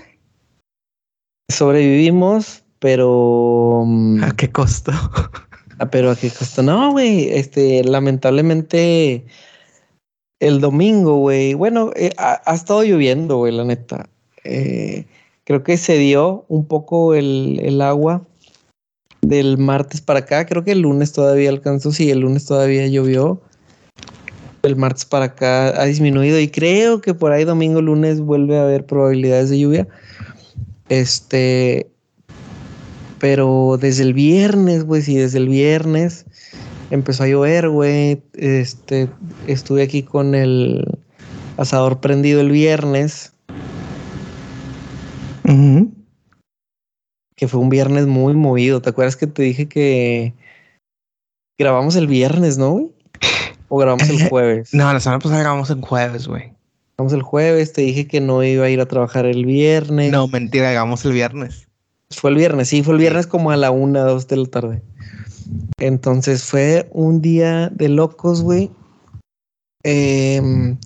Sobrevivimos, 1.50 2.62
pero... 2.78 3.82
Mm, 3.84 4.22
¿A 4.22 4.36
qué 4.36 4.50
costo? 4.50 4.92
Ah, 5.78 5.90
pero 5.90 6.10
¿a 6.10 6.16
qué 6.16 6.30
costo? 6.30 6.62
No, 6.62 6.92
güey, 6.92 7.30
este, 7.30 7.82
lamentablemente 7.82 9.24
el 10.38 10.60
domingo, 10.60 11.16
güey, 11.16 11.54
bueno, 11.54 11.90
eh, 11.96 12.12
ha, 12.16 12.40
ha, 12.44 12.54
estado 12.54 12.82
lloviendo, 12.84 13.38
güey, 13.38 13.52
la 13.52 13.64
neta. 13.64 14.08
Eh, 14.44 15.06
Creo 15.50 15.64
que 15.64 15.76
se 15.78 15.98
dio 15.98 16.44
un 16.46 16.64
poco 16.64 17.12
el, 17.12 17.80
agua 17.82 18.24
del 19.20 19.58
martes 19.58 20.00
para 20.00 20.20
acá. 20.20 20.46
Creo 20.46 20.62
que 20.62 20.70
el 20.70 20.82
lunes 20.82 21.12
todavía 21.12 21.50
alcanzó. 21.50 21.90
Sí, 21.90 22.08
el 22.08 22.20
lunes 22.20 22.44
todavía 22.44 22.86
llovió. 22.86 23.42
El 24.62 24.76
martes 24.76 25.06
para 25.06 25.24
acá 25.24 25.82
ha 25.82 25.86
disminuido 25.86 26.38
y 26.38 26.46
creo 26.46 27.00
que 27.00 27.14
por 27.14 27.32
ahí 27.32 27.42
domingo, 27.42 27.82
lunes 27.82 28.20
vuelve 28.20 28.58
a 28.58 28.62
haber 28.62 28.86
probabilidades 28.86 29.50
de 29.50 29.58
lluvia. 29.58 29.88
Este, 30.88 31.90
pero 33.18 33.76
desde 33.76 34.04
el 34.04 34.14
viernes, 34.14 34.84
güey, 34.84 35.02
sí, 35.02 35.16
desde 35.16 35.38
el 35.38 35.48
viernes 35.48 36.26
empezó 36.92 37.24
a 37.24 37.26
llover, 37.26 37.70
güey. 37.70 38.22
Este, 38.34 39.08
estuve 39.48 39.82
aquí 39.82 40.04
con 40.04 40.36
el 40.36 40.84
asador 41.56 41.98
prendido 41.98 42.40
el 42.40 42.52
viernes 42.52 43.32
que 47.36 47.48
fue 47.48 47.60
un 47.60 47.70
viernes 47.70 48.06
muy 48.06 48.34
movido. 48.34 48.82
¿Te 48.82 48.90
acuerdas 48.90 49.16
que 49.16 49.26
te 49.26 49.42
dije 49.42 49.68
que 49.68 50.34
grabamos 51.58 51.96
el 51.96 52.06
viernes, 52.06 52.58
no, 52.58 52.70
güey? 52.72 52.92
¿O 53.68 53.78
grabamos 53.78 54.08
el 54.10 54.28
jueves? 54.28 54.74
No, 54.74 54.92
la 54.92 55.00
semana 55.00 55.20
pasada 55.20 55.40
grabamos 55.40 55.70
el 55.70 55.80
jueves, 55.80 56.26
güey. 56.26 56.52
Grabamos 56.96 57.12
el 57.14 57.22
jueves, 57.22 57.72
te 57.72 57.82
dije 57.82 58.06
que 58.06 58.20
no 58.20 58.42
iba 58.42 58.66
a 58.66 58.68
ir 58.70 58.80
a 58.80 58.86
trabajar 58.86 59.26
el 59.26 59.46
viernes. 59.46 60.12
No, 60.12 60.28
mentira, 60.28 60.70
grabamos 60.70 61.04
el 61.04 61.12
viernes. 61.12 61.66
Fue 62.10 62.30
el 62.30 62.36
viernes, 62.36 62.68
sí, 62.68 62.82
fue 62.82 62.94
el 62.94 63.00
viernes 63.00 63.26
como 63.26 63.50
a 63.50 63.56
la 63.56 63.70
una, 63.70 64.00
dos 64.00 64.26
de 64.26 64.36
la 64.36 64.46
tarde. 64.46 64.82
Entonces 65.78 66.44
fue 66.44 66.88
un 66.92 67.22
día 67.22 67.68
de 67.70 67.88
locos, 67.88 68.42
güey. 68.42 68.70
Em, 69.82 70.76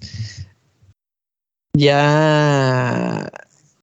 ya 1.76 3.28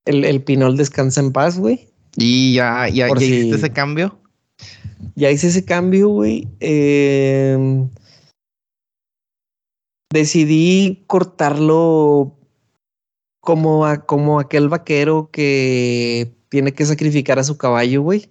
el, 0.04 0.24
el 0.24 0.42
Pinol 0.42 0.76
descansa 0.76 1.20
en 1.20 1.32
paz, 1.32 1.58
güey. 1.58 1.88
Y 2.16 2.54
ya, 2.54 2.88
ya, 2.88 3.08
ya 3.08 3.14
hiciste 3.14 3.56
ese 3.56 3.72
cambio. 3.72 4.18
Ya 5.14 5.30
hice 5.30 5.48
ese 5.48 5.64
cambio, 5.64 6.08
güey. 6.08 6.48
Em, 6.60 7.88
decidí 10.12 11.04
cortarlo 11.06 12.36
como, 13.40 13.86
a, 13.86 14.04
como 14.04 14.40
aquel 14.40 14.68
vaquero 14.68 15.30
que 15.32 16.34
tiene 16.48 16.72
que 16.72 16.84
sacrificar 16.84 17.38
a 17.38 17.44
su 17.44 17.56
caballo, 17.56 18.02
güey. 18.02 18.30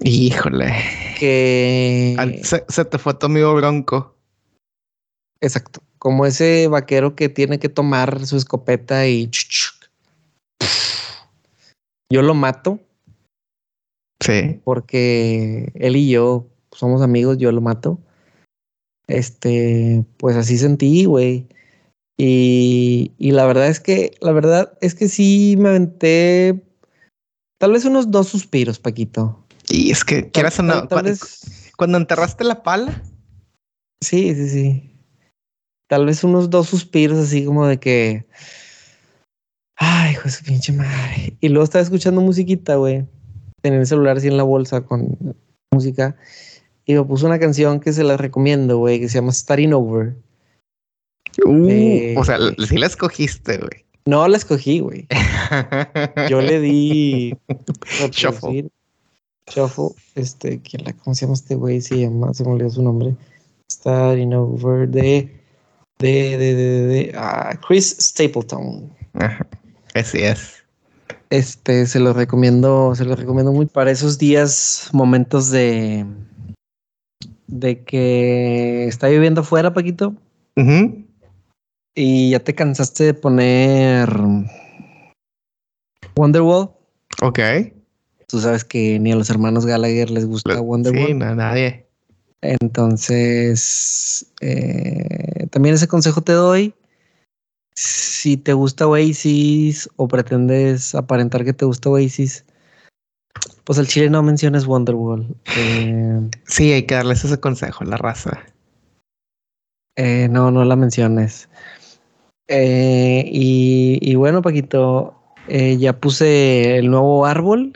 Híjole. 0.00 0.72
Que. 1.18 2.40
Se, 2.42 2.64
se, 2.68 2.84
te 2.84 2.98
fue 2.98 3.14
tu 3.14 3.26
amigo 3.26 3.54
bronco. 3.54 4.16
Exacto 5.40 5.85
como 6.06 6.24
ese 6.24 6.68
vaquero 6.68 7.16
que 7.16 7.28
tiene 7.28 7.58
que 7.58 7.68
tomar 7.68 8.26
su 8.26 8.36
escopeta 8.36 9.08
y 9.08 9.28
yo 12.12 12.22
lo 12.22 12.32
mato. 12.32 12.78
Sí. 14.24 14.60
Porque 14.62 15.72
él 15.74 15.96
y 15.96 16.08
yo 16.08 16.46
somos 16.70 17.02
amigos, 17.02 17.38
yo 17.38 17.50
lo 17.50 17.60
mato. 17.60 17.98
Este, 19.08 20.04
pues 20.18 20.36
así 20.36 20.56
sentí, 20.58 21.06
güey. 21.06 21.48
Y, 22.16 23.10
y 23.18 23.32
la 23.32 23.44
verdad 23.44 23.66
es 23.66 23.80
que, 23.80 24.12
la 24.20 24.30
verdad 24.30 24.78
es 24.80 24.94
que 24.94 25.08
sí 25.08 25.56
me 25.58 25.70
aventé 25.70 26.62
tal 27.58 27.72
vez 27.72 27.84
unos 27.84 28.12
dos 28.12 28.28
suspiros, 28.28 28.78
Paquito. 28.78 29.44
Y 29.68 29.90
es 29.90 30.04
que, 30.04 30.30
quieras 30.30 30.60
o 30.60 30.62
no, 30.62 30.88
cuando, 30.88 31.10
cuando 31.76 31.98
enterraste 31.98 32.44
la 32.44 32.62
pala. 32.62 33.02
Sí, 34.00 34.32
sí, 34.36 34.48
sí. 34.48 34.95
Tal 35.88 36.06
vez 36.06 36.24
unos 36.24 36.50
dos 36.50 36.68
suspiros 36.68 37.18
así 37.18 37.44
como 37.44 37.66
de 37.66 37.78
que. 37.78 38.26
Ay, 39.76 40.12
hijo 40.12 40.24
de 40.24 40.30
su 40.30 40.44
pinche 40.44 40.72
madre. 40.72 41.36
Y 41.40 41.48
luego 41.48 41.64
estaba 41.64 41.82
escuchando 41.82 42.20
musiquita, 42.20 42.76
güey. 42.76 43.04
En 43.62 43.74
el 43.74 43.86
celular 43.86 44.16
así 44.16 44.28
en 44.28 44.36
la 44.36 44.42
bolsa 44.42 44.80
con 44.80 45.36
música. 45.70 46.16
Y 46.84 46.94
me 46.94 47.04
puso 47.04 47.26
una 47.26 47.38
canción 47.38 47.80
que 47.80 47.92
se 47.92 48.04
la 48.04 48.16
recomiendo, 48.16 48.78
güey, 48.78 49.00
que 49.00 49.08
se 49.08 49.16
llama 49.16 49.32
Starting 49.32 49.72
Over. 49.72 50.16
Uh, 51.44 52.18
o 52.18 52.24
sea, 52.24 52.38
sí 52.66 52.78
la 52.78 52.86
escogiste, 52.86 53.58
güey. 53.58 53.84
No 54.06 54.26
la 54.28 54.36
escogí, 54.36 54.78
güey. 54.78 55.06
Yo 56.30 56.40
le 56.40 56.60
di. 56.60 57.36
Shuffle. 58.12 58.68
Shuffle. 59.48 59.88
Este, 60.14 60.60
¿quién 60.62 60.84
la, 60.84 60.92
¿cómo 60.92 61.14
se 61.14 61.22
llama 61.22 61.34
este 61.34 61.56
güey? 61.56 61.80
Se 61.80 61.98
llama, 61.98 62.32
se 62.32 62.44
me 62.44 62.52
olvidó 62.52 62.70
su 62.70 62.82
nombre. 62.82 63.16
Starting 63.70 64.32
Over 64.32 64.88
de. 64.88 65.45
De, 65.98 66.36
de, 66.36 66.54
de, 66.54 66.86
de, 66.86 67.12
ah, 67.16 67.58
Chris 67.66 67.96
Stapleton. 67.98 68.92
Así 69.94 70.18
es. 70.18 70.64
Este, 71.30 71.86
se 71.86 71.98
lo 72.00 72.12
recomiendo, 72.12 72.94
se 72.94 73.04
lo 73.04 73.16
recomiendo 73.16 73.52
muy 73.52 73.66
para 73.66 73.90
esos 73.90 74.18
días, 74.18 74.90
momentos 74.92 75.50
de. 75.50 76.06
De 77.46 77.82
que 77.84 78.86
está 78.86 79.08
lloviendo 79.08 79.40
afuera, 79.40 79.72
Paquito. 79.72 80.14
Y 81.94 82.30
ya 82.30 82.40
te 82.40 82.54
cansaste 82.54 83.04
de 83.04 83.14
poner 83.14 84.08
Wonderwall. 86.16 86.70
Ok. 87.22 87.38
Tú 88.26 88.40
sabes 88.40 88.64
que 88.64 88.98
ni 88.98 89.12
a 89.12 89.16
los 89.16 89.30
hermanos 89.30 89.64
Gallagher 89.64 90.10
les 90.10 90.26
gusta 90.26 90.60
Wonderwall. 90.60 91.06
Sí, 91.06 91.12
a 91.12 91.34
nadie. 91.34 91.86
Entonces, 92.42 94.26
eh, 94.40 95.35
también 95.50 95.74
ese 95.74 95.88
consejo 95.88 96.22
te 96.22 96.32
doy. 96.32 96.74
Si 97.74 98.36
te 98.36 98.54
gusta 98.54 98.86
Oasis 98.86 99.88
o 99.96 100.08
pretendes 100.08 100.94
aparentar 100.94 101.44
que 101.44 101.52
te 101.52 101.66
gusta 101.66 101.90
Oasis, 101.90 102.44
pues 103.64 103.78
al 103.78 103.86
chile 103.86 104.08
no 104.08 104.22
menciones 104.22 104.66
Wonderwall. 104.66 105.26
Eh, 105.56 106.20
sí, 106.46 106.72
hay 106.72 106.84
que 106.84 106.94
darles 106.94 107.24
ese 107.24 107.38
consejo 107.38 107.84
a 107.84 107.86
la 107.86 107.96
raza. 107.96 108.42
Eh, 109.96 110.28
no, 110.30 110.50
no 110.50 110.64
la 110.64 110.76
menciones. 110.76 111.48
Eh, 112.48 113.24
y, 113.26 114.14
bueno, 114.14 114.40
Paquito, 114.40 115.14
ya 115.48 115.98
puse 115.98 116.78
el 116.78 116.90
nuevo 116.90 117.26
árbol. 117.26 117.72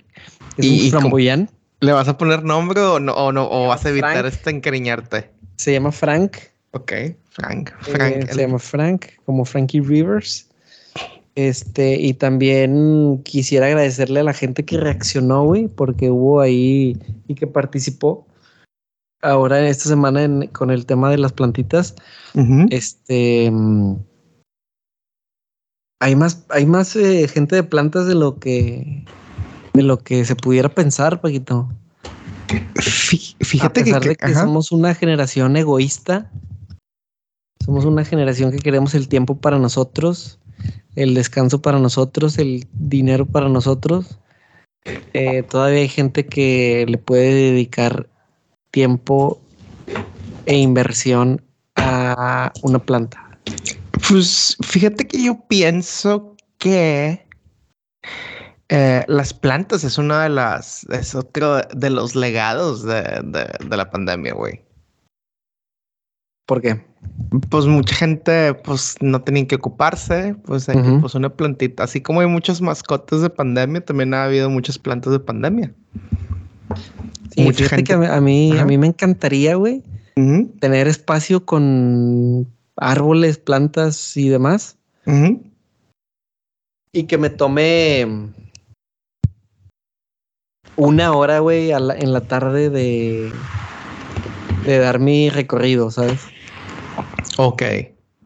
Es 0.57 0.65
¿Y, 0.65 0.85
un 0.87 0.91
framboyán. 0.93 1.51
¿Le 1.81 1.93
vas 1.93 2.09
a 2.09 2.19
poner 2.19 2.45
nombre 2.45 2.81
o 2.81 3.01
no? 3.01 3.13
O, 3.15 3.33
no, 3.33 3.49
o 3.51 3.69
vas 3.69 3.85
a 3.85 3.89
evitar 3.89 4.27
este 4.27 4.51
encariñarte? 4.51 5.31
Se 5.57 5.73
llama 5.73 5.93
Frank. 5.93 6.37
Ok, 6.73 6.93
Frank. 7.31 7.71
Eh, 7.71 7.75
Frank 7.81 8.31
Se 8.31 8.41
llama 8.41 8.59
Frank, 8.59 9.07
como 9.25 9.45
Frankie 9.45 9.81
Rivers. 9.81 10.49
Este, 11.37 11.95
y 11.99 12.15
también 12.15 13.23
quisiera 13.25 13.67
agradecerle 13.67 14.21
a 14.21 14.25
la 14.25 14.35
gente 14.35 14.65
que 14.65 14.77
reaccionó, 14.77 15.45
güey, 15.45 15.69
porque 15.69 16.11
hubo 16.11 16.41
ahí 16.41 16.99
y 17.29 17.35
que 17.35 17.47
participó 17.47 18.27
ahora 19.23 19.61
en 19.61 19.67
esta 19.67 19.89
semana 19.89 20.29
con 20.53 20.71
el 20.71 20.87
tema 20.87 21.11
de 21.11 21.19
las 21.19 21.33
plantitas. 21.33 21.95
Este 22.71 23.51
mm, 23.51 23.97
hay 26.01 26.17
más, 26.17 26.45
hay 26.49 26.67
más 26.67 26.97
eh, 26.97 27.29
gente 27.29 27.57
de 27.57 27.63
plantas 27.63 28.07
de 28.07 28.15
lo 28.15 28.39
que 28.39 29.05
de 29.73 29.83
lo 29.83 29.99
que 29.99 30.25
se 30.25 30.37
pudiera 30.37 30.69
pensar, 30.69 31.21
Paquito. 31.21 31.69
Fíjate 33.41 33.85
que, 33.85 34.17
que 34.17 34.35
somos 34.35 34.73
una 34.73 34.95
generación 34.95 35.57
egoísta, 35.57 36.31
somos 37.65 37.85
una 37.85 38.05
generación 38.05 38.51
que 38.51 38.59
queremos 38.59 38.95
el 38.95 39.09
tiempo 39.09 39.37
para 39.37 39.59
nosotros, 39.59 40.39
el 40.97 41.15
descanso 41.15 41.63
para 41.63 41.79
nosotros, 41.79 42.39
el 42.39 42.67
dinero 42.73 43.27
para 43.27 43.49
nosotros. 43.49 44.19
Eh, 45.13 45.43
todavía 45.43 45.81
hay 45.81 45.89
gente 45.89 46.27
que 46.27 46.87
le 46.89 46.99
puede 46.99 47.53
dedicar 47.53 48.09
tiempo 48.71 49.41
e 50.47 50.57
inversión 50.57 51.43
a 51.77 52.53
una 52.63 52.79
planta. 52.79 53.39
Pues 54.09 54.57
fíjate 54.63 55.07
que 55.07 55.23
yo 55.23 55.45
pienso 55.49 56.37
que 56.59 57.27
eh, 58.69 59.05
las 59.09 59.35
plantas 59.35 59.85
es 59.85 59.99
una 59.99 60.23
de 60.23 60.29
las, 60.29 60.85
es 60.91 61.15
otro 61.15 61.61
de 61.63 61.91
los 61.91 62.15
legados 62.15 62.85
de, 62.85 63.03
de, 63.25 63.77
la 63.77 63.91
pandemia, 63.91 64.33
güey. 64.33 64.65
¿Por 66.47 66.63
qué? 66.63 66.90
Pues 67.49 67.67
mucha 67.67 67.95
gente, 67.95 68.55
pues 68.55 68.97
no 69.01 69.23
tenían 69.23 69.47
que 69.47 69.55
ocuparse, 69.55 70.35
pues 70.45 70.69
hay 70.69 70.77
pues 71.01 71.15
una 71.15 71.29
plantita. 71.31 71.85
Así 71.85 72.01
como 72.01 72.21
hay 72.21 72.27
muchas 72.27 72.61
mascotas 72.61 73.23
de 73.23 73.31
pandemia, 73.31 73.85
también 73.85 74.15
ha 74.15 74.25
habido 74.25 74.51
muchas 74.51 74.79
plantas 74.79 75.13
de 75.13 75.21
pandemia. 75.21 75.73
Sí, 77.35 77.43
mucha 77.43 77.69
gente... 77.69 77.85
que 77.85 77.93
a 77.93 78.21
mí, 78.21 78.59
a 78.59 78.65
mí 78.65 78.79
me 78.79 78.89
encantaría, 78.89 79.55
güey, 79.55 79.85
tener 80.59 80.89
espacio 80.89 81.45
con 81.47 82.49
árboles, 82.77 83.39
plantas 83.39 84.17
y 84.17 84.29
demás. 84.29 84.77
Y 86.93 87.05
que 87.05 87.17
me 87.17 87.31
tome 87.31 88.33
una 90.75 91.13
hora, 91.13 91.39
güey, 91.39 91.71
en 91.71 92.13
la 92.13 92.21
tarde 92.23 92.71
de, 92.71 93.31
de 94.65 94.79
dar 94.79 94.99
mi 94.99 95.31
recorrido, 95.31 95.93
¿sabes? 95.93 96.21
Ok. 97.43 97.63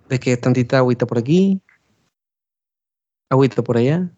De 0.09 0.19
que 0.19 0.37
tantita 0.37 0.79
agüita 0.79 1.07
por 1.07 1.19
aquí, 1.19 1.61
agüita 3.31 3.63
por 3.63 3.77
allá. 3.77 4.11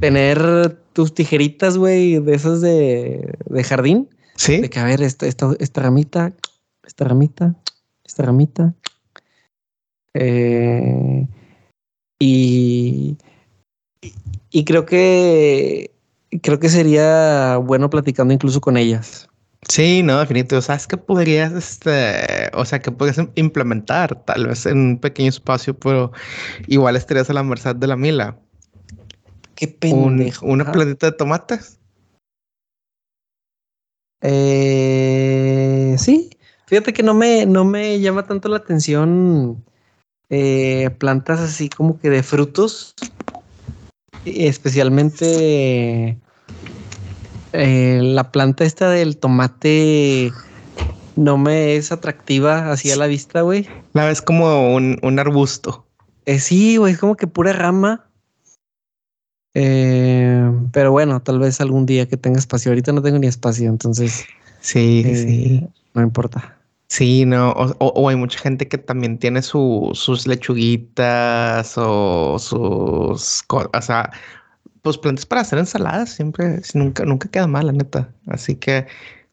Tener 0.00 0.76
tus 0.92 1.14
tijeritas, 1.14 1.78
güey, 1.78 2.18
de 2.18 2.34
esas 2.34 2.60
de, 2.60 3.38
de 3.46 3.62
jardín. 3.62 4.08
Sí. 4.34 4.60
De 4.60 4.68
que, 4.68 4.80
a 4.80 4.84
ver, 4.84 5.00
esta, 5.00 5.28
esta, 5.28 5.54
esta 5.60 5.80
ramita, 5.80 6.32
esta 6.82 7.04
ramita, 7.04 7.54
esta 8.04 8.24
ramita. 8.24 8.74
Eh, 10.14 11.28
y, 12.18 13.16
y 14.50 14.64
creo 14.64 14.86
que 14.86 15.92
creo 16.42 16.58
que 16.58 16.68
sería 16.68 17.58
bueno 17.58 17.90
platicando 17.90 18.34
incluso 18.34 18.60
con 18.60 18.76
ellas. 18.76 19.29
Sí, 19.70 20.02
no, 20.02 20.18
definitivamente. 20.18 20.56
O 20.56 20.62
sea, 20.62 20.74
es 20.74 20.86
que 20.86 20.96
podrías, 20.96 21.52
este, 21.52 22.50
o 22.54 22.64
sea, 22.64 22.80
que 22.80 22.90
podrías 22.90 23.24
implementar 23.36 24.24
tal 24.24 24.48
vez 24.48 24.66
en 24.66 24.78
un 24.78 24.98
pequeño 24.98 25.28
espacio, 25.28 25.74
pero 25.74 26.12
igual 26.66 26.96
estarías 26.96 27.30
a 27.30 27.34
la 27.34 27.42
merced 27.42 27.76
de 27.76 27.86
la 27.86 27.96
mila. 27.96 28.36
Qué 29.54 29.68
pendejo. 29.68 30.46
una 30.46 30.70
plantita 30.72 31.06
de 31.06 31.12
tomates. 31.12 31.78
Eh, 34.22 35.94
sí, 35.98 36.30
Fíjate 36.70 36.92
que 36.92 37.02
no 37.02 37.14
me, 37.14 37.46
no 37.46 37.64
me 37.64 37.98
llama 37.98 38.28
tanto 38.28 38.48
la 38.48 38.58
atención 38.58 39.64
eh, 40.28 40.90
plantas 40.98 41.40
así 41.40 41.68
como 41.68 41.98
que 41.98 42.10
de 42.10 42.22
frutos, 42.22 42.94
especialmente 44.24 46.16
eh, 47.52 48.00
la 48.02 48.30
planta 48.30 48.64
esta 48.64 48.90
del 48.90 49.16
tomate 49.16 50.32
no 51.16 51.38
me 51.38 51.76
es 51.76 51.92
atractiva 51.92 52.70
así 52.70 52.90
a 52.90 52.96
la 52.96 53.06
vista, 53.06 53.42
güey. 53.42 53.68
La 53.92 54.06
ves 54.06 54.22
como 54.22 54.74
un, 54.74 55.18
arbusto. 55.18 55.86
Eh, 56.26 56.38
sí, 56.38 56.76
güey, 56.76 56.92
es 56.92 56.98
como 56.98 57.16
que 57.16 57.26
pura 57.26 57.52
rama. 57.52 58.06
pero 59.52 60.92
bueno, 60.92 61.20
tal 61.20 61.38
vez 61.38 61.60
algún 61.60 61.86
día 61.86 62.06
que 62.06 62.16
tenga 62.16 62.38
espacio. 62.38 62.70
Ahorita 62.70 62.92
no 62.92 63.02
tengo 63.02 63.18
ni 63.18 63.26
espacio, 63.26 63.68
entonces. 63.68 64.24
Sí, 64.60 65.02
sí. 65.04 65.68
No 65.94 66.02
importa. 66.02 66.56
Sí, 66.90 67.24
no, 67.24 67.52
o, 67.52 68.08
hay 68.08 68.16
mucha 68.16 68.40
gente 68.40 68.66
que 68.66 68.76
también 68.76 69.16
tiene 69.18 69.42
sus 69.42 70.26
lechuguitas 70.26 71.74
o 71.76 72.36
sus, 72.36 73.44
o 73.48 73.80
sea, 73.80 74.10
pues 74.82 74.98
plantas 74.98 75.26
para 75.26 75.42
hacer 75.42 75.58
ensaladas, 75.58 76.10
siempre, 76.10 76.60
nunca, 76.74 77.04
nunca 77.04 77.28
queda 77.30 77.46
mal, 77.46 77.66
la 77.66 77.72
neta. 77.72 78.12
Así 78.26 78.56
que 78.56 78.86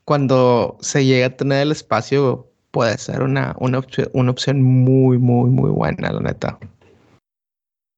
cuando 0.06 0.78
se 0.82 1.06
llega 1.06 1.28
a 1.28 1.38
tener 1.38 1.64
el 1.64 1.72
espacio, 1.72 2.48
puede 2.72 2.98
ser 2.98 3.22
una, 3.24 3.56
una, 3.60 3.80
opción, 3.80 4.10
una 4.14 4.32
opción 4.32 4.62
muy, 4.62 5.18
muy, 5.18 5.50
muy 5.50 5.70
buena, 5.70 6.12
la 6.12 6.20
neta. 6.22 6.58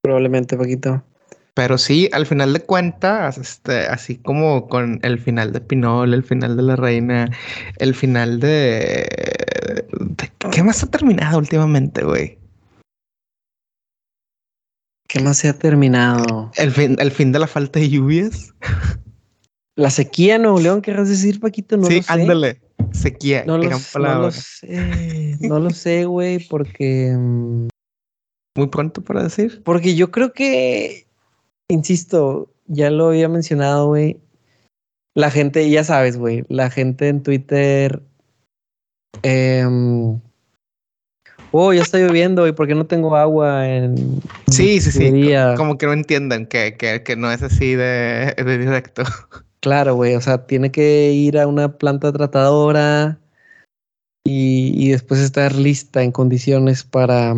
Probablemente, 0.02 0.58
Paquito. 0.58 1.04
Pero 1.54 1.78
sí, 1.78 2.10
al 2.14 2.26
final 2.26 2.54
de 2.54 2.62
cuentas, 2.62 3.38
este, 3.38 3.80
así 3.88 4.16
como 4.18 4.70
con 4.70 5.00
el 5.04 5.20
final 5.20 5.52
de 5.52 5.60
Pinol, 5.60 6.14
el 6.14 6.24
final 6.24 6.56
de 6.56 6.64
La 6.64 6.76
Reina, 6.78 7.30
el 7.80 7.94
final 7.94 8.40
de... 8.40 9.06
de- 10.00 10.32
¿Qué 10.52 10.64
más 10.64 10.82
ha 10.84 10.88
terminado 10.88 11.38
últimamente, 11.38 12.04
güey? 12.04 12.39
¿Qué 15.10 15.20
más 15.22 15.38
se 15.38 15.50
ha 15.50 15.54
terminado? 15.58 16.52
El 16.56 16.72
fin, 16.72 16.96
el 17.00 17.12
fin 17.12 17.32
de 17.32 17.40
la 17.40 17.48
falta 17.48 17.80
de 17.80 17.90
lluvias. 17.90 18.54
La 19.76 19.90
sequía 19.90 20.36
en 20.36 20.44
Nuevo 20.44 20.60
León, 20.60 20.82
querrás 20.84 21.10
decir, 21.10 21.40
Paquito, 21.40 21.78
no 21.78 21.88
sí, 21.88 21.98
lo 21.98 22.04
sé. 22.04 22.14
ándale. 22.14 22.62
Sequía, 22.92 23.44
No 23.46 23.58
lo, 23.58 23.64
gran 23.64 23.80
no 23.80 23.86
palabra. 23.92 24.26
lo 24.28 24.32
sé, 24.32 25.38
no 25.42 25.60
lo 25.60 25.70
sé, 25.72 26.06
güey, 26.06 26.40
porque... 26.48 27.16
mm, 27.18 27.68
Muy 28.58 28.68
pronto 28.68 29.02
para 29.04 29.24
decir. 29.24 29.62
Porque 29.64 29.96
yo 29.96 30.12
creo 30.12 30.32
que, 30.34 31.08
insisto, 31.70 32.54
ya 32.68 32.90
lo 32.92 33.08
había 33.10 33.30
mencionado, 33.30 33.88
güey. 33.88 34.20
La 35.16 35.32
gente, 35.32 35.68
ya 35.70 35.84
sabes, 35.84 36.18
güey, 36.18 36.46
la 36.50 36.70
gente 36.70 37.08
en 37.08 37.24
Twitter. 37.24 38.04
em, 39.24 40.20
oh, 41.52 41.74
ya 41.74 41.82
está 41.82 41.98
lloviendo, 41.98 42.48
¿y 42.48 42.52
por 42.52 42.68
qué 42.68 42.76
no 42.76 42.86
tengo 42.86 43.16
agua 43.16 43.68
en. 43.68 44.22
Sí, 44.50 44.80
sí, 44.82 44.92
sí. 44.92 45.34
Como 45.58 45.78
que 45.78 45.86
no 45.86 45.94
entiendan 45.94 46.46
que, 46.46 46.76
que, 46.78 47.04
que 47.04 47.16
no 47.16 47.32
es 47.32 47.42
así 47.42 47.76
de, 47.76 48.36
de 48.38 48.58
directo. 48.58 49.04
Claro, 49.62 49.96
güey, 49.96 50.16
o 50.16 50.22
sea, 50.22 50.46
tiene 50.48 50.72
que 50.72 51.12
ir 51.12 51.38
a 51.38 51.46
una 51.46 51.78
planta 51.78 52.14
tratadora 52.14 53.20
y, 54.24 54.72
y 54.78 54.92
después 54.92 55.20
estar 55.20 55.54
lista 55.54 56.02
en 56.02 56.14
condiciones 56.14 56.86
para, 56.86 57.36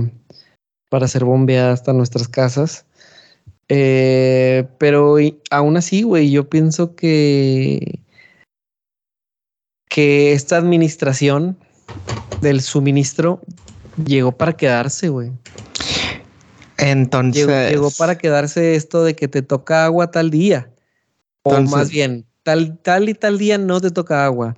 para 0.89 1.07
ser 1.07 1.26
bombeada 1.26 1.74
hasta 1.74 1.93
nuestras 1.93 2.28
casas. 2.28 2.86
Eh, 3.70 4.68
pero 4.78 5.16
aún 5.49 5.78
así, 5.78 6.03
güey, 6.03 6.30
yo 6.30 6.49
pienso 6.49 6.93
que, 6.93 8.01
que 9.89 10.34
esta 10.34 10.57
administración 10.57 11.57
del 12.41 12.59
suministro 12.59 13.39
llegó 14.05 14.31
para 14.31 14.53
quedarse, 14.53 15.09
güey. 15.09 15.31
Entonces. 16.77 17.47
Llegó, 17.47 17.69
llegó 17.69 17.91
para 17.97 18.17
quedarse 18.17 18.75
esto 18.75 19.03
de 19.03 19.15
que 19.15 19.27
te 19.27 19.41
toca 19.41 19.85
agua 19.85 20.11
tal 20.11 20.29
día. 20.29 20.69
O 21.43 21.59
más 21.61 21.89
bien, 21.89 22.25
tal, 22.43 22.77
tal 22.79 23.09
y 23.09 23.13
tal 23.13 23.37
día 23.37 23.57
no 23.57 23.81
te 23.81 23.91
toca 23.91 24.25
agua. 24.25 24.55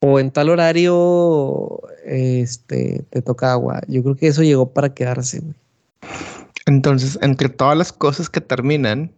O 0.00 0.18
en 0.18 0.30
tal 0.30 0.48
horario 0.48 1.80
este, 2.04 3.04
te 3.10 3.22
toca 3.22 3.52
agua. 3.52 3.80
Yo 3.88 4.02
creo 4.02 4.16
que 4.16 4.28
eso 4.28 4.42
llegó 4.42 4.72
para 4.72 4.92
quedarse. 4.94 5.40
güey. 5.40 5.54
Entonces, 6.66 7.18
entre 7.22 7.48
todas 7.48 7.76
las 7.76 7.92
cosas 7.92 8.28
que 8.28 8.40
terminan 8.40 9.12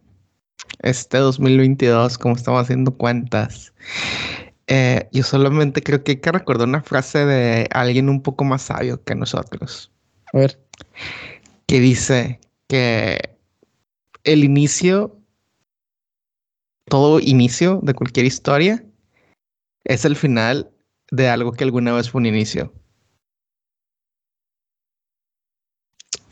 este 0.81 1.17
2022, 1.17 2.17
como 2.17 2.35
estamos 2.35 2.61
haciendo 2.61 2.91
cuentas, 2.91 3.73
eh, 4.67 5.07
yo 5.11 5.23
solamente 5.23 5.81
creo 5.83 6.03
que 6.03 6.13
hay 6.13 6.17
que 6.19 6.31
recordar 6.31 6.67
una 6.67 6.81
frase 6.81 7.25
de 7.25 7.67
alguien 7.71 8.09
un 8.09 8.21
poco 8.21 8.43
más 8.43 8.63
sabio 8.63 9.03
que 9.03 9.15
nosotros, 9.15 9.91
A 10.33 10.37
ver. 10.39 10.59
que 11.67 11.79
dice 11.79 12.39
que 12.67 13.37
el 14.23 14.43
inicio, 14.43 15.19
todo 16.85 17.19
inicio 17.19 17.79
de 17.83 17.93
cualquier 17.93 18.25
historia, 18.25 18.83
es 19.83 20.03
el 20.05 20.15
final 20.15 20.71
de 21.11 21.29
algo 21.29 21.51
que 21.51 21.63
alguna 21.63 21.93
vez 21.93 22.09
fue 22.09 22.19
un 22.19 22.25
inicio. 22.25 22.73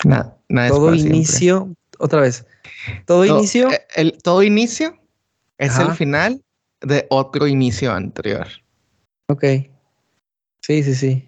Nada, 0.06 0.38
nada 0.50 0.68
es 0.68 0.74
Todo 0.74 0.92
siempre. 0.94 1.16
inicio, 1.16 1.76
otra 2.00 2.22
vez. 2.22 2.46
Todo 3.06 3.26
To- 3.26 3.38
inicio, 3.38 3.70
el, 3.96 4.18
todo 4.22 4.44
inicio 4.44 5.00
es 5.58 5.72
Ajá. 5.74 5.92
el 5.92 5.96
final 5.96 6.43
de 6.84 7.08
otro 7.10 7.48
inicio 7.48 7.92
anterior. 7.92 8.48
ok. 9.30 9.44
Sí, 10.62 10.82
sí, 10.84 10.96
sí. 10.96 11.28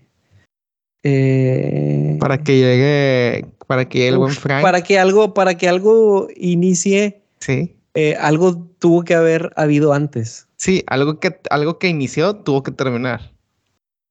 Eh, 1.04 2.18
Para 2.20 2.38
que 2.44 2.58
llegue, 2.58 3.46
para 3.68 3.88
que 3.88 4.08
el 4.08 4.18
buen 4.18 4.34
Frank. 4.34 4.62
para 4.64 4.82
que 4.82 4.98
algo, 4.98 5.34
para 5.34 5.56
que 5.56 5.68
algo 5.68 6.28
inicie, 6.36 7.22
Sí, 7.40 7.76
eh, 7.94 8.16
algo 8.20 8.58
tuvo 8.80 9.04
que 9.04 9.14
haber 9.14 9.52
habido 9.56 9.94
antes. 9.94 10.48
sí, 10.58 10.84
algo 10.88 11.20
que, 11.20 11.40
algo 11.52 11.78
que 11.78 11.90
inició 11.90 12.36
tuvo 12.38 12.64
que 12.64 12.72
terminar. 12.72 13.32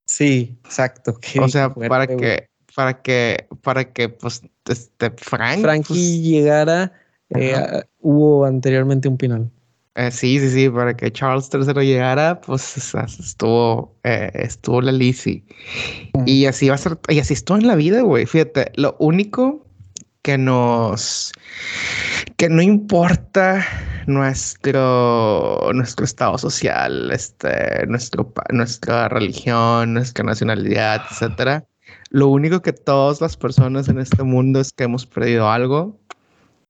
Sí, 0.07 0.57
exacto. 0.65 1.15
qué 1.21 1.41
o 1.41 1.49
sea, 1.49 1.71
fuerte, 1.71 1.89
para 1.89 2.07
que, 2.07 2.47
para 2.77 3.03
que, 3.03 3.47
para 3.63 3.93
que, 3.93 4.09
pues, 4.11 4.43
este 4.69 5.11
Frank. 5.17 5.63
Frankie 5.63 5.89
pues, 5.89 6.21
llegara, 6.23 6.93
eh, 7.31 7.83
hubo 8.01 8.45
anteriormente 8.45 9.09
un 9.09 9.19
final. 9.19 9.51
Eh, 9.97 10.11
sí, 10.11 10.41
sí, 10.41 10.51
sí, 10.51 10.69
para 10.69 10.97
que 10.97 11.13
Charles 11.13 11.49
III 11.53 11.87
llegara, 11.87 12.41
pues 12.41 12.77
estuvo, 12.77 13.97
eh, 14.03 14.31
estuvo 14.35 14.81
la 14.81 14.91
Lizzie. 14.91 15.45
Y 16.27 16.47
así 16.47 16.69
va 16.69 16.75
a 16.75 16.79
ser, 16.79 16.99
y 17.09 17.21
así 17.21 17.35
estuvo 17.35 17.59
en 17.59 17.69
la 17.69 17.77
vida, 17.77 18.03
güey. 18.03 18.27
Fíjate, 18.27 18.73
lo 18.75 18.97
único 18.99 19.65
que 20.23 20.37
nos, 20.37 21.33
que 22.37 22.49
no 22.49 22.63
importa 22.63 23.65
nuestro, 24.07 25.71
nuestro 25.75 26.05
estado 26.05 26.39
social, 26.39 27.11
este, 27.13 27.87
nuestro, 27.87 28.33
nuestra 28.51 29.09
religión, 29.09 29.95
nuestra 29.95 30.25
nacionalidad, 30.25 31.03
etcétera. 31.11 31.67
Lo 32.11 32.29
único 32.29 32.63
que 32.63 32.73
todas 32.73 33.21
las 33.21 33.37
personas 33.37 33.89
en 33.89 33.99
este 33.99 34.23
mundo 34.23 34.61
es 34.61 34.73
que 34.73 34.85
hemos 34.85 35.07
perdido 35.07 35.51
algo. 35.51 36.01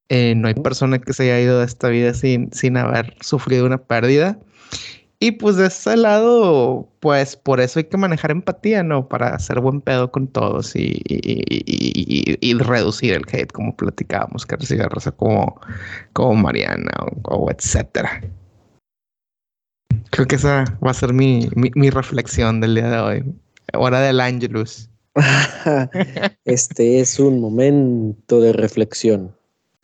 Eh, 0.08 0.34
no 0.36 0.48
hay 0.48 0.54
persona 0.54 0.98
que 0.98 1.12
se 1.12 1.24
haya 1.24 1.40
ido 1.40 1.58
de 1.60 1.66
esta 1.66 1.88
vida 1.88 2.14
sin, 2.14 2.52
sin 2.52 2.76
haber 2.76 3.14
sufrido 3.20 3.66
una 3.66 3.78
pérdida. 3.78 4.38
Y 5.20 5.32
pues 5.32 5.56
de 5.56 5.68
ese 5.68 5.96
lado, 5.96 6.88
pues 7.00 7.36
por 7.36 7.60
eso 7.60 7.78
hay 7.78 7.84
que 7.84 7.96
manejar 7.96 8.30
empatía, 8.30 8.82
¿no? 8.82 9.08
Para 9.08 9.28
hacer 9.28 9.60
buen 9.60 9.80
pedo 9.80 10.10
con 10.10 10.28
todos 10.28 10.76
y, 10.76 11.00
y- 11.06 12.54
reducir 12.58 13.14
el 13.14 13.22
hate, 13.32 13.50
como 13.52 13.74
platicábamos, 13.74 14.44
que 14.44 14.56
recibe 14.56 14.86
raza 14.88 15.12
como, 15.12 15.60
como 16.12 16.34
Mariana 16.34 16.90
o, 17.24 17.36
o 17.36 17.50
etcétera. 17.50 18.22
Creo 20.10 20.26
que 20.26 20.36
esa 20.36 20.64
va 20.84 20.90
a 20.90 20.94
ser 20.94 21.12
mi, 21.12 21.48
mi, 21.54 21.70
mi 21.74 21.90
reflexión 21.90 22.60
del 22.60 22.74
día 22.74 22.90
de 22.90 22.98
hoy. 22.98 23.24
Hora 23.72 24.00
del 24.00 24.20
Angelus. 24.20 24.90
este 26.44 27.00
es 27.00 27.18
un 27.18 27.40
momento 27.40 28.40
de 28.40 28.52
reflexión. 28.52 29.34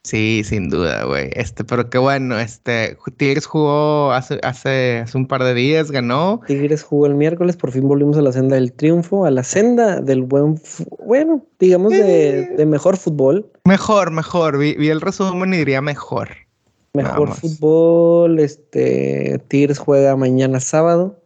Sí, 0.02 0.42
sin 0.44 0.70
duda, 0.70 1.04
güey. 1.04 1.28
Este, 1.34 1.62
pero 1.62 1.90
qué 1.90 1.98
bueno, 1.98 2.38
este, 2.38 2.96
Tigres 3.18 3.44
jugó 3.44 4.12
hace, 4.12 4.40
hace, 4.42 5.00
hace 5.00 5.18
un 5.18 5.26
par 5.26 5.44
de 5.44 5.52
días, 5.52 5.90
ganó. 5.90 6.40
Tigres 6.46 6.82
jugó 6.82 7.04
el 7.06 7.14
miércoles, 7.14 7.56
por 7.56 7.70
fin 7.70 7.86
volvimos 7.86 8.16
a 8.16 8.22
la 8.22 8.32
senda 8.32 8.56
del 8.56 8.72
triunfo, 8.72 9.26
a 9.26 9.30
la 9.30 9.44
senda 9.44 10.00
del 10.00 10.22
buen, 10.22 10.58
bueno, 11.04 11.44
digamos 11.58 11.92
de, 11.92 12.40
Eh. 12.40 12.50
de 12.56 12.66
mejor 12.66 12.96
fútbol. 12.96 13.50
Mejor, 13.64 14.10
mejor. 14.10 14.56
Vi, 14.56 14.74
vi 14.74 14.88
el 14.88 15.02
resumen 15.02 15.52
y 15.52 15.58
diría 15.58 15.82
mejor. 15.82 16.30
Mejor 16.94 17.34
fútbol, 17.34 18.40
este 18.40 19.38
Tigres 19.48 19.78
juega 19.78 20.16
mañana 20.16 20.60
sábado. 20.60 21.22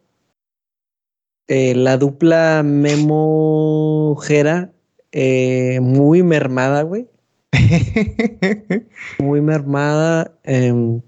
Eh, 1.47 1.75
la 1.75 1.97
dupla 1.97 2.63
Memo 2.65 4.17
Jera, 4.21 4.73
eh, 5.13 5.79
muy 5.81 6.23
mermada, 6.23 6.83
güey. 6.83 7.09
Muy 9.19 9.41
mermada. 9.41 10.33
Em, 10.45 11.01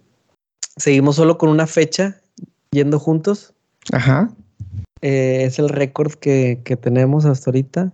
seguimos 0.77 1.17
solo 1.17 1.39
con 1.39 1.51
una 1.51 1.67
fecha 1.67 2.21
yendo 2.71 2.99
juntos. 2.99 3.55
Ajá. 3.93 4.31
Eh, 5.03 5.45
es 5.45 5.59
el 5.59 5.69
récord 5.69 6.13
que, 6.15 6.61
que 6.65 6.77
tenemos 6.77 7.25
hasta 7.25 7.51
ahorita. 7.51 7.93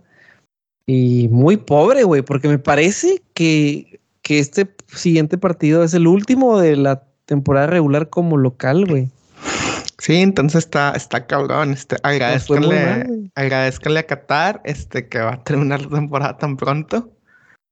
Y 0.85 1.29
muy 1.29 1.57
pobre, 1.57 2.03
güey, 2.03 2.21
porque 2.21 2.49
me 2.49 2.59
parece 2.59 3.21
que, 3.33 4.01
que 4.21 4.39
este 4.39 4.69
siguiente 4.87 5.37
partido 5.37 5.83
es 5.83 5.93
el 5.93 6.07
último 6.07 6.59
de 6.59 6.75
la 6.75 7.03
temporada 7.25 7.67
regular 7.67 8.09
como 8.09 8.37
local, 8.37 8.85
güey. 8.85 9.09
Sí, 9.99 10.17
entonces 10.17 10.65
está, 10.65 10.91
está 10.91 11.25
cabrón. 11.25 11.71
Este, 11.71 11.95
agradezcanle, 12.03 13.29
agradezcanle 13.35 13.99
a 13.99 14.07
Qatar, 14.07 14.61
este, 14.65 15.07
que 15.07 15.19
va 15.19 15.35
a 15.35 15.43
terminar 15.43 15.81
la 15.83 15.97
temporada 15.97 16.37
tan 16.37 16.57
pronto. 16.57 17.09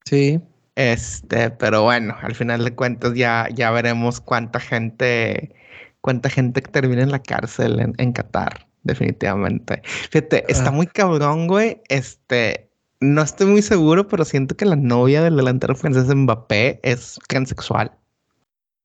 Sí. 0.05 0.39
Este, 0.76 1.49
pero 1.51 1.84
bueno, 1.84 2.15
al 2.22 2.34
final 2.36 2.63
de 2.63 2.74
cuentas 2.76 3.13
ya, 3.13 3.47
ya 3.53 3.72
veremos 3.72 4.22
cuánta 4.22 4.59
gente, 4.59 5.53
cuánta 6.01 6.30
gente 6.30 6.61
que 6.61 6.72
termina 6.72 7.03
en 7.03 7.11
la 7.11 7.22
cárcel 7.22 7.80
en, 7.80 7.93
en 7.97 8.13
Qatar, 8.13 8.67
definitivamente. 8.84 9.82
Fíjate, 10.11 10.45
está 10.51 10.69
Ah. 10.69 10.72
muy 10.72 10.88
cabrón, 10.88 11.47
güey. 11.47 11.82
Este, 11.89 12.72
no 13.01 13.22
estoy 13.22 13.47
muy 13.47 13.61
seguro, 13.61 14.07
pero 14.07 14.24
siento 14.26 14.55
que 14.55 14.65
la 14.65 14.76
novia 14.78 15.22
del 15.24 15.36
delantero 15.38 15.76
francés 15.76 16.07
Mbappé 16.15 16.80
es 16.84 17.19
transexual. 17.28 17.91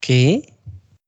¿Qué? 0.01 0.43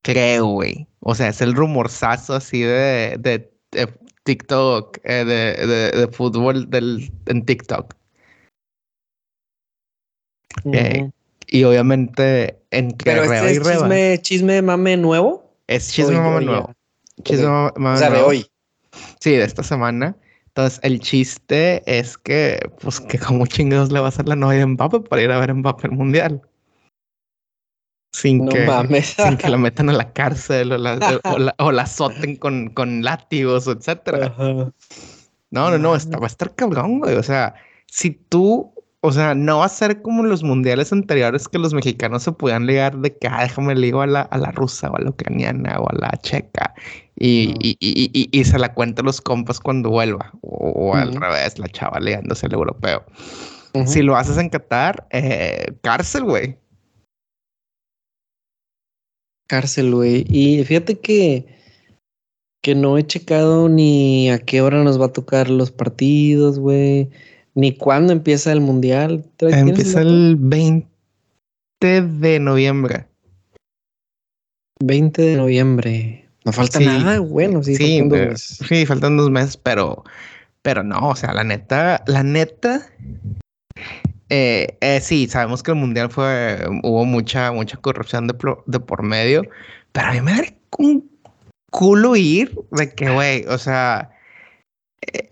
Creo, 0.02 0.46
güey. 0.46 0.86
O 1.00 1.14
sea, 1.14 1.28
es 1.28 1.40
el 1.40 1.54
rumorzazo 1.54 2.34
así 2.34 2.60
de, 2.62 3.16
de, 3.18 3.52
de 3.72 3.92
TikTok, 4.24 4.98
eh, 5.04 5.24
de, 5.24 5.66
de, 5.66 5.90
de 5.92 6.08
fútbol 6.08 6.70
del, 6.70 7.12
en 7.26 7.44
TikTok. 7.44 7.94
Eh, 10.72 11.02
Ujú. 11.02 11.12
Y 11.50 11.64
obviamente 11.64 12.58
en 12.70 12.92
que 12.92 13.10
Pero 13.10 13.24
este 13.24 13.52
es 13.52 13.62
chisme, 13.62 14.18
chisme 14.20 14.62
mame 14.62 14.96
nuevo. 14.96 15.50
Es 15.66 15.90
chisme 15.90 16.20
mame 16.20 16.44
nuevo. 16.44 16.74
Chisme 17.22 17.46
mame 17.76 17.96
o 17.96 17.98
sea, 17.98 18.10
de 18.10 18.20
hoy. 18.20 18.46
Sí, 19.20 19.32
de 19.32 19.44
esta 19.44 19.62
semana. 19.62 20.16
Entonces, 20.48 20.80
el 20.82 21.00
chiste 21.00 21.82
es 21.86 22.18
que, 22.18 22.60
pues, 22.80 23.00
que 23.00 23.18
como 23.18 23.46
chingados 23.46 23.92
le 23.92 24.00
va 24.00 24.06
a 24.06 24.08
hacer 24.08 24.28
la 24.28 24.36
novia 24.36 24.58
de 24.58 24.66
Mbappé 24.66 25.00
para 25.00 25.22
ir 25.22 25.30
a 25.30 25.38
ver 25.38 25.54
Mbappé 25.54 25.86
el 25.86 25.92
mundial. 25.92 26.42
Sin, 28.12 28.48
que, 28.48 28.66
sin 29.02 29.36
que 29.36 29.48
la 29.48 29.56
metan 29.58 29.90
a 29.90 29.92
la 29.92 30.12
cárcel 30.12 30.72
o 30.72 30.78
la, 30.78 31.54
o 31.58 31.70
la, 31.70 31.82
azoten 31.82 32.36
con, 32.36 32.70
con 32.70 33.04
látigos, 33.04 33.68
etcétera. 33.68 34.34
No, 35.50 35.70
no, 35.70 35.78
no, 35.78 35.94
está, 35.94 36.18
va 36.18 36.26
a 36.26 36.28
estar 36.28 36.54
cabrón, 36.54 36.98
güey. 36.98 37.14
O 37.14 37.22
sea, 37.22 37.54
si 37.86 38.10
tú 38.10 38.74
o 39.00 39.12
sea, 39.12 39.34
no 39.34 39.58
va 39.58 39.66
a 39.66 39.68
ser 39.68 40.02
como 40.02 40.24
los 40.24 40.42
mundiales 40.42 40.92
anteriores 40.92 41.46
que 41.46 41.58
los 41.58 41.72
mexicanos 41.72 42.24
se 42.24 42.32
podían 42.32 42.66
ligar 42.66 42.98
de 42.98 43.16
que, 43.16 43.28
ah, 43.28 43.42
déjame 43.42 43.76
ligo 43.76 44.02
a 44.02 44.08
la, 44.08 44.22
a 44.22 44.38
la 44.38 44.50
rusa 44.50 44.90
o 44.90 44.96
a 44.96 45.00
la 45.00 45.10
ucraniana 45.10 45.78
o 45.78 45.88
a 45.88 45.94
la 45.94 46.10
checa 46.22 46.74
y, 47.14 47.54
y, 47.60 47.76
y, 47.78 48.28
y 48.32 48.44
se 48.44 48.58
la 48.58 48.74
cuenta 48.74 49.02
los 49.02 49.20
compas 49.20 49.60
cuando 49.60 49.90
vuelva. 49.90 50.32
O, 50.40 50.94
al 50.94 51.14
revés, 51.14 51.58
la 51.60 51.68
chava 51.68 52.00
ligándose 52.00 52.46
al 52.46 52.54
europeo. 52.54 53.04
Si 53.86 54.02
lo 54.02 54.16
haces 54.16 54.36
en 54.36 54.48
Qatar, 54.48 55.06
eh, 55.10 55.72
cárcel, 55.82 56.24
güey. 56.24 56.58
Cárcel, 59.46 59.94
güey. 59.94 60.24
Y 60.28 60.64
fíjate 60.64 60.98
que, 60.98 61.46
que 62.62 62.74
no 62.74 62.98
he 62.98 63.06
checado 63.06 63.68
ni 63.68 64.28
a 64.30 64.40
qué 64.40 64.60
hora 64.60 64.82
nos 64.82 65.00
va 65.00 65.06
a 65.06 65.12
tocar 65.12 65.48
los 65.50 65.70
partidos, 65.70 66.58
güey 66.58 67.08
ni 67.58 67.74
cuándo 67.74 68.12
empieza 68.12 68.52
el 68.52 68.60
mundial. 68.60 69.24
Empieza 69.40 70.00
el 70.00 70.36
20 70.38 70.86
de 71.80 72.38
noviembre. 72.38 73.06
20 74.80 75.22
de 75.22 75.36
noviembre. 75.36 76.28
No 76.44 76.52
falta 76.52 76.78
nada, 76.78 77.18
bueno, 77.18 77.64
sí, 77.64 77.74
sí, 77.74 77.98
faltan 77.98 78.08
dos 78.08 78.18
eh, 78.20 78.26
meses. 78.26 78.58
Sí, 78.68 78.86
faltan 78.86 79.16
dos 79.16 79.30
meses, 79.30 79.56
pero, 79.56 80.04
pero 80.62 80.84
no, 80.84 81.08
o 81.08 81.16
sea, 81.16 81.32
la 81.34 81.42
neta, 81.42 82.04
la 82.06 82.22
neta, 82.22 82.86
eh, 84.30 84.78
eh, 84.80 85.00
sí, 85.02 85.26
sabemos 85.26 85.64
que 85.64 85.72
el 85.72 85.78
mundial 85.78 86.10
fue, 86.10 86.64
hubo 86.84 87.04
mucha, 87.04 87.50
mucha 87.50 87.76
corrupción 87.78 88.28
de, 88.28 88.36
de 88.66 88.78
por 88.78 89.02
medio, 89.02 89.42
pero 89.90 90.06
a 90.06 90.12
mí 90.12 90.20
me 90.20 90.32
da 90.32 90.44
un 90.78 91.10
culo 91.72 92.14
ir 92.14 92.56
de 92.70 92.94
que, 92.94 93.10
güey, 93.10 93.44
o 93.46 93.58
sea, 93.58 94.12
eh, 95.02 95.28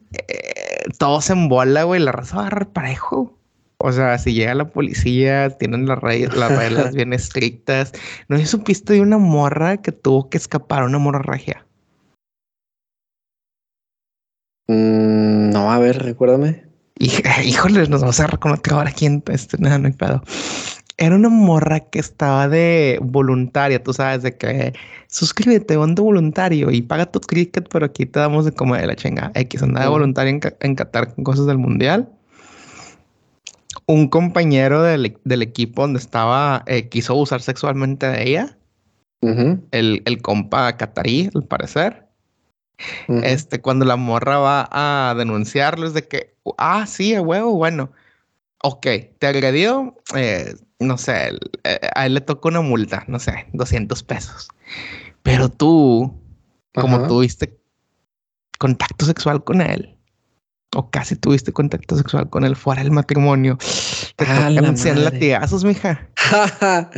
todo 0.99 1.21
se 1.21 1.33
embola, 1.33 1.85
güey, 1.85 2.01
la 2.01 2.13
raza 2.13 2.37
va 2.37 2.43
a 2.43 2.47
agarrar 2.47 2.69
parejo. 2.73 3.37
O 3.79 3.93
sea, 3.93 4.17
si 4.19 4.33
llega 4.33 4.55
la 4.55 4.71
policía, 4.71 5.51
tienen 5.51 5.87
las, 5.87 5.99
reglas 6.01 6.95
bien 6.95 7.13
estrictas. 7.13 7.93
¿No 8.29 8.39
supiste 8.47 8.95
de 8.95 9.01
una 9.01 9.19
morra 9.19 9.77
que 9.79 9.93
tuvo 9.93 10.31
que 10.31 10.39
escapar, 10.39 10.85
una 10.85 10.99
morra 10.99 11.23
regia? 11.23 11.67
Mm, 14.69 15.51
no, 15.51 15.71
a 15.71 15.79
ver, 15.79 16.03
recuérdame. 16.03 16.65
híjole, 16.99 17.87
nos 17.89 18.01
vamos 18.01 18.19
a 18.21 18.27
reconocer 18.27 18.73
ahora 18.73 18.91
quién, 18.93 19.23
este, 19.29 19.59
nada, 19.59 19.79
no 19.79 19.87
hay 19.87 19.93
pedo. 19.93 20.23
Era 20.99 21.15
una 21.15 21.29
morra 21.29 21.81
que 21.81 21.99
estaba 21.99 22.49
de 22.49 22.99
voluntaria, 23.03 23.83
tú 23.83 23.93
sabes, 23.93 24.23
de 24.23 24.37
que 24.37 24.73
suscríbete, 25.09 25.77
onda 25.77 26.03
voluntario 26.03 26.71
y 26.71 26.81
paga 26.81 27.07
tu 27.07 27.21
cricket, 27.21 27.69
pero 27.69 27.87
aquí 27.87 28.07
te 28.07 28.19
damos 28.19 28.47
de 28.47 28.53
comer 28.53 28.81
de 28.81 28.87
la 28.87 28.97
chinga. 28.97 29.31
X 29.35 29.63
andaba 29.63 29.85
de 29.85 29.91
voluntaria 29.91 30.41
en, 30.61 30.75
Qatar 30.75 31.15
con 31.15 31.25
cosas 31.25 31.47
del 31.47 31.59
mundial. 31.59 32.09
Un 33.87 34.09
compañero 34.09 34.83
del, 34.83 35.15
equipo 35.43 35.83
donde 35.83 35.99
estaba 35.99 36.65
eh, 36.67 36.89
quiso 36.89 37.15
usar 37.15 37.43
sexualmente 37.43 38.07
de 38.07 38.23
ella. 38.23 38.59
el, 39.21 40.03
el, 40.05 40.23
compa 40.23 40.77
catarí, 40.77 41.31
al 41.35 41.45
parecer. 41.45 42.07
Este, 43.09 43.61
cuando 43.61 43.85
la 43.85 43.97
morra 43.97 44.39
va 44.39 44.69
a 44.71 45.15
denunciarlo, 45.15 45.87
es 45.87 45.95
de 45.95 46.07
que, 46.07 46.35
ah, 46.59 46.87
sí, 46.87 47.19
huevo, 47.19 47.55
bueno. 47.55 47.91
Ok, 48.63 48.87
te 49.19 49.27
agredió, 49.27 49.97
eh, 50.15 50.55
no 50.79 50.99
sé, 50.99 51.31
eh, 51.65 51.81
a 51.95 52.07
él 52.07 52.15
le 52.15 52.21
tocó 52.21 52.49
una 52.49 52.61
multa, 52.61 53.05
no 53.09 53.19
sé, 53.19 53.47
200 53.53 54.03
pesos. 54.03 54.49
Pero 55.23 55.49
tú, 55.49 56.15
como 56.75 57.07
tuviste 57.07 57.59
contacto 58.59 59.07
sexual 59.07 59.43
con 59.43 59.61
él, 59.61 59.97
o 60.75 60.91
casi 60.91 61.17
tuviste 61.17 61.53
contacto 61.53 61.97
sexual 61.97 62.29
con 62.29 62.45
él 62.45 62.55
fuera 62.55 62.83
del 62.83 62.93
matrimonio, 62.93 63.57
te 64.17 64.25
ah, 64.29 64.51
tocan 64.55 64.77
100 64.77 65.05
latigazos, 65.05 65.65
mija. 65.65 66.09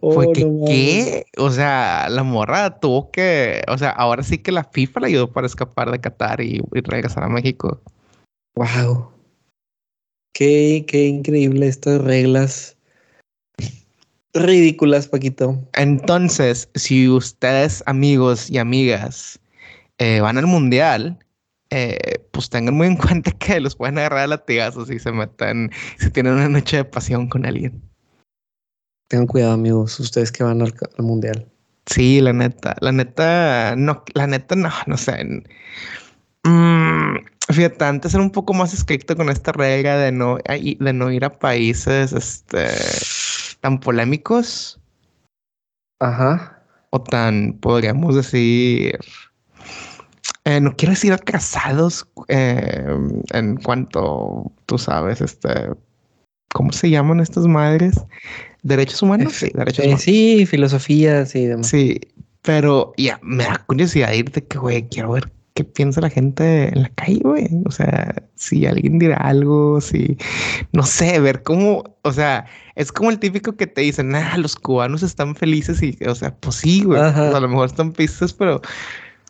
Fue 0.00 0.26
oh, 0.26 0.32
que, 0.32 0.46
¿qué? 0.66 1.26
O 1.36 1.50
sea, 1.50 2.08
la 2.10 2.22
morra 2.22 2.80
tuvo 2.80 3.10
que, 3.10 3.62
o 3.68 3.78
sea, 3.78 3.90
ahora 3.90 4.22
sí 4.22 4.38
que 4.38 4.52
la 4.52 4.64
FIFA 4.64 5.00
le 5.00 5.06
ayudó 5.08 5.32
para 5.32 5.46
escapar 5.46 5.90
de 5.90 6.00
Qatar 6.00 6.40
y, 6.40 6.60
regresar 6.72 7.24
a 7.24 7.28
México. 7.28 7.80
Wow. 8.56 9.10
Qué, 10.32 10.84
qué 10.88 11.06
increíble 11.06 11.68
estas 11.68 12.00
reglas 12.02 12.73
ridículas, 14.34 15.08
Paquito. 15.08 15.58
Entonces, 15.74 16.68
si 16.74 17.08
ustedes, 17.08 17.82
amigos 17.86 18.50
y 18.50 18.58
amigas, 18.58 19.40
eh, 19.98 20.20
van 20.20 20.38
al 20.38 20.46
mundial, 20.46 21.18
eh, 21.70 22.18
pues 22.32 22.50
tengan 22.50 22.74
muy 22.74 22.88
en 22.88 22.96
cuenta 22.96 23.30
que 23.32 23.60
los 23.60 23.76
pueden 23.76 23.98
agarrar 23.98 24.24
a 24.24 24.26
latigazos 24.26 24.88
si 24.88 24.98
se 24.98 25.12
meten, 25.12 25.70
si 25.98 26.10
tienen 26.10 26.34
una 26.34 26.48
noche 26.48 26.78
de 26.78 26.84
pasión 26.84 27.28
con 27.28 27.46
alguien. 27.46 27.80
Tengan 29.08 29.26
cuidado, 29.26 29.52
amigos, 29.52 29.98
ustedes 30.00 30.32
que 30.32 30.44
van 30.44 30.62
al, 30.62 30.74
mundial. 30.98 31.48
Sí, 31.86 32.20
la 32.20 32.32
neta, 32.32 32.76
la 32.80 32.92
neta, 32.92 33.74
no, 33.76 34.02
la 34.14 34.26
neta, 34.26 34.56
no, 34.56 34.70
no 34.86 34.96
sé. 34.96 35.42
Mm, 36.44 37.16
fíjate, 37.50 37.84
antes 37.84 38.14
era 38.14 38.22
un 38.22 38.30
poco 38.30 38.54
más 38.54 38.72
estricto 38.72 39.14
con 39.14 39.28
esta 39.28 39.52
regla 39.52 39.98
de 39.98 40.10
no, 40.10 40.38
de 40.38 40.92
no 40.92 41.12
ir 41.12 41.24
a 41.24 41.38
países, 41.38 42.12
este 42.12 42.66
tan 43.64 43.80
polémicos. 43.80 44.78
Ajá. 45.98 46.62
O 46.90 47.02
tan, 47.02 47.54
podríamos 47.54 48.14
decir, 48.14 48.98
eh, 50.44 50.60
no 50.60 50.76
quiero 50.76 50.92
decir 50.92 51.14
atrasados 51.14 52.06
eh, 52.28 52.84
en 53.32 53.56
cuanto, 53.56 54.52
tú 54.66 54.76
sabes, 54.76 55.22
este, 55.22 55.70
¿cómo 56.52 56.72
se 56.72 56.90
llaman 56.90 57.20
estas 57.20 57.46
madres? 57.46 58.04
¿Derechos 58.62 59.00
humanos? 59.00 59.32
Sí, 59.32 59.50
derechos 59.54 59.86
humanos. 59.86 60.02
Sí, 60.02 60.44
filosofía, 60.44 61.24
sí. 61.24 61.46
Demás. 61.46 61.66
Sí, 61.68 61.98
pero 62.42 62.92
ya, 62.98 63.18
me 63.22 63.44
da 63.44 63.64
curiosidad 63.64 64.12
irte 64.12 64.44
que, 64.44 64.58
güey, 64.58 64.86
quiero 64.90 65.12
ver 65.12 65.32
qué 65.54 65.64
piensa 65.64 66.00
la 66.00 66.10
gente 66.10 66.68
en 66.68 66.82
la 66.82 66.88
calle, 66.90 67.20
güey. 67.22 67.48
O 67.64 67.70
sea, 67.70 68.14
si 68.34 68.66
alguien 68.66 68.98
dirá 68.98 69.16
algo, 69.16 69.80
si, 69.80 70.18
no 70.72 70.82
sé, 70.82 71.20
ver 71.20 71.42
cómo, 71.42 71.96
o 72.02 72.12
sea, 72.12 72.46
es 72.74 72.90
como 72.92 73.10
el 73.10 73.20
típico 73.20 73.56
que 73.56 73.66
te 73.66 73.82
dicen, 73.82 74.14
ah, 74.14 74.36
los 74.36 74.56
cubanos 74.56 75.02
están 75.02 75.36
felices 75.36 75.82
y, 75.82 75.96
o 76.06 76.14
sea, 76.14 76.34
pues 76.36 76.56
sí, 76.56 76.82
güey. 76.82 77.00
a 77.00 77.40
lo 77.40 77.48
mejor 77.48 77.66
están 77.66 77.94
felices, 77.94 78.32
pero 78.32 78.60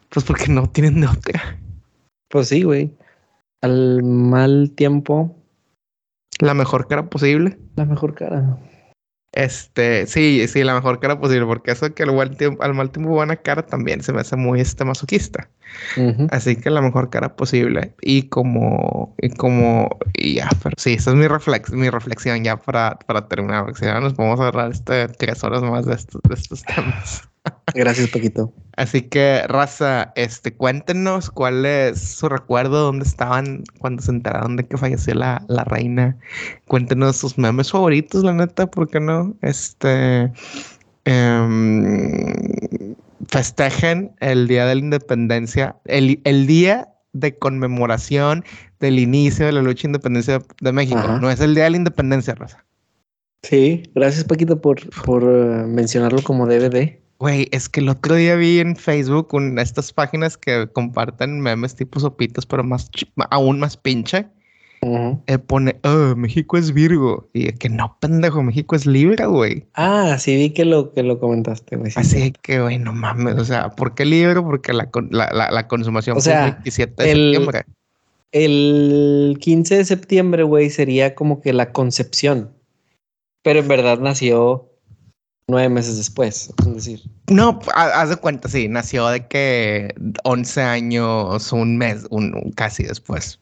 pues 0.08 0.24
porque 0.24 0.48
no 0.48 0.68
tienen 0.68 1.00
de 1.00 1.08
otra. 1.08 1.58
Pues 2.28 2.48
sí, 2.48 2.62
güey. 2.62 2.90
Al 3.60 4.02
mal 4.02 4.72
tiempo. 4.74 5.36
La 6.40 6.54
mejor 6.54 6.88
cara 6.88 7.08
posible. 7.08 7.58
La 7.76 7.84
mejor 7.84 8.14
cara. 8.14 8.58
Este, 9.34 10.06
sí, 10.06 10.46
sí, 10.46 10.62
la 10.62 10.74
mejor 10.74 11.00
cara 11.00 11.18
posible, 11.18 11.44
porque 11.44 11.72
eso 11.72 11.92
que 11.92 12.04
al, 12.04 12.14
mal 12.14 12.36
tiempo, 12.36 12.62
al 12.62 12.72
mal 12.72 12.90
tiempo 12.90 13.10
buena 13.10 13.34
cara 13.34 13.66
también 13.66 14.00
se 14.00 14.12
me 14.12 14.20
hace 14.20 14.36
muy 14.36 14.60
este 14.60 14.84
masoquista. 14.84 15.48
Así 16.30 16.54
que 16.54 16.70
la 16.70 16.80
mejor 16.80 17.10
cara 17.10 17.34
posible. 17.34 17.94
Y 18.00 18.28
como, 18.28 19.12
y 19.18 19.30
como, 19.30 19.98
y 20.14 20.34
ya, 20.34 20.48
pero 20.62 20.76
sí, 20.78 20.92
esa 20.94 21.10
es 21.10 21.16
mi, 21.16 21.26
reflex, 21.26 21.72
mi 21.72 21.90
reflexión 21.90 22.44
ya 22.44 22.56
para, 22.56 22.96
para 23.06 23.26
terminar, 23.26 23.64
porque 23.64 23.80
si 23.80 23.86
no 23.86 24.00
nos 24.00 24.14
podemos 24.14 24.38
agarrar 24.38 24.70
este, 24.70 25.08
tres 25.08 25.42
horas 25.42 25.62
más 25.62 25.84
de 25.84 25.94
estos, 25.94 26.22
de 26.22 26.34
estos 26.34 26.62
temas. 26.62 27.28
Gracias, 27.74 28.08
Paquito. 28.10 28.52
Así 28.76 29.02
que, 29.02 29.42
Raza, 29.48 30.12
este, 30.16 30.54
cuéntenos 30.54 31.30
cuál 31.30 31.66
es 31.66 32.00
su 32.00 32.28
recuerdo, 32.28 32.84
dónde 32.84 33.04
estaban 33.04 33.64
cuando 33.78 34.02
se 34.02 34.10
enteraron 34.10 34.56
de 34.56 34.64
que 34.64 34.76
falleció 34.76 35.14
la, 35.14 35.44
la 35.48 35.64
reina. 35.64 36.16
Cuéntenos 36.66 37.16
sus 37.16 37.36
memes 37.36 37.70
favoritos, 37.70 38.24
la 38.24 38.32
neta, 38.32 38.66
¿por 38.66 38.88
qué 38.88 39.00
no? 39.00 39.34
Este. 39.42 40.32
Em, 41.06 42.32
festejen 43.28 44.14
el 44.20 44.48
Día 44.48 44.64
de 44.66 44.76
la 44.76 44.80
Independencia, 44.80 45.76
el, 45.84 46.20
el, 46.24 46.46
día 46.46 46.88
de 47.12 47.36
conmemoración 47.36 48.42
del 48.80 48.98
inicio 48.98 49.44
de 49.46 49.52
la 49.52 49.62
lucha 49.62 49.82
de 49.82 49.88
independencia 49.88 50.42
de 50.60 50.72
México. 50.72 51.18
No 51.20 51.30
es 51.30 51.40
el 51.40 51.54
Día 51.54 51.64
de 51.64 51.70
la 51.70 51.76
Independencia, 51.76 52.34
Raza. 52.34 52.64
Sí, 53.42 53.82
gracias 53.94 54.24
Paquito 54.24 54.58
por, 54.60 54.80
por 55.04 55.22
uh, 55.24 55.66
mencionarlo 55.66 56.22
como 56.22 56.46
DVD. 56.46 57.03
Güey, 57.18 57.48
es 57.52 57.68
que 57.68 57.80
el 57.80 57.88
otro 57.88 58.16
día 58.16 58.34
vi 58.34 58.58
en 58.58 58.76
Facebook 58.76 59.28
estas 59.58 59.92
páginas 59.92 60.36
que 60.36 60.68
comparten 60.72 61.40
memes 61.40 61.76
tipo 61.76 62.00
sopitos, 62.00 62.44
pero 62.44 62.64
más 62.64 62.90
aún 63.30 63.60
más 63.60 63.76
pinche. 63.76 64.26
él 65.26 65.40
pone, 65.40 65.76
oh, 65.84 66.14
México 66.16 66.58
es 66.58 66.72
Virgo. 66.72 67.28
Y 67.32 67.48
es 67.48 67.58
que 67.58 67.68
no, 67.68 67.96
pendejo, 68.00 68.42
México 68.42 68.74
es 68.74 68.84
Libra, 68.84 69.26
güey. 69.26 69.64
Ah, 69.74 70.16
sí 70.18 70.36
vi 70.36 70.50
que 70.50 70.64
lo, 70.64 70.92
que 70.92 71.02
lo 71.02 71.20
comentaste, 71.20 71.76
güey. 71.76 71.92
Así 71.94 72.32
que, 72.42 72.60
güey, 72.60 72.78
no 72.78 72.92
mames. 72.92 73.36
O 73.36 73.44
sea, 73.44 73.70
¿por 73.70 73.94
qué 73.94 74.04
Libra? 74.04 74.42
Porque 74.42 74.72
la, 74.72 74.90
la, 75.10 75.50
la, 75.50 75.68
consumación 75.68 76.18
o 76.18 76.20
sea, 76.20 76.46
el 76.46 76.52
27 76.54 77.02
de 77.02 77.08
septiembre. 77.08 77.62
El 78.32 79.38
15 79.40 79.76
de 79.76 79.84
septiembre, 79.84 80.42
güey, 80.42 80.68
sería 80.68 81.14
como 81.14 81.40
que 81.40 81.52
la 81.52 81.70
concepción. 81.70 82.50
Pero 83.42 83.60
en 83.60 83.68
verdad 83.68 84.00
nació 84.00 84.73
nueve 85.48 85.68
meses 85.68 85.96
después, 85.96 86.52
es 86.58 86.74
decir. 86.74 87.02
No, 87.30 87.60
haz 87.74 88.08
de 88.08 88.16
cuenta, 88.16 88.48
sí, 88.48 88.68
nació 88.68 89.08
de 89.08 89.26
que 89.26 89.94
11 90.24 90.62
años, 90.62 91.52
un 91.52 91.76
mes, 91.76 92.06
un 92.10 92.52
casi 92.54 92.84
después 92.84 93.40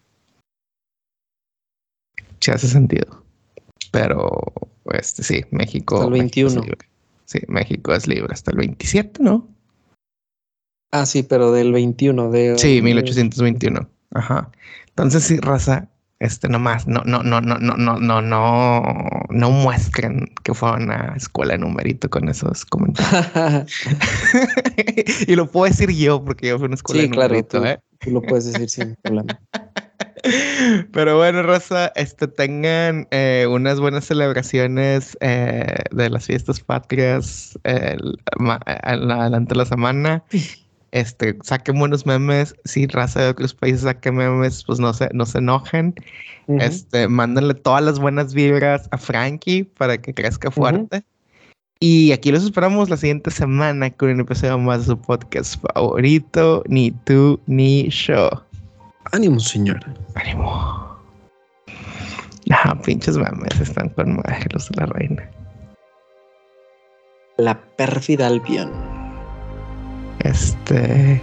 sí 2.43 2.51
hace 2.51 2.69
sentido. 2.69 3.25
Pero, 3.91 4.43
este, 4.93 5.23
sí, 5.23 5.45
México. 5.51 5.97
Hasta 5.97 6.07
el 6.07 6.13
21. 6.13 6.63
sí, 7.25 7.41
México 7.49 7.95
es 7.95 8.07
libre 8.07 8.33
hasta 8.33 8.51
el 8.51 8.59
27, 8.59 9.23
¿no? 9.23 9.49
Ah, 10.91 11.07
sí, 11.07 11.23
pero 11.23 11.53
del 11.53 11.73
21 11.73 12.31
de. 12.31 12.59
Sí, 12.59 12.83
1821. 12.83 13.89
Ajá. 14.15 14.51
Entonces, 14.89 15.25
sí, 15.25 15.39
raza, 15.39 15.89
este 16.23 16.49
nomás, 16.49 16.87
no, 16.87 17.03
no, 17.05 17.23
no, 17.23 17.41
no, 17.41 17.59
no, 17.59 17.77
no, 17.77 17.99
no, 17.99 18.23
no, 18.23 18.83
no 19.29 19.51
muestren 19.51 20.33
que 20.45 20.55
fue 20.55 20.73
una 20.73 21.15
escuela 21.17 21.59
numerito 21.59 22.09
con 22.09 22.29
esos 22.29 22.65
comentarios. 22.65 23.67
y 25.27 25.35
lo 25.35 25.51
puedo 25.51 25.67
decir 25.67 25.91
yo 25.91 26.25
porque 26.25 26.49
yo 26.49 26.59
fui 26.59 26.67
a 26.67 26.67
una 26.67 26.75
escuela 26.77 27.03
de 27.03 27.09
numerito, 27.09 27.65
¿eh? 27.67 27.81
Tú 27.99 28.11
lo 28.13 28.23
puedes 28.23 28.53
decir 28.53 28.71
sin 28.71 28.97
problema. 29.03 29.39
Pero 30.93 31.17
bueno, 31.17 31.43
Rosa, 31.43 31.91
este, 31.97 32.29
tengan 32.29 33.09
eh, 33.11 33.47
unas 33.51 33.81
buenas 33.81 34.05
celebraciones 34.05 35.19
eh, 35.21 35.67
de 35.91 36.11
las 36.11 36.27
fiestas 36.27 36.61
patrias 36.61 37.59
adelante 37.65 39.55
de 39.55 39.59
la 39.59 39.65
semana. 39.65 40.23
Este, 40.93 41.37
saquen 41.43 41.79
buenos 41.79 42.07
memes. 42.07 42.55
Si 42.65 42.87
raza 42.87 43.23
de 43.23 43.29
otros 43.31 43.55
países 43.55 43.81
saquen 43.83 44.17
memes, 44.17 44.63
pues 44.65 44.79
no 44.79 44.93
se, 44.93 45.09
no 45.13 45.27
se 45.27 45.39
enojen. 45.39 45.95
Este, 46.47 47.09
mándenle 47.09 47.55
todas 47.55 47.83
las 47.83 47.99
buenas 47.99 48.35
vibras 48.35 48.89
a 48.91 48.99
Frankie 48.99 49.65
para 49.65 49.99
que 49.99 50.13
crezca 50.15 50.51
fuerte. 50.51 51.03
Y 51.81 52.13
aquí 52.13 52.31
los 52.31 52.45
esperamos 52.45 52.91
la 52.91 52.97
siguiente 52.97 53.31
semana 53.31 53.91
con 53.91 54.11
un 54.11 54.21
episodio 54.21 54.59
más 54.59 54.81
de 54.81 54.95
su 54.95 55.01
podcast 55.01 55.61
favorito, 55.61 56.63
Ni 56.69 56.93
tú 56.93 57.41
ni 57.47 57.89
yo. 57.89 58.31
Ánimo, 59.13 59.41
señor. 59.41 59.81
Ánimo. 60.15 60.93
Ah, 62.51 62.79
pinches 62.85 63.17
mames 63.17 63.61
están 63.61 63.89
con 63.89 64.23
los 64.53 64.69
de 64.69 64.77
la 64.77 64.87
reina. 64.87 65.31
La 67.39 67.59
pérfida 67.77 68.27
Albion. 68.27 68.92
Este. 70.25 71.21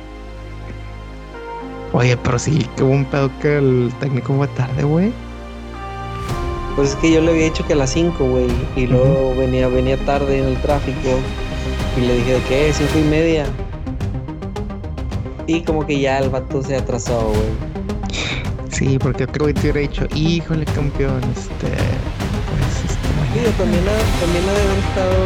Oye, 1.94 2.16
pero 2.18 2.38
sí, 2.38 2.68
que 2.76 2.84
hubo 2.84 2.92
un 2.92 3.06
pedo 3.06 3.32
que 3.42 3.58
el 3.58 3.92
técnico 4.00 4.34
fue 4.36 4.48
tarde, 4.50 4.84
güey. 4.84 5.12
Pues 6.76 6.92
es 6.92 6.96
que 6.98 7.12
yo 7.12 7.22
le 7.22 7.32
había 7.32 7.46
dicho 7.46 7.66
que 7.66 7.74
a 7.74 7.76
las 7.76 7.90
5, 7.90 8.24
güey. 8.24 8.48
Y 8.76 8.88
luego 8.88 9.36
venía, 9.36 9.68
venía 9.68 9.98
tarde 10.06 10.40
en 10.40 10.46
el 10.46 10.58
tráfico. 10.62 11.20
Y 11.98 12.02
le 12.02 12.16
dije 12.16 12.34
de 12.34 12.42
qué, 12.44 12.72
cinco 12.74 13.00
y 13.00 13.04
media. 13.04 13.46
Y 15.48 15.62
como 15.64 15.86
que 15.86 16.00
ya 16.00 16.20
el 16.20 16.30
vato 16.30 16.62
se 16.62 16.78
atrasó, 16.78 17.30
güey. 17.30 17.70
Sí, 18.70 19.00
porque 19.00 19.28
creo 19.28 19.48
que 19.48 19.54
te 19.56 19.62
hubiera 19.62 19.80
dicho, 19.80 20.08
híjole, 20.16 20.64
campeón, 20.66 21.22
este. 21.36 21.68
Pues, 21.68 22.86
este. 22.86 23.10
Sí, 23.34 23.54
también 23.58 23.84
ha, 23.84 23.98
también 24.22 24.44
ha 24.48 24.54
de 24.54 24.62
haber 24.62 24.80
estado 24.80 25.18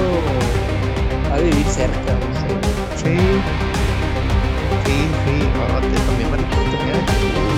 a 1.34 1.38
vivir 1.40 1.66
cerca, 1.66 2.14
no 2.14 2.34
sé. 2.40 2.48
Sí. 3.04 3.63
P, 4.86 4.90
P, 5.26 5.32
A, 5.60 5.82
det 5.82 5.98
som 5.98 6.16
är 6.16 6.32
väldigt 6.32 6.52
kul 6.52 6.76
att 6.76 7.53